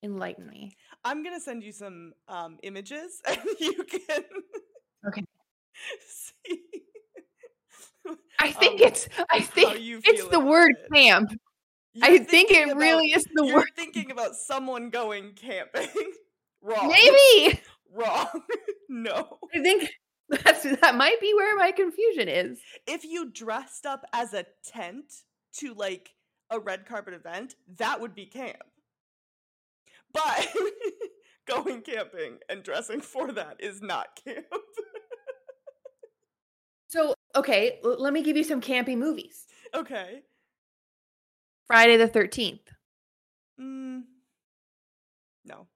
Enlighten 0.03 0.49
me. 0.49 0.77
I'm 1.05 1.23
gonna 1.23 1.41
send 1.41 1.63
you 1.63 1.73
some 1.73 2.15
um 2.29 2.59
images 2.63 3.21
and 3.29 3.39
you 3.59 3.85
can 3.85 4.25
Okay. 5.07 5.25
see 6.09 6.63
I 8.41 8.51
think 8.53 8.81
um, 8.81 8.89
it's 8.89 9.09
I 9.31 9.41
think 9.41 9.77
it's 9.79 10.27
the 10.29 10.41
word 10.41 10.73
it. 10.73 10.93
camp. 10.95 11.31
You're 11.93 12.07
I 12.07 12.19
think 12.19 12.51
it 12.51 12.69
about- 12.69 12.77
really 12.81 13.13
is 13.13 13.25
the 13.35 13.45
you're 13.47 13.57
word. 13.57 13.71
thinking 13.77 14.11
about 14.11 14.35
someone 14.35 14.91
going 14.91 15.33
camping. 15.35 15.89
Wrong. 16.63 16.89
Maybe. 16.89 17.61
Wrong. 17.93 18.27
no. 18.89 19.39
I 19.55 19.61
think 19.63 19.91
that's 20.29 20.63
that 20.63 20.95
might 20.95 21.21
be 21.21 21.35
where 21.35 21.57
my 21.57 21.73
confusion 21.73 22.29
is. 22.29 22.61
If 22.87 23.05
you 23.05 23.31
dressed 23.31 23.85
up 23.87 24.05
as 24.13 24.33
a 24.33 24.47
tent 24.65 25.07
to 25.59 25.75
like 25.75 26.11
a 26.51 26.59
red 26.61 26.87
carpet 26.87 27.15
event, 27.15 27.55
that 27.79 28.01
would 28.01 28.15
be 28.15 28.27
camp. 28.27 28.57
But 30.13 30.49
going 31.47 31.83
camping 31.83 32.39
and 32.49 32.63
dressing 32.63 33.01
for 33.01 33.33
that 33.33 33.57
is 33.59 33.83
not 33.83 34.21
camp. 34.25 34.47
Okay, 37.37 37.79
l- 37.85 37.97
let 38.01 38.13
me 38.13 38.23
give 38.23 38.37
you 38.37 38.45
some 38.45 38.61
campy 38.61 38.97
movies. 38.97 39.47
okay. 39.75 40.23
Friday 41.67 41.97
the 41.97 42.09
13th. 42.09 42.59
Mm, 43.61 44.03
no. 45.45 45.67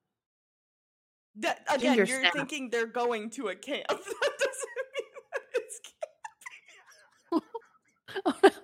That 1.37 1.61
again, 1.69 1.97
Ginger 1.97 2.05
you're 2.13 2.21
snap. 2.21 2.33
thinking 2.33 2.71
they're 2.71 2.87
going 2.87 3.31
to 3.31 3.49
a 3.49 3.55
camp. 3.55 3.87
That 3.89 4.33
doesn't 4.39 4.71
mean 4.95 5.13
that 5.33 5.43
it's 5.55 5.81
camp. 8.43 8.55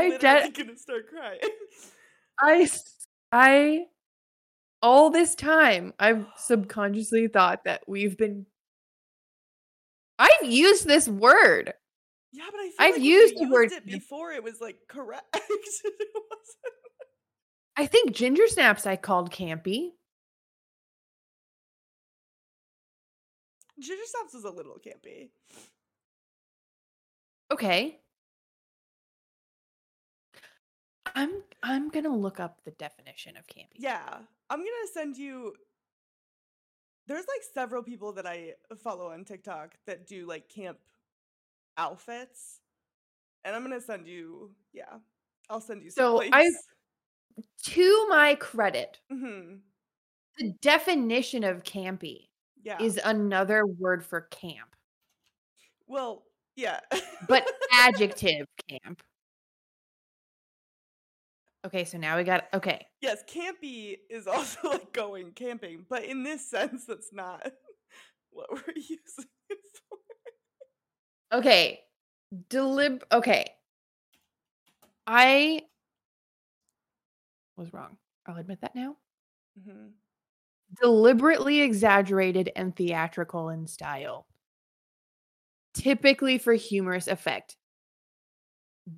I'm 0.00 0.52
gonna 0.52 0.76
start 0.76 1.08
crying. 1.08 1.40
I 2.40 2.68
I 3.32 3.86
all 4.82 5.10
this 5.10 5.34
time 5.34 5.92
I've 5.98 6.26
subconsciously 6.36 7.28
thought 7.28 7.64
that 7.64 7.82
we've 7.86 8.16
been. 8.16 8.46
I've 10.18 10.44
used 10.44 10.86
this 10.86 11.08
word. 11.08 11.72
Yeah, 12.32 12.44
but 12.50 12.60
I 12.78 12.84
have 12.86 12.94
like 12.94 13.02
used 13.02 13.36
the 13.36 13.40
used 13.40 13.52
word 13.52 13.72
it 13.72 13.86
before. 13.86 14.32
It 14.32 14.42
was 14.42 14.60
like 14.60 14.76
correct. 14.88 15.24
I 17.76 17.86
think 17.86 18.12
ginger 18.12 18.46
snaps 18.46 18.86
I 18.86 18.96
called 18.96 19.30
campy. 19.30 19.90
Ginger 23.78 24.02
snaps 24.04 24.34
was 24.34 24.44
a 24.44 24.50
little 24.50 24.76
campy. 24.84 25.30
Okay. 27.50 27.99
I'm 31.14 31.42
I'm 31.62 31.88
gonna 31.88 32.14
look 32.14 32.40
up 32.40 32.60
the 32.64 32.70
definition 32.72 33.36
of 33.36 33.46
campy. 33.46 33.76
Yeah, 33.76 34.18
I'm 34.48 34.58
gonna 34.58 34.88
send 34.92 35.16
you. 35.16 35.54
There's 37.06 37.26
like 37.26 37.42
several 37.54 37.82
people 37.82 38.12
that 38.12 38.26
I 38.26 38.54
follow 38.82 39.10
on 39.12 39.24
TikTok 39.24 39.74
that 39.86 40.06
do 40.06 40.26
like 40.26 40.48
camp 40.48 40.78
outfits, 41.76 42.60
and 43.44 43.54
I'm 43.56 43.62
gonna 43.62 43.80
send 43.80 44.06
you. 44.06 44.50
Yeah, 44.72 44.98
I'll 45.48 45.60
send 45.60 45.82
you. 45.82 45.90
Some 45.90 46.02
So, 46.04 46.16
links. 46.16 46.36
I- 46.36 46.50
To 47.64 48.06
my 48.08 48.34
credit, 48.34 49.00
Mhm, 49.10 49.60
the 50.38 50.50
definition 50.60 51.44
of 51.44 51.62
campy 51.64 52.28
Yeah. 52.62 52.82
is 52.82 52.98
another 53.02 53.66
word 53.66 54.04
for 54.04 54.22
camp, 54.22 54.76
well, 55.86 56.26
yeah. 56.56 56.80
but 57.28 57.46
adjective 57.72 58.46
camp. 58.68 59.02
Okay, 61.66 61.84
so 61.84 61.98
now 61.98 62.16
we 62.16 62.24
got 62.24 62.44
okay. 62.54 62.86
yes, 63.00 63.22
campy 63.28 63.96
is 64.08 64.26
also 64.26 64.58
like 64.70 64.92
going 64.92 65.32
camping, 65.32 65.84
but 65.88 66.04
in 66.04 66.22
this 66.22 66.48
sense, 66.48 66.84
that's 66.86 67.12
not 67.12 67.42
what 68.30 68.50
we're 68.50 68.62
using 68.76 69.26
it 69.50 69.58
for. 69.88 71.38
Okay. 71.38 71.80
Delib 72.48 73.02
okay. 73.10 73.44
I 75.06 75.62
was 77.56 77.72
wrong. 77.72 77.96
I'll 78.26 78.36
admit 78.36 78.60
that 78.60 78.76
now. 78.76 78.96
Mm-hmm. 79.58 79.88
Deliberately 80.80 81.60
exaggerated 81.60 82.50
and 82.54 82.74
theatrical 82.74 83.48
in 83.48 83.66
style. 83.66 84.26
Typically 85.74 86.38
for 86.38 86.54
humorous 86.54 87.08
effect. 87.08 87.56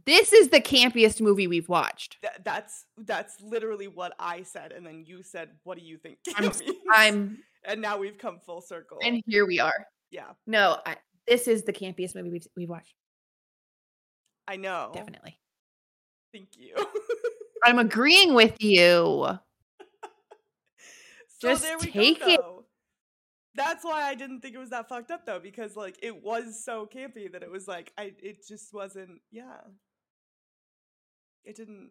This 0.06 0.32
is 0.32 0.48
the 0.48 0.60
campiest 0.60 1.20
movie 1.20 1.46
we've 1.46 1.68
watched. 1.68 2.18
Th- 2.22 2.32
that's 2.44 2.86
that's 2.98 3.40
literally 3.40 3.88
what 3.88 4.14
I 4.18 4.42
said, 4.42 4.72
and 4.72 4.86
then 4.86 5.04
you 5.06 5.22
said, 5.22 5.50
"What 5.64 5.78
do 5.78 5.84
you 5.84 5.98
think?" 5.98 6.18
I'm 6.36 6.44
camp 6.44 6.54
s- 6.54 6.60
means?" 6.60 6.76
I'm 6.94 7.38
and 7.64 7.80
now 7.80 7.98
we've 7.98 8.16
come 8.18 8.38
full 8.38 8.60
circle. 8.60 8.98
and 9.04 9.22
here 9.26 9.46
we 9.46 9.60
are. 9.60 9.86
yeah, 10.10 10.30
No, 10.46 10.78
I, 10.86 10.96
this 11.28 11.46
is 11.48 11.62
the 11.64 11.72
campiest 11.72 12.14
movie 12.14 12.30
we've 12.30 12.46
we've 12.56 12.68
watched. 12.68 12.94
I 14.48 14.56
know. 14.56 14.90
Definitely. 14.94 15.38
Thank 16.32 16.48
you. 16.56 16.74
I'm 17.64 17.78
agreeing 17.78 18.34
with 18.34 18.60
you. 18.62 18.78
so 18.88 19.38
Just 21.40 21.62
there 21.62 21.78
we 21.78 21.86
take 21.90 22.20
go. 22.20 22.26
it. 22.28 22.40
That's 23.54 23.84
why 23.84 24.02
I 24.04 24.14
didn't 24.14 24.40
think 24.40 24.54
it 24.54 24.58
was 24.58 24.70
that 24.70 24.88
fucked 24.88 25.10
up 25.10 25.26
though, 25.26 25.38
because 25.40 25.76
like 25.76 25.98
it 26.02 26.22
was 26.22 26.64
so 26.64 26.86
campy 26.86 27.30
that 27.30 27.42
it 27.42 27.50
was 27.50 27.68
like 27.68 27.92
I 27.98 28.12
it 28.22 28.46
just 28.46 28.72
wasn't 28.72 29.20
yeah. 29.30 29.58
It 31.44 31.56
didn't 31.56 31.90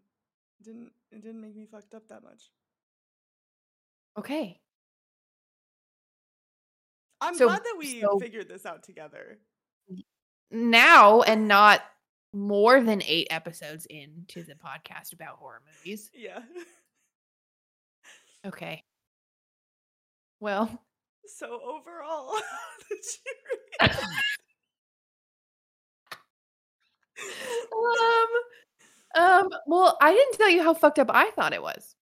didn't 0.64 0.91
it 1.12 1.22
didn't 1.22 1.41
make 1.41 1.55
me 1.55 1.66
fucked 1.70 1.93
up 1.93 2.07
that 2.09 2.24
much. 2.24 2.49
Okay. 4.18 4.59
I'm 7.20 7.36
So- 7.36 7.45
glad 7.47 7.64
that 7.64 7.76
we 7.78 8.01
so- 8.01 8.18
figured 8.20 8.47
this 8.47 8.66
out 8.66 8.84
together. 8.84 9.38
Now 10.49 11.22
and 11.22 11.47
not 11.47 11.82
more 12.34 12.82
than 12.82 13.01
eight 13.05 13.28
episodes 13.30 13.86
into 13.89 14.43
the 14.43 14.55
podcast 14.55 15.14
about 15.14 15.36
horror 15.38 15.62
movies. 15.66 16.09
Yeah. 16.14 16.41
Okay. 18.43 18.84
Well, 20.39 20.82
So 21.38 21.47
overall, 21.47 22.36
um, 29.15 29.21
um, 29.23 29.49
well, 29.65 29.97
I 30.01 30.13
didn't 30.13 30.38
tell 30.38 30.49
you 30.49 30.61
how 30.61 30.73
fucked 30.73 30.99
up 30.99 31.09
I 31.09 31.32
thought 31.32 31.53
it 31.53 31.61
was. 31.61 31.95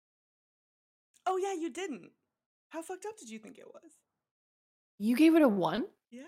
Oh 1.26 1.36
yeah, 1.36 1.52
you 1.52 1.70
didn't. 1.70 2.10
How 2.70 2.82
fucked 2.82 3.06
up 3.06 3.18
did 3.18 3.30
you 3.30 3.38
think 3.38 3.58
it 3.58 3.66
was? 3.66 3.92
You 4.98 5.14
gave 5.14 5.34
it 5.34 5.42
a 5.42 5.48
one. 5.48 5.84
Yeah. 6.10 6.22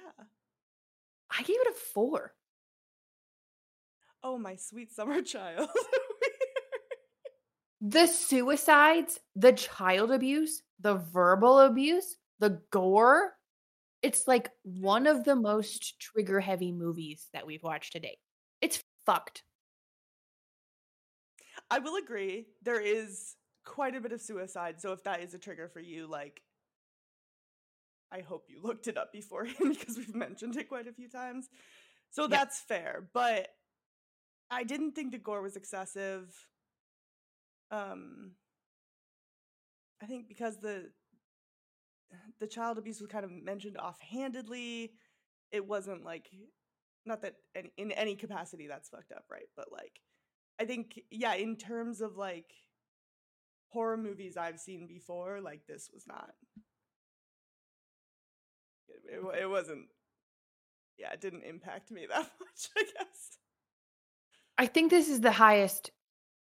I 1.31 1.43
gave 1.43 1.57
it 1.61 1.69
a 1.69 1.73
four. 1.73 2.33
Oh 4.23 4.39
my 4.39 4.57
sweet 4.57 4.93
summer 4.93 5.23
child. 5.23 5.69
The 7.81 8.07
suicides, 8.07 9.21
the 9.35 9.53
child 9.53 10.11
abuse, 10.11 10.63
the 10.81 10.97
verbal 10.97 11.61
abuse, 11.61 12.17
the 12.41 12.61
gore. 12.71 13.35
It's 14.03 14.27
like 14.27 14.51
one 14.63 15.07
of 15.07 15.25
the 15.25 15.37
most 15.37 16.01
trigger 16.01 16.41
heavy 16.41 16.73
movies 16.73 17.29
that 17.33 17.47
we've 17.47 17.63
watched 17.63 17.93
today. 17.93 18.19
It's 18.61 18.83
fucked. 19.07 19.43
I 21.71 21.79
will 21.79 21.97
agree. 21.97 22.47
There 22.63 22.81
is 22.81 23.37
quite 23.65 23.95
a 23.95 24.01
bit 24.01 24.13
of 24.13 24.21
suicide. 24.21 24.81
So 24.81 24.93
if 24.93 25.05
that 25.05 25.21
is 25.23 25.35
a 25.35 25.39
trigger 25.39 25.69
for 25.69 25.81
you, 25.81 26.07
like 26.07 26.43
I 28.13 28.21
hope 28.21 28.47
you 28.49 28.61
looked 28.63 28.89
it 28.89 28.97
up 28.97 29.13
beforehand 29.13 29.77
because 29.79 29.97
we've 29.97 30.15
mentioned 30.15 30.57
it 30.57 30.69
quite 30.69 30.89
a 30.89 30.93
few 30.93 31.09
times. 31.09 31.49
So 32.11 32.23
Yep. 32.23 32.31
that's 32.31 32.61
fair. 32.61 33.09
But 33.13 33.49
I 34.51 34.65
didn't 34.65 34.93
think 34.93 35.13
the 35.13 35.19
gore 35.19 35.43
was 35.43 35.57
excessive. 35.57 36.35
Um 37.71 38.33
I 40.03 40.07
think 40.07 40.29
because 40.29 40.59
the 40.59 40.91
the 42.39 42.47
child 42.47 42.79
abuse 42.79 43.01
was 43.01 43.09
kind 43.11 43.25
of 43.25 43.31
mentioned 43.31 43.77
offhandedly, 43.77 44.93
it 45.53 45.67
wasn't 45.67 46.05
like 46.05 46.31
not 47.07 47.23
that 47.23 47.37
any, 47.55 47.73
in 47.77 47.93
any 47.93 48.15
capacity 48.17 48.67
that's 48.67 48.89
fucked 48.89 49.13
up, 49.13 49.25
right? 49.31 49.49
But 49.57 49.73
like 49.73 50.01
I 50.61 50.65
think 50.65 51.01
yeah, 51.11 51.35
in 51.35 51.57
terms 51.57 52.01
of 52.01 52.17
like 52.17 52.53
horror 53.69 53.97
movies 53.97 54.37
I've 54.37 54.59
seen 54.61 54.87
before, 54.87 55.41
like 55.41 55.67
this 55.67 55.91
was 55.93 56.07
not. 56.07 56.31
It, 58.89 59.03
it, 59.15 59.43
it 59.43 59.47
wasn't. 59.51 59.87
Yeah, 60.99 61.13
it 61.13 61.21
didn't 61.21 61.45
impact 61.45 61.91
me 61.91 62.07
that 62.11 62.31
much. 62.41 62.69
I 62.77 62.83
guess. 62.83 63.39
I 64.59 64.67
think 64.67 64.91
this 64.91 65.09
is 65.09 65.21
the 65.21 65.33
highest 65.33 65.91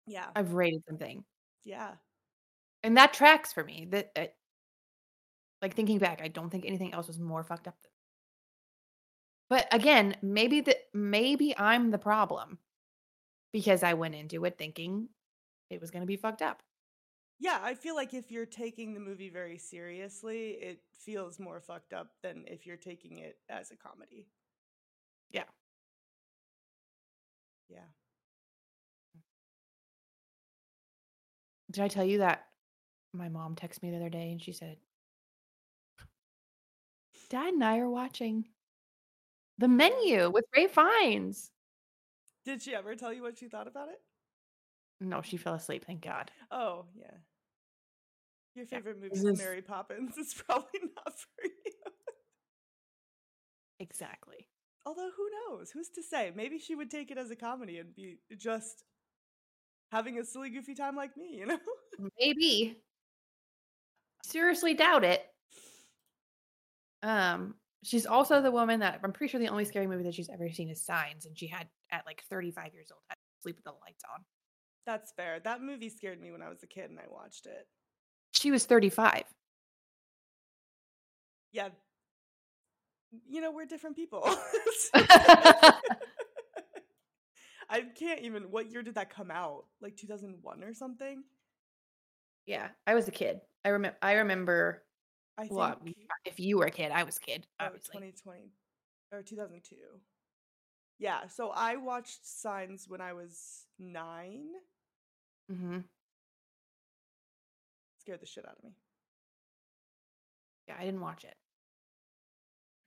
Yeah, 0.07 0.31
I've 0.35 0.55
rated 0.55 0.83
something. 0.89 1.25
yeah, 1.65 1.97
And 2.83 2.97
that 2.97 3.13
tracks 3.13 3.53
for 3.53 3.63
me. 3.65 3.87
That 3.91 4.11
uh, 4.17 4.27
like 5.63 5.75
thinking 5.75 5.99
back, 5.99 6.21
I 6.23 6.29
don't 6.29 6.51
think 6.51 6.65
anything 6.67 6.93
else 6.95 7.09
was 7.09 7.19
more 7.19 7.43
fucked 7.45 7.69
up. 7.69 7.77
Than. 7.83 7.91
But 9.51 9.69
again, 9.75 10.17
maybe 10.23 10.61
the 10.61 10.77
maybe 10.95 11.57
I'm 11.59 11.91
the 11.91 11.99
problem 11.99 12.59
because 13.53 13.83
I 13.83 13.95
went 13.95 14.15
into 14.15 14.45
it 14.45 14.59
thinking 14.59 15.09
it 15.71 15.81
was 15.81 15.91
going 15.91 16.03
to 16.03 16.07
be 16.07 16.17
fucked 16.17 16.43
up. 16.43 16.63
yeah. 17.41 17.59
I 17.63 17.75
feel 17.75 17.95
like 17.95 18.15
if 18.15 18.31
you're 18.31 18.47
taking 18.47 18.95
the 18.95 19.01
movie 19.01 19.31
very 19.31 19.59
seriously, 19.59 20.51
it 20.61 20.81
feels 20.99 21.39
more 21.39 21.61
fucked 21.61 21.93
up 21.93 22.09
than 22.23 22.45
if 22.47 22.67
you're 22.67 22.77
taking 22.77 23.19
it 23.19 23.39
as 23.49 23.71
a 23.71 23.77
comedy. 23.77 24.27
Yeah. 25.31 25.45
Yeah. 27.69 27.85
Did 31.71 31.85
I 31.85 31.89
tell 31.89 32.05
you 32.05 32.19
that 32.19 32.47
my 33.13 33.29
mom 33.29 33.55
texted 33.55 33.83
me 33.83 33.91
the 33.91 33.97
other 33.99 34.09
day 34.11 34.33
and 34.33 34.43
she 34.43 34.53
said, 34.53 34.79
Dad 37.31 37.55
and 37.55 37.63
I 37.65 37.79
are 37.79 37.91
watching 37.91 38.47
the 39.59 39.69
menu 39.69 40.31
with 40.31 40.45
Ray 40.57 40.67
Fiennes. 40.67 41.51
Did 42.45 42.63
she 42.63 42.75
ever 42.75 42.95
tell 42.95 43.13
you 43.13 43.23
what 43.23 43.39
she 43.39 43.49
thought 43.49 43.67
about 43.69 43.89
it? 43.89 44.01
No, 45.01 45.21
she 45.23 45.37
fell 45.37 45.55
asleep, 45.55 45.85
thank 45.85 46.01
God. 46.01 46.31
Oh, 46.51 46.87
yeah. 46.95 47.11
Your 48.55 48.65
Yeah, 48.65 48.79
favorite 48.79 48.97
movie 49.01 49.15
is 49.15 49.25
is- 49.25 49.39
Mary 49.39 49.63
Poppins. 49.63 50.15
It's 50.19 50.35
probably 50.35 50.81
not 50.97 51.19
for 51.19 51.45
you. 51.45 51.73
Exactly. 53.81 54.49
Although 54.87 55.11
who 55.17 55.29
knows? 55.51 55.71
Who's 55.71 55.91
to 55.91 56.03
say? 56.03 56.33
Maybe 56.35 56.59
she 56.59 56.75
would 56.75 56.91
take 56.91 57.11
it 57.11 57.19
as 57.19 57.31
a 57.31 57.37
comedy 57.37 57.79
and 57.79 57.95
be 57.95 58.19
just 58.37 58.85
having 59.93 60.19
a 60.19 60.25
silly 60.25 60.51
goofy 60.51 60.75
time 60.75 60.97
like 60.97 61.17
me, 61.17 61.37
you 61.39 61.47
know? 61.47 61.59
Maybe. 62.19 62.77
Seriously 64.25 64.75
doubt 64.75 65.05
it. 65.05 65.25
Um, 67.03 67.55
she's 67.85 68.07
also 68.07 68.43
the 68.43 68.51
woman 68.51 68.81
that 68.81 69.01
I'm 69.03 69.13
pretty 69.13 69.31
sure 69.31 69.41
the 69.41 69.49
only 69.49 69.65
scary 69.65 69.87
movie 69.87 70.05
that 70.05 70.15
she's 70.15 70.29
ever 70.29 70.51
seen 70.51 70.69
is 70.69 70.85
Signs, 70.85 71.27
and 71.27 71.39
she 71.39 71.47
had 71.47 71.69
at 71.91 72.05
like 72.07 72.23
35 72.31 72.75
years 72.75 72.91
old 72.93 73.01
had 73.09 73.15
to 73.15 73.43
sleep 73.43 73.57
with 73.57 73.65
the 73.65 73.73
lights 73.73 74.05
on. 74.13 74.25
That's 74.87 75.13
fair. 75.13 75.41
That 75.41 75.63
movie 75.63 75.91
scared 75.91 76.21
me 76.21 76.33
when 76.33 76.43
I 76.43 76.49
was 76.49 76.63
a 76.63 76.67
kid 76.67 76.91
and 76.91 76.99
I 76.99 77.05
watched 77.11 77.47
it. 77.47 77.67
She 78.33 78.51
was 78.51 78.65
35. 78.65 79.25
Yeah. 81.53 81.69
You 83.29 83.41
know, 83.41 83.51
we're 83.51 83.67
different 83.67 83.97
people. 83.97 84.23
I 87.71 87.83
can't 87.99 88.21
even 88.21 88.45
what 88.45 88.71
year 88.71 88.83
did 88.83 88.95
that 88.95 89.11
come 89.11 89.31
out? 89.31 89.65
Like 89.81 89.97
2001 89.97 90.65
or 90.65 90.75
something? 90.75 91.23
yeah, 92.49 92.69
I 92.87 92.95
was 92.95 93.07
a 93.09 93.11
kid. 93.11 93.41
I 93.65 93.69
remember. 93.69 93.99
I 94.01 94.13
remember. 94.15 94.83
I 95.39 95.43
think 95.43 95.53
Well, 95.53 95.79
we- 95.83 95.95
if 96.25 96.41
you 96.41 96.59
were 96.59 96.67
a 96.67 96.71
kid, 96.71 96.91
I 96.91 97.05
was 97.05 97.17
a 97.17 97.21
kid. 97.21 97.47
oh, 97.61 97.67
Obviously. 97.67 97.93
2020 97.93 98.53
or 99.13 99.23
2002. 99.23 99.77
Yeah, 100.99 101.29
so 101.29 101.51
I 101.51 101.77
watched 101.77 102.27
Signs 102.27 102.89
when 102.89 103.01
I 103.01 103.13
was 103.13 103.67
nine. 103.79 104.49
Mm-hmm. 105.51 105.79
Scared 108.01 108.21
the 108.21 108.27
shit 108.27 108.45
out 108.49 108.57
of 108.59 108.65
me. 108.65 108.75
Yeah, 110.67 110.75
I 110.79 110.85
didn't 110.85 111.01
watch 111.01 111.25
it. 111.25 111.37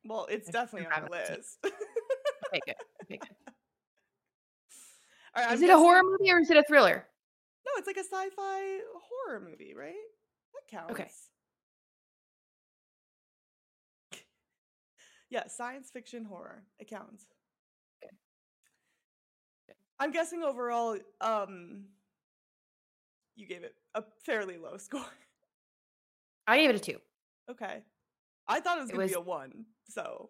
Well, 0.04 0.28
it's 0.30 0.50
I 0.50 0.52
definitely 0.52 0.88
on 0.94 1.06
the 1.06 1.12
list. 1.12 1.58
Okay, 1.64 2.60
good. 2.66 2.76
Okay, 3.04 3.18
good. 3.18 3.54
All 5.34 5.44
right, 5.46 5.54
Is 5.54 5.62
I'm 5.64 5.70
it 5.70 5.74
a 5.74 5.78
horror 5.78 6.04
movie 6.04 6.30
or 6.32 6.40
is 6.40 6.50
it 6.50 6.58
a 6.58 6.64
thriller? 6.64 7.08
No, 7.66 7.72
it's 7.78 7.88
like 7.88 7.96
a 7.96 8.00
sci-fi 8.04 8.80
horror 8.94 9.40
movie, 9.40 9.74
right? 9.74 9.94
That 10.54 10.68
counts. 10.98 11.30
Yeah, 15.32 15.48
science 15.48 15.90
fiction 15.90 16.26
horror. 16.26 16.62
It 16.78 16.88
counts. 16.90 17.26
Good. 18.02 18.12
I'm 20.00 20.12
guessing 20.12 20.44
overall, 20.44 20.98
um, 21.22 21.86
you 23.36 23.48
gave 23.48 23.64
it 23.64 23.74
a 23.96 24.04
fairly 24.26 24.58
low 24.58 24.78
score. 24.78 25.06
I 26.48 26.58
gave 26.60 26.70
it 26.70 26.76
a 26.76 26.80
two. 26.80 26.98
okay. 27.50 27.82
I 28.48 28.60
thought 28.60 28.78
it 28.78 28.82
was 28.82 28.90
It 28.90 28.94
gonna 28.94 29.08
be 29.08 29.14
a 29.14 29.22
one, 29.22 29.66
so 29.88 30.30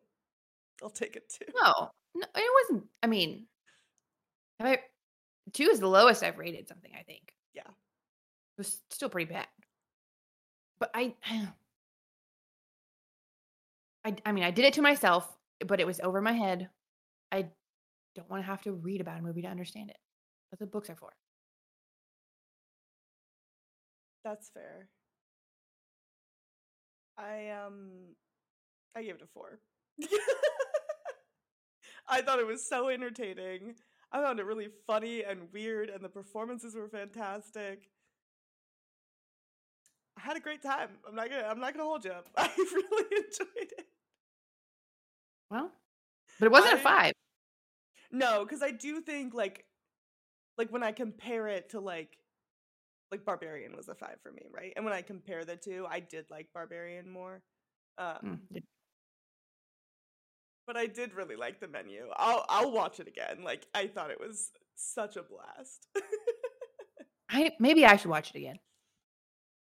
I'll 0.84 0.90
take 0.92 1.16
it 1.16 1.28
too. 1.30 1.46
No, 1.56 1.90
no, 2.14 2.28
it 2.36 2.68
wasn't. 2.70 2.88
I 3.02 3.08
mean, 3.08 3.48
I, 4.60 4.78
two 5.54 5.64
is 5.64 5.80
the 5.80 5.88
lowest 5.88 6.22
I've 6.22 6.38
rated 6.38 6.68
something. 6.68 6.92
I 6.98 7.02
think. 7.04 7.34
Yeah. 7.56 7.62
it 7.64 8.58
was 8.58 8.80
still 8.92 9.10
pretty 9.10 9.32
bad. 9.34 9.48
But 10.80 10.92
I, 10.94 11.16
I, 14.06 14.16
I 14.26 14.32
mean, 14.32 14.44
I 14.44 14.52
did 14.52 14.66
it 14.66 14.74
to 14.74 14.82
myself, 14.82 15.28
but 15.66 15.80
it 15.80 15.88
was 15.88 16.00
over 16.00 16.22
my 16.22 16.34
head. 16.34 16.70
I 17.32 17.48
don't 18.16 18.30
want 18.30 18.44
to 18.44 18.48
have 18.48 18.62
to 18.64 18.74
read 18.74 19.02
about 19.02 19.20
a 19.20 19.22
movie 19.22 19.42
to 19.44 19.48
understand 19.48 19.90
it. 19.90 19.98
That's 20.52 20.62
what 20.62 20.72
books 20.72 20.90
are 20.90 20.96
for. 20.96 21.14
That's 24.24 24.50
fair. 24.50 24.90
I 27.18 27.50
um 27.50 28.16
I 28.96 29.04
gave 29.04 29.16
it 29.16 29.22
a 29.22 29.28
four. 29.28 29.60
I 32.08 32.22
thought 32.22 32.40
it 32.40 32.48
was 32.48 32.68
so 32.68 32.90
entertaining. 32.90 33.76
I 34.12 34.22
found 34.22 34.40
it 34.40 34.46
really 34.46 34.70
funny 34.88 35.24
and 35.24 35.52
weird 35.54 35.90
and 35.90 36.04
the 36.04 36.10
performances 36.10 36.76
were 36.76 36.90
fantastic. 36.90 37.90
Had 40.32 40.38
a 40.38 40.44
great 40.44 40.62
time. 40.64 40.88
I'm 41.06 41.14
not 41.14 41.30
gonna 41.30 41.44
I'm 41.46 41.60
not 41.60 41.74
gonna 41.74 41.84
hold 41.84 42.06
you 42.06 42.12
up. 42.12 42.30
I 42.38 42.50
really 42.58 43.06
enjoyed 43.18 43.48
it. 43.78 43.86
Well, 45.50 45.70
but 46.40 46.46
it 46.46 46.52
wasn't 46.54 46.76
a 46.76 46.78
I- 46.78 46.80
five. 46.80 47.14
No, 48.14 48.46
because 48.46 48.62
I 48.64 48.72
do 48.72 49.02
think 49.02 49.34
like 49.34 49.66
like 50.58 50.72
when 50.72 50.84
I 50.84 50.94
compare 50.94 51.50
it 51.50 51.72
to 51.72 51.82
like 51.82 52.16
like 53.12 53.26
Barbarian 53.26 53.76
was 53.76 53.90
a 53.90 53.94
five 53.96 54.20
for 54.24 54.32
me, 54.32 54.44
right? 54.54 54.72
And 54.78 54.86
when 54.86 54.94
I 54.94 55.02
compare 55.02 55.44
the 55.44 55.58
two, 55.58 55.86
I 55.90 56.00
did 56.00 56.28
like 56.32 56.48
Barbarian 56.54 57.10
more. 57.10 57.42
Um, 57.98 58.40
Mm, 58.54 58.64
but 60.66 60.78
I 60.78 60.86
did 60.86 61.14
really 61.14 61.36
like 61.36 61.60
the 61.60 61.68
menu. 61.68 62.08
I'll 62.16 62.46
I'll 62.48 62.72
watch 62.72 63.02
it 63.02 63.10
again. 63.10 63.44
Like 63.44 63.68
I 63.76 63.88
thought 63.88 64.12
it 64.12 64.20
was 64.22 64.52
such 64.78 65.18
a 65.18 65.24
blast. 65.24 65.88
I 67.30 67.52
maybe 67.60 67.86
I 67.86 67.98
should 67.98 68.12
watch 68.12 68.30
it 68.30 68.38
again. 68.38 68.60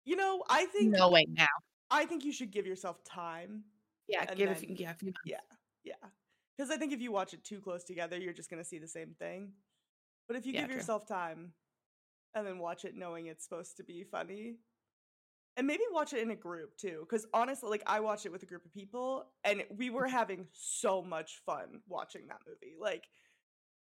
You 0.04 0.16
know, 0.16 0.42
I 0.48 0.66
think 0.66 0.92
No 0.92 1.10
way 1.10 1.26
now. 1.28 1.46
I 1.90 2.04
think 2.06 2.24
you 2.24 2.32
should 2.32 2.50
give 2.50 2.66
yourself 2.66 3.02
time. 3.04 3.64
Yeah, 4.08 4.32
give 4.34 4.50
a 4.50 4.54
few, 4.54 4.74
yeah, 4.76 4.90
a 4.90 4.94
few 4.94 5.08
months. 5.08 5.20
Yeah, 5.24 5.36
yeah. 5.84 5.94
Because 6.56 6.70
I 6.70 6.76
think 6.76 6.92
if 6.92 7.00
you 7.00 7.10
watch 7.10 7.34
it 7.34 7.44
too 7.44 7.60
close 7.60 7.84
together, 7.84 8.18
you're 8.18 8.32
just 8.32 8.50
gonna 8.50 8.64
see 8.64 8.78
the 8.78 8.88
same 8.88 9.14
thing. 9.18 9.52
But 10.28 10.36
if 10.36 10.46
you 10.46 10.52
Yeah, 10.52 10.60
give 10.60 10.68
true. 10.68 10.76
yourself 10.76 11.06
time 11.06 11.52
and 12.34 12.46
then 12.46 12.58
watch 12.58 12.84
it 12.84 12.94
knowing 12.94 13.26
it's 13.26 13.44
supposed 13.44 13.76
to 13.76 13.84
be 13.84 14.04
funny, 14.04 14.56
and 15.56 15.66
maybe 15.66 15.84
watch 15.90 16.12
it 16.12 16.20
in 16.20 16.30
a 16.30 16.36
group 16.36 16.76
too. 16.76 17.06
Because 17.08 17.26
honestly, 17.32 17.70
like 17.70 17.82
I 17.86 18.00
watched 18.00 18.26
it 18.26 18.32
with 18.32 18.42
a 18.42 18.46
group 18.46 18.64
of 18.64 18.72
people, 18.72 19.26
and 19.44 19.64
we 19.76 19.90
were 19.90 20.02
mm-hmm. 20.02 20.16
having 20.16 20.48
so 20.52 21.02
much 21.02 21.40
fun 21.46 21.80
watching 21.88 22.26
that 22.28 22.40
movie. 22.46 22.76
Like 22.80 23.04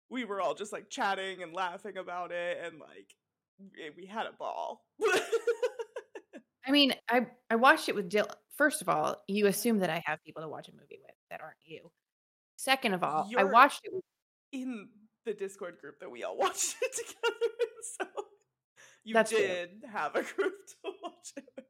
we 0.09 0.26
were 0.26 0.41
all 0.41 0.55
just 0.55 0.74
like 0.74 0.89
chatting 0.89 1.43
and 1.43 1.53
laughing 1.53 1.97
about 1.97 2.32
it, 2.32 2.57
and 2.63 2.80
like 2.80 3.15
we 3.95 4.05
had 4.05 4.26
a 4.26 4.34
ball. 4.34 4.86
I 6.70 6.72
mean, 6.72 6.93
I 7.09 7.26
I 7.49 7.55
watched 7.55 7.89
it 7.89 7.95
with 7.95 8.09
Dylan. 8.09 8.32
First 8.55 8.82
of 8.82 8.89
all, 8.89 9.17
you 9.28 9.47
assume 9.47 9.80
that 9.80 9.89
I 9.89 10.03
have 10.05 10.24
people 10.24 10.41
to 10.43 10.47
watch 10.49 10.67
a 10.70 10.72
movie 10.74 10.99
with 11.01 11.15
that 11.32 11.41
aren't 11.41 11.57
you. 11.65 11.91
Second 12.57 12.93
of 12.93 13.03
all, 13.03 13.26
I 13.26 13.30
You're- 13.41 13.51
watched 13.51 13.82
it 13.86 13.91
with 13.93 14.03
in 14.51 14.89
the 15.26 15.34
Discord 15.34 15.78
group 15.80 15.99
that 15.99 16.09
we 16.11 16.24
all 16.24 16.38
watched 16.45 16.76
it 16.82 16.91
together 16.95 17.45
so 17.97 18.05
you 19.03 19.13
That's 19.13 19.32
true. 19.32 19.39
did 19.39 19.70
have 19.91 20.15
a 20.15 20.22
group 20.36 20.53
to 20.84 20.91
watch 21.03 21.34
it. 21.38 21.45
with. 21.55 21.65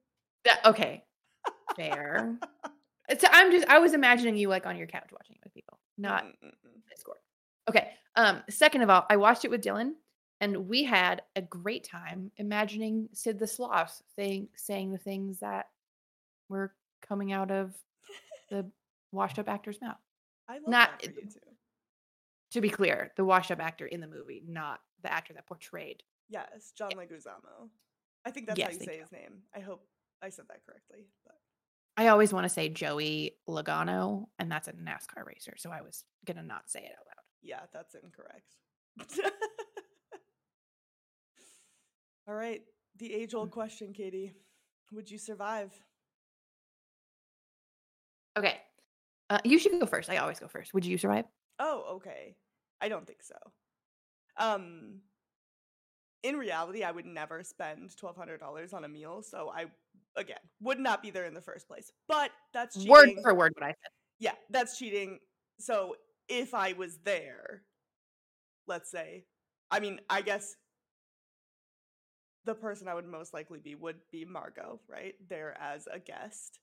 that. 0.46 0.66
Okay, 0.66 1.04
fair. 1.76 2.38
so 3.18 3.28
I'm 3.32 3.52
just 3.52 3.68
I 3.68 3.80
was 3.80 3.94
imagining 3.94 4.36
you 4.38 4.50
like 4.50 4.66
on 4.66 4.78
your 4.78 4.88
couch 4.88 5.10
watching 5.12 5.36
it 5.36 5.42
with 5.44 5.54
people, 5.54 5.80
not 5.98 6.24
Mm, 6.26 6.30
mm, 6.44 6.48
mm. 6.50 6.82
Discord. 6.90 7.18
Okay. 7.70 7.90
Um. 8.16 8.42
Second 8.50 8.82
of 8.82 8.90
all, 8.90 9.06
I 9.10 9.18
watched 9.18 9.46
it 9.46 9.52
with 9.52 9.62
Dylan, 9.62 9.92
and 10.42 10.68
we 10.70 10.84
had 10.84 11.22
a 11.36 11.42
great 11.42 11.84
time 11.84 12.32
imagining 12.38 13.10
Sid 13.14 13.40
the 13.40 13.48
Sloth 13.48 14.02
saying 14.16 14.50
saying 14.56 14.92
the 14.92 14.98
things 14.98 15.40
that 15.40 15.68
were 16.48 16.74
coming 17.08 17.32
out 17.32 17.52
of 17.52 17.74
the 18.50 18.66
washed 19.12 19.40
up 19.40 19.50
actor's 19.50 19.82
mouth. 19.82 19.98
I 20.48 20.56
love 20.56 20.68
Not- 20.68 21.00
that 21.02 21.14
for 21.14 21.20
you 21.22 21.28
too. 21.28 21.40
To 22.54 22.62
be 22.62 22.70
clear, 22.70 23.12
the 23.16 23.24
washed 23.24 23.52
up 23.52 23.60
actor 23.60 23.86
in 23.86 24.02
the 24.02 24.08
movie, 24.08 24.42
not 24.48 24.80
the 25.04 25.14
actor 25.14 25.34
that 25.36 25.46
portrayed. 25.46 26.02
Yes, 26.30 26.72
John 26.76 26.90
Leguizamo. 26.92 27.70
I 28.26 28.32
think 28.32 28.48
that's 28.48 28.58
Yes, 28.58 28.70
how 28.70 28.74
you 28.74 28.86
say 28.86 28.98
his 29.00 29.12
name. 29.12 29.44
I 29.56 29.60
hope 29.60 29.86
I 30.24 30.30
said 30.30 30.46
that 30.50 30.66
correctly. 30.66 31.06
But 31.28 31.36
I 31.96 32.08
always 32.08 32.34
want 32.34 32.46
to 32.46 32.50
say 32.50 32.68
Joey 32.70 33.36
Logano, 33.48 34.30
and 34.40 34.52
that's 34.52 34.68
a 34.68 34.74
NASCAR 34.74 35.26
racer, 35.28 35.54
so 35.58 35.70
I 35.70 35.82
was 35.82 36.04
gonna 36.26 36.42
not 36.42 36.70
say 36.72 36.80
it 36.80 36.92
out 36.98 37.06
loud. 37.06 37.24
yeah, 37.44 37.60
that's 37.72 37.94
incorrect. 37.94 38.56
all 42.30 42.36
right, 42.36 42.62
the 42.98 43.12
age 43.12 43.32
Mm. 43.32 43.40
old 43.40 43.52
question, 43.52 43.92
Katie. 43.92 44.36
Would 44.92 45.10
you 45.10 45.18
survive? 45.18 45.74
Okay. 48.38 48.62
Uh, 49.32 49.40
you 49.44 49.58
should 49.58 49.72
go 49.80 49.86
first. 49.88 50.10
I 50.10 50.18
always 50.18 50.40
go 50.40 50.48
first. 50.48 50.74
Would 50.74 50.86
you 50.86 50.98
survive? 50.98 51.26
Oh, 51.58 51.96
okay. 51.96 52.38
I 52.82 52.88
don't 52.88 53.06
think 53.06 53.24
so. 53.24 53.36
Um 54.38 55.02
in 56.22 56.36
reality, 56.36 56.84
I 56.84 56.92
would 56.92 57.06
never 57.06 57.44
spend 57.46 57.92
$1200 57.96 58.74
on 58.74 58.84
a 58.84 58.90
meal, 58.90 59.22
so 59.24 59.50
I 59.50 59.72
again, 60.18 60.40
would 60.60 60.78
not 60.80 61.02
be 61.02 61.12
there 61.12 61.26
in 61.26 61.34
the 61.34 61.42
first 61.42 61.68
place. 61.68 61.92
But 62.08 62.32
that's 62.54 62.76
cheating. 62.76 62.92
Word 62.92 63.10
for 63.22 63.34
word, 63.34 63.54
what 63.56 63.64
I 63.64 63.70
said. 63.70 63.92
Yeah, 64.20 64.36
that's 64.50 64.78
cheating. 64.78 65.20
So 65.60 65.96
if 66.28 66.54
I 66.54 66.74
was 66.74 66.98
there, 67.00 67.64
let's 68.68 68.92
say, 68.92 69.26
I 69.72 69.80
mean, 69.80 70.02
I 70.10 70.22
guess 70.22 70.56
the 72.46 72.56
person 72.56 72.88
I 72.88 72.94
would 72.94 73.08
most 73.08 73.34
likely 73.34 73.60
be 73.60 73.76
would 73.76 73.98
be 74.12 74.26
Margot, 74.26 74.80
right? 74.88 75.16
There 75.30 75.58
as 75.60 75.88
a 75.92 76.00
guest. 76.00 76.60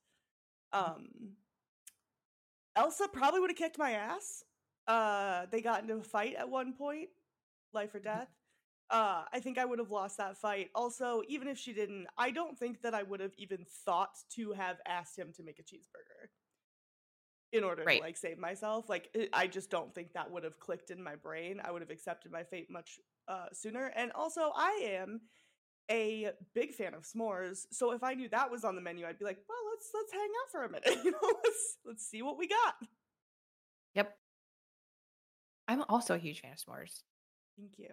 Um 0.73 1.37
Elsa 2.77 3.09
probably 3.09 3.41
would 3.41 3.51
have 3.51 3.57
kicked 3.57 3.79
my 3.79 3.93
ass. 3.93 4.45
Uh 4.87 5.47
they 5.51 5.61
got 5.61 5.83
into 5.83 5.95
a 5.97 6.03
fight 6.03 6.35
at 6.37 6.49
one 6.49 6.73
point, 6.73 7.11
life 7.73 7.95
or 7.95 8.01
death. 8.01 8.29
Uh 8.91 9.25
I 9.33 9.41
think 9.41 9.59
I 9.59 9.65
would 9.65 9.79
have 9.79 9.91
lost 9.91 10.19
that 10.19 10.37
fight. 10.39 10.71
Also, 10.75 11.23
even 11.29 11.49
if 11.49 11.59
she 11.59 11.73
didn't, 11.73 12.07
I 12.19 12.31
don't 12.31 12.59
think 12.59 12.83
that 12.83 12.95
I 12.95 13.03
would 13.03 13.21
have 13.21 13.35
even 13.39 13.65
thought 13.85 14.17
to 14.37 14.53
have 14.53 14.79
asked 14.87 15.19
him 15.19 15.33
to 15.35 15.43
make 15.43 15.59
a 15.59 15.63
cheeseburger 15.63 16.29
in 17.53 17.65
order 17.65 17.87
Right. 17.87 17.99
to 17.99 18.05
like 18.05 18.17
save 18.17 18.39
myself. 18.39 18.89
Like 18.89 19.15
I 19.33 19.47
just 19.47 19.71
don't 19.71 19.95
think 19.95 20.13
that 20.13 20.31
would 20.31 20.45
have 20.45 20.59
clicked 20.59 20.91
in 20.91 21.03
my 21.03 21.17
brain. 21.17 21.61
I 21.65 21.71
would 21.71 21.83
have 21.83 21.91
accepted 21.91 22.33
my 22.33 22.45
fate 22.45 22.71
much 22.71 22.99
uh, 23.29 23.47
sooner. 23.53 23.93
And 23.97 24.13
also, 24.13 24.53
I 24.55 24.81
am 25.01 25.21
a 25.91 26.31
big 26.55 26.75
fan 26.75 26.95
of 26.95 27.03
s'mores, 27.03 27.67
so 27.71 27.93
if 27.93 28.03
I 28.03 28.15
knew 28.15 28.29
that 28.31 28.51
was 28.51 28.65
on 28.65 28.75
the 28.75 28.81
menu, 28.81 29.07
I'd 29.07 29.19
be 29.19 29.25
like, 29.25 29.39
"Well, 29.49 29.59
let's 29.71 29.91
let's 29.95 30.13
hang 30.13 30.29
out 30.43 30.51
for 30.51 30.65
a 30.65 30.71
minute. 30.71 30.99
You 31.05 31.13
know, 31.13 31.19
let's 31.45 31.77
let's 31.85 32.07
see 32.07 32.23
what 32.23 32.39
we 32.39 32.49
got." 32.49 32.75
Yep. 33.95 34.17
I'm 35.69 35.85
also 35.89 36.15
a 36.15 36.19
huge 36.19 36.41
fan 36.41 36.53
of 36.53 36.59
s'mores. 36.59 37.03
Thank 37.59 37.79
you. 37.79 37.89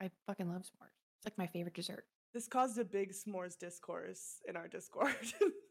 I 0.00 0.10
fucking 0.26 0.48
love 0.48 0.62
s'mores. 0.62 0.94
It's 1.18 1.26
like 1.26 1.38
my 1.38 1.46
favorite 1.46 1.74
dessert. 1.74 2.04
This 2.32 2.48
caused 2.48 2.78
a 2.78 2.84
big 2.84 3.12
s'mores 3.12 3.56
discourse 3.58 4.40
in 4.48 4.56
our 4.56 4.66
Discord. 4.66 5.14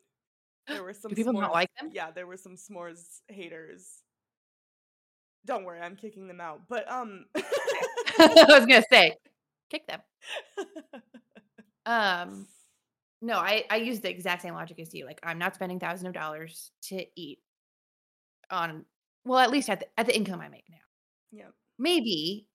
there 0.68 0.84
were 0.84 0.93
some 0.93 1.09
Do 1.09 1.16
people 1.16 1.34
not 1.34 1.51
like 1.51 1.70
them? 1.80 1.89
Yeah, 1.93 2.11
there 2.11 2.26
were 2.26 2.38
some 2.38 2.55
s'mores 2.55 3.20
haters. 3.28 4.01
Don't 5.45 5.66
worry, 5.66 5.82
I'm 5.82 5.97
kicking 5.97 6.28
them 6.28 6.39
out. 6.39 6.61
But 6.70 6.89
um 6.89 7.26
I 7.36 8.45
was 8.47 8.66
gonna 8.66 8.84
say, 8.89 9.18
kick 9.74 9.88
them. 9.88 10.01
Um, 11.86 12.47
No, 13.21 13.39
I 13.39 13.65
I 13.69 13.78
use 13.78 13.99
the 13.99 14.09
exact 14.09 14.41
same 14.41 14.53
logic 14.53 14.80
as 14.80 14.93
you. 14.93 15.05
Like 15.05 15.19
I'm 15.24 15.38
not 15.38 15.55
spending 15.55 15.80
thousands 15.80 16.07
of 16.07 16.13
dollars 16.13 16.71
to 16.84 17.05
eat 17.15 17.39
on 18.49 18.86
well, 19.26 19.39
at 19.39 19.51
least 19.51 19.69
at 19.69 19.80
the 19.82 19.88
at 19.97 20.05
the 20.05 20.15
income 20.15 20.39
I 20.41 20.49
make 20.49 20.65
now. 20.69 20.78
Yeah. 21.32 21.49
Maybe 21.78 22.47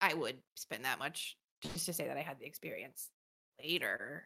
I 0.00 0.14
would 0.14 0.38
spend 0.54 0.84
that 0.84 0.98
much 0.98 1.36
just 1.74 1.86
to 1.86 1.92
say 1.92 2.06
that 2.08 2.16
I 2.16 2.22
had 2.22 2.38
the 2.38 2.46
experience 2.46 3.10
later 3.62 4.24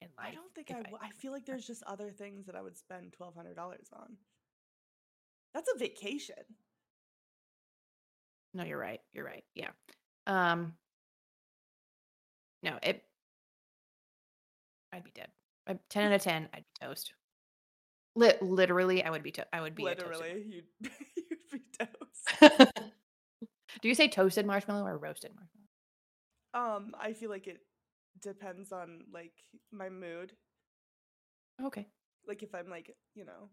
in 0.00 0.08
life. 0.18 0.28
I 0.32 0.34
don't 0.34 0.54
think 0.54 0.70
I. 0.70 0.80
I 1.06 1.10
feel 1.18 1.32
like 1.32 1.46
there's 1.46 1.66
just 1.66 1.82
other 1.86 2.10
things 2.10 2.46
that 2.46 2.56
I 2.56 2.62
would 2.62 2.76
spend 2.76 3.12
twelve 3.12 3.34
hundred 3.34 3.56
dollars 3.56 3.88
on. 3.92 4.16
That's 5.54 5.70
a 5.74 5.78
vacation. 5.78 6.36
No, 8.54 8.64
you're 8.64 8.78
right. 8.78 9.00
You're 9.12 9.24
right. 9.24 9.44
Yeah. 9.54 9.70
Um 10.26 10.74
No, 12.62 12.78
it 12.82 13.04
I'd 14.92 15.04
be 15.04 15.10
dead. 15.14 15.28
I, 15.66 15.78
10 15.90 16.06
out 16.06 16.14
of 16.14 16.22
10, 16.22 16.48
I'd 16.54 16.64
be 16.64 16.86
toast. 16.86 17.12
Lit 18.16 18.42
literally, 18.42 19.04
I 19.04 19.10
would 19.10 19.22
be 19.22 19.30
to- 19.32 19.54
I 19.54 19.60
would 19.60 19.74
be 19.74 19.86
a 19.86 19.94
toasted 19.94 20.08
Literally, 20.12 20.44
you'd 20.48 20.64
you'd 21.16 21.52
be 21.52 21.62
toast. 21.78 22.72
Do 23.82 23.88
you 23.88 23.94
say 23.94 24.08
toasted 24.08 24.46
marshmallow 24.46 24.86
or 24.86 24.96
roasted 24.98 25.32
marshmallow? 25.36 26.76
Um, 26.76 26.94
I 26.98 27.12
feel 27.12 27.30
like 27.30 27.46
it 27.46 27.58
depends 28.20 28.72
on 28.72 29.02
like 29.12 29.32
my 29.70 29.88
mood. 29.88 30.32
Okay. 31.62 31.86
Like 32.26 32.42
if 32.42 32.54
I'm 32.54 32.68
like, 32.70 32.96
you 33.14 33.24
know, 33.24 33.50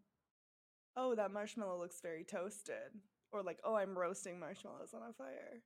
oh 0.95 1.13
that 1.15 1.31
marshmallow 1.31 1.77
looks 1.79 1.99
very 2.01 2.23
toasted, 2.23 2.93
or 3.31 3.43
like 3.43 3.59
oh 3.63 3.75
I'm 3.75 3.95
roasting 3.97 4.39
marshmallows 4.39 4.93
on 4.95 5.01
a 5.07 5.13
fire. 5.13 5.61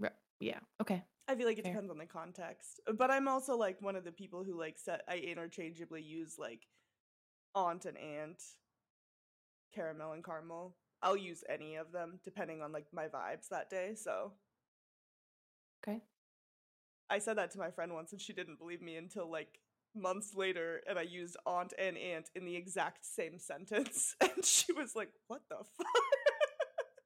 Ro- 0.00 0.08
Yeah. 0.40 0.58
Okay. 0.82 1.02
I 1.28 1.34
feel 1.36 1.46
like 1.46 1.58
it 1.58 1.64
Fair. 1.64 1.72
depends 1.72 1.90
on 1.90 1.98
the 1.98 2.06
context. 2.06 2.80
But 2.96 3.10
I'm 3.10 3.28
also 3.28 3.56
like 3.56 3.80
one 3.82 3.96
of 3.96 4.04
the 4.04 4.12
people 4.12 4.44
who 4.44 4.58
like 4.58 4.78
set 4.78 5.02
I 5.08 5.16
interchangeably 5.18 6.02
use 6.02 6.36
like 6.38 6.66
aunt 7.54 7.84
and 7.86 7.98
aunt, 7.98 8.42
caramel 9.74 10.12
and 10.12 10.24
caramel. 10.24 10.76
I'll 11.02 11.16
use 11.16 11.44
any 11.48 11.76
of 11.76 11.92
them 11.92 12.20
depending 12.24 12.62
on 12.62 12.72
like 12.72 12.86
my 12.92 13.06
vibes 13.08 13.48
that 13.50 13.70
day. 13.70 13.94
So 13.94 14.32
Okay. 15.82 16.02
I 17.10 17.18
said 17.18 17.38
that 17.38 17.50
to 17.52 17.58
my 17.58 17.70
friend 17.70 17.92
once 17.94 18.12
and 18.12 18.20
she 18.20 18.32
didn't 18.32 18.58
believe 18.58 18.82
me 18.82 18.96
until 18.96 19.30
like 19.30 19.60
months 19.94 20.34
later 20.34 20.82
and 20.88 20.98
I 20.98 21.02
used 21.02 21.36
aunt 21.46 21.72
and 21.78 21.96
aunt 21.96 22.30
in 22.34 22.44
the 22.44 22.56
exact 22.56 23.04
same 23.06 23.38
sentence 23.38 24.14
and 24.20 24.44
she 24.44 24.72
was 24.72 24.94
like, 24.94 25.10
"What 25.28 25.42
the 25.48 25.58
fuck?" 25.76 25.86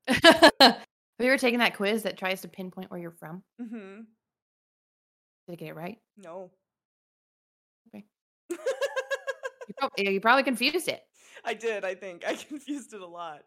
Have 1.23 1.27
you 1.29 1.33
ever 1.35 1.39
taken 1.41 1.61
that 1.61 1.77
quiz 1.77 2.03
that 2.03 2.19
tries 2.19 2.41
to 2.41 2.49
pinpoint 2.49 2.91
where 2.91 2.99
you're 2.99 3.13
from? 3.13 3.45
Mm-hmm. 3.61 4.01
Did 5.47 5.53
I 5.53 5.55
get 5.55 5.69
it 5.69 5.77
right? 5.77 5.99
No. 6.17 6.51
Okay. 7.89 8.05
You, 9.69 9.75
prob- 9.79 9.93
yeah, 9.97 10.11
you 10.11 10.21
probably 10.21 10.43
confused 10.43 10.89
it. 10.89 11.01
I 11.45 11.55
did, 11.55 11.85
I 11.85 11.95
think. 11.95 12.25
I 12.27 12.35
confused 12.49 12.93
it 12.93 13.01
a 13.01 13.07
lot. 13.07 13.43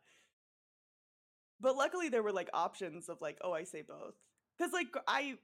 But 1.60 1.76
luckily 1.76 2.08
there 2.08 2.24
were 2.24 2.32
like 2.32 2.50
options 2.54 3.10
of 3.10 3.20
like, 3.20 3.38
oh, 3.42 3.52
I 3.52 3.66
say 3.66 3.82
both. 3.82 4.14
Cuz 4.58 4.72
like 4.72 4.88
I 5.10 5.38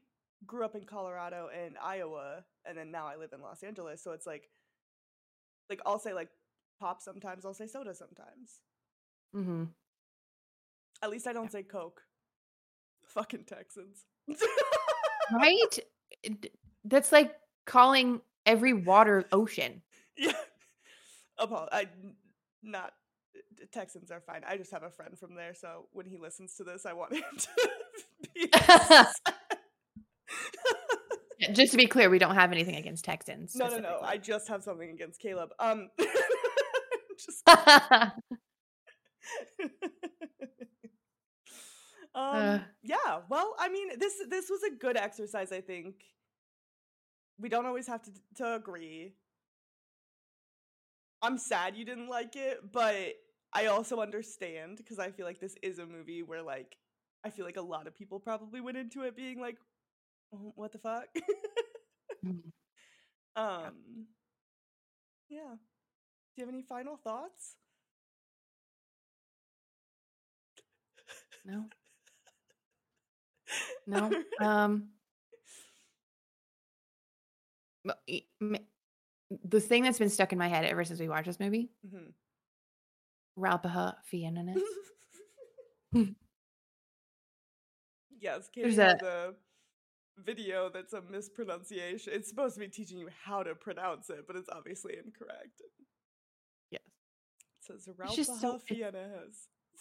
grew 0.45 0.63
up 0.63 0.73
in 0.73 0.85
Colorado 0.85 1.49
and 1.53 1.77
Iowa 1.77 2.45
and 2.65 2.77
then 2.77 2.89
now 2.91 3.07
I 3.07 3.17
live 3.17 3.33
in 3.33 3.41
Los 3.41 3.61
Angeles, 3.63 4.01
so 4.01 4.13
it's 4.13 4.25
like 4.25 4.49
like 5.69 5.81
I'll 5.85 5.99
say 5.99 6.13
like 6.13 6.29
pop 6.79 7.01
sometimes, 7.01 7.43
I'll 7.45 7.53
say 7.53 7.67
soda 7.67 7.93
sometimes. 7.93 8.61
hmm 9.33 9.65
At 11.03 11.09
least 11.09 11.27
I 11.27 11.33
don't 11.33 11.51
say 11.51 11.63
Coke. 11.63 12.01
Fucking 13.13 13.45
Texans. 13.45 14.05
Right? 15.31 15.79
That's 16.83 17.11
like 17.11 17.33
calling 17.65 18.21
every 18.45 18.73
water 18.73 19.25
ocean. 19.31 19.81
yeah. 20.17 20.33
Apo- 21.39 21.69
I 21.71 21.87
not 22.63 22.93
Texans 23.71 24.11
are 24.11 24.21
fine. 24.21 24.41
I 24.47 24.57
just 24.57 24.71
have 24.71 24.83
a 24.83 24.89
friend 24.89 25.17
from 25.17 25.35
there, 25.35 25.53
so 25.53 25.87
when 25.91 26.05
he 26.05 26.17
listens 26.17 26.55
to 26.55 26.63
this, 26.63 26.85
I 26.85 26.93
want 26.93 27.13
him 27.13 27.23
to 27.37 27.49
be 28.33 28.49
Just 31.53 31.71
to 31.71 31.77
be 31.77 31.87
clear, 31.87 32.09
we 32.09 32.19
don't 32.19 32.35
have 32.35 32.51
anything 32.51 32.75
against 32.75 33.03
Texans. 33.03 33.55
No, 33.55 33.67
no, 33.67 33.79
no. 33.79 33.99
I 34.03 34.17
just 34.17 34.47
have 34.47 34.61
something 34.63 34.91
against 34.91 35.19
Caleb. 35.19 35.49
Um, 35.59 35.89
just 37.17 37.43
Uh. 42.13 42.59
yeah. 42.83 43.21
Well, 43.29 43.55
I 43.57 43.69
mean, 43.69 43.97
this 43.99 44.13
this 44.29 44.49
was 44.49 44.61
a 44.63 44.75
good 44.75 44.97
exercise. 44.97 45.51
I 45.51 45.61
think 45.61 45.95
we 47.37 47.49
don't 47.49 47.65
always 47.65 47.87
have 47.87 48.01
to 48.03 48.11
to 48.35 48.55
agree. 48.55 49.13
I'm 51.21 51.37
sad 51.37 51.75
you 51.75 51.85
didn't 51.85 52.09
like 52.09 52.35
it, 52.35 52.71
but 52.71 53.13
I 53.53 53.67
also 53.67 53.99
understand 54.01 54.77
because 54.77 54.99
I 54.99 55.11
feel 55.11 55.25
like 55.25 55.39
this 55.39 55.55
is 55.61 55.79
a 55.79 55.85
movie 55.85 56.23
where 56.23 56.41
like 56.41 56.77
I 57.23 57.29
feel 57.29 57.45
like 57.45 57.57
a 57.57 57.61
lot 57.61 57.87
of 57.87 57.95
people 57.95 58.19
probably 58.19 58.61
went 58.61 58.77
into 58.77 59.03
it 59.03 59.15
being 59.15 59.39
like, 59.39 59.57
"Oh, 60.33 60.53
"What 60.55 60.71
the 60.71 60.79
fuck." 60.79 61.07
Mhm. 62.23 62.51
Um, 63.35 64.07
yeah. 65.29 65.55
Do 65.55 66.41
you 66.41 66.45
have 66.45 66.53
any 66.53 66.63
final 66.63 66.97
thoughts? 66.97 67.55
no, 71.45 71.65
no. 73.87 74.11
Um, 74.41 74.89
the 79.43 79.59
thing 79.59 79.83
that's 79.83 79.99
been 79.99 80.09
stuck 80.09 80.31
in 80.33 80.37
my 80.39 80.47
head 80.47 80.65
ever 80.65 80.83
since 80.83 80.99
we 80.99 81.07
watched 81.09 81.25
this 81.27 81.39
movie, 81.39 81.69
Mhm. 81.87 82.13
Ralpaha 83.37 83.95
Fiananis. 84.11 84.61
yes, 88.19 88.49
Katie 88.49 88.69
There's 88.71 88.75
has 88.91 89.01
a- 89.01 89.33
a 90.17 90.21
video 90.21 90.69
that's 90.69 90.93
a 90.93 91.01
mispronunciation. 91.01 92.13
It's 92.13 92.29
supposed 92.29 92.53
to 92.55 92.59
be 92.59 92.67
teaching 92.67 92.97
you 92.99 93.09
how 93.23 93.43
to 93.43 93.55
pronounce 93.55 94.09
it, 94.09 94.27
but 94.27 94.35
it's 94.35 94.49
obviously 94.49 94.95
incorrect. 94.97 95.61
Yes. 96.69 96.81
It 96.85 97.65
says 97.65 97.85
just 98.15 98.39
so- 98.41 98.59
Ralpaha 98.59 98.61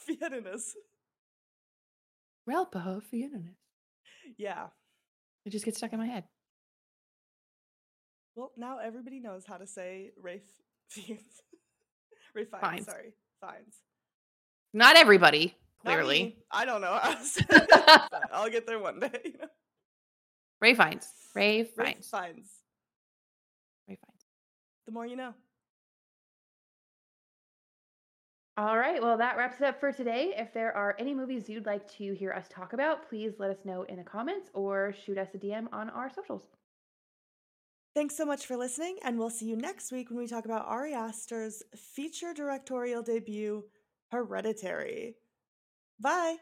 Fiananis. 0.08 0.74
Fiananis. 2.50 2.72
Ralpaha 2.72 3.02
internet. 3.12 3.54
Yeah. 4.38 4.66
It 5.44 5.50
just 5.50 5.64
gets 5.64 5.78
stuck 5.78 5.92
in 5.92 5.98
my 5.98 6.06
head. 6.06 6.24
Well, 8.34 8.52
now 8.56 8.78
everybody 8.78 9.20
knows 9.20 9.44
how 9.46 9.56
to 9.56 9.66
say 9.66 10.12
Rafe 10.20 10.42
Fiennes. 10.88 11.42
Rafe 12.34 12.48
Fiennes, 12.50 12.86
sorry. 12.86 13.12
Fines. 13.40 13.76
Not 14.72 14.96
everybody, 14.96 15.54
clearly. 15.84 16.22
me. 16.22 16.36
I 16.50 16.64
don't 16.64 16.80
know. 16.80 16.98
how 17.02 17.14
to 17.14 17.24
say 17.24 17.44
it, 17.50 18.02
I'll 18.32 18.50
get 18.50 18.66
there 18.66 18.78
one 18.78 19.00
day. 19.00 19.10
You 19.24 19.32
know? 19.40 19.48
Ray 20.60 20.74
finds. 20.74 21.08
Ray 21.34 21.60
Rafe. 21.60 21.74
Fiennes. 21.74 22.10
Ray. 23.88 23.98
The 24.86 24.92
more 24.92 25.06
you 25.06 25.16
know. 25.16 25.34
All 28.60 28.76
right. 28.76 29.00
Well, 29.02 29.16
that 29.16 29.38
wraps 29.38 29.56
it 29.58 29.64
up 29.64 29.80
for 29.80 29.90
today. 29.90 30.34
If 30.36 30.52
there 30.52 30.76
are 30.76 30.94
any 30.98 31.14
movies 31.14 31.48
you'd 31.48 31.64
like 31.64 31.90
to 31.96 32.12
hear 32.12 32.30
us 32.32 32.44
talk 32.50 32.74
about, 32.74 33.08
please 33.08 33.32
let 33.38 33.48
us 33.50 33.64
know 33.64 33.84
in 33.84 33.96
the 33.96 34.02
comments 34.02 34.50
or 34.52 34.92
shoot 34.92 35.16
us 35.16 35.28
a 35.32 35.38
DM 35.38 35.66
on 35.72 35.88
our 35.88 36.12
socials. 36.12 36.42
Thanks 37.94 38.18
so 38.18 38.26
much 38.26 38.44
for 38.44 38.58
listening, 38.58 38.98
and 39.02 39.18
we'll 39.18 39.30
see 39.30 39.46
you 39.46 39.56
next 39.56 39.90
week 39.90 40.10
when 40.10 40.18
we 40.18 40.26
talk 40.26 40.44
about 40.44 40.66
Ari 40.66 40.92
Aster's 40.92 41.62
feature 41.74 42.34
directorial 42.34 43.02
debut, 43.02 43.64
Hereditary. 44.10 45.14
Bye. 45.98 46.36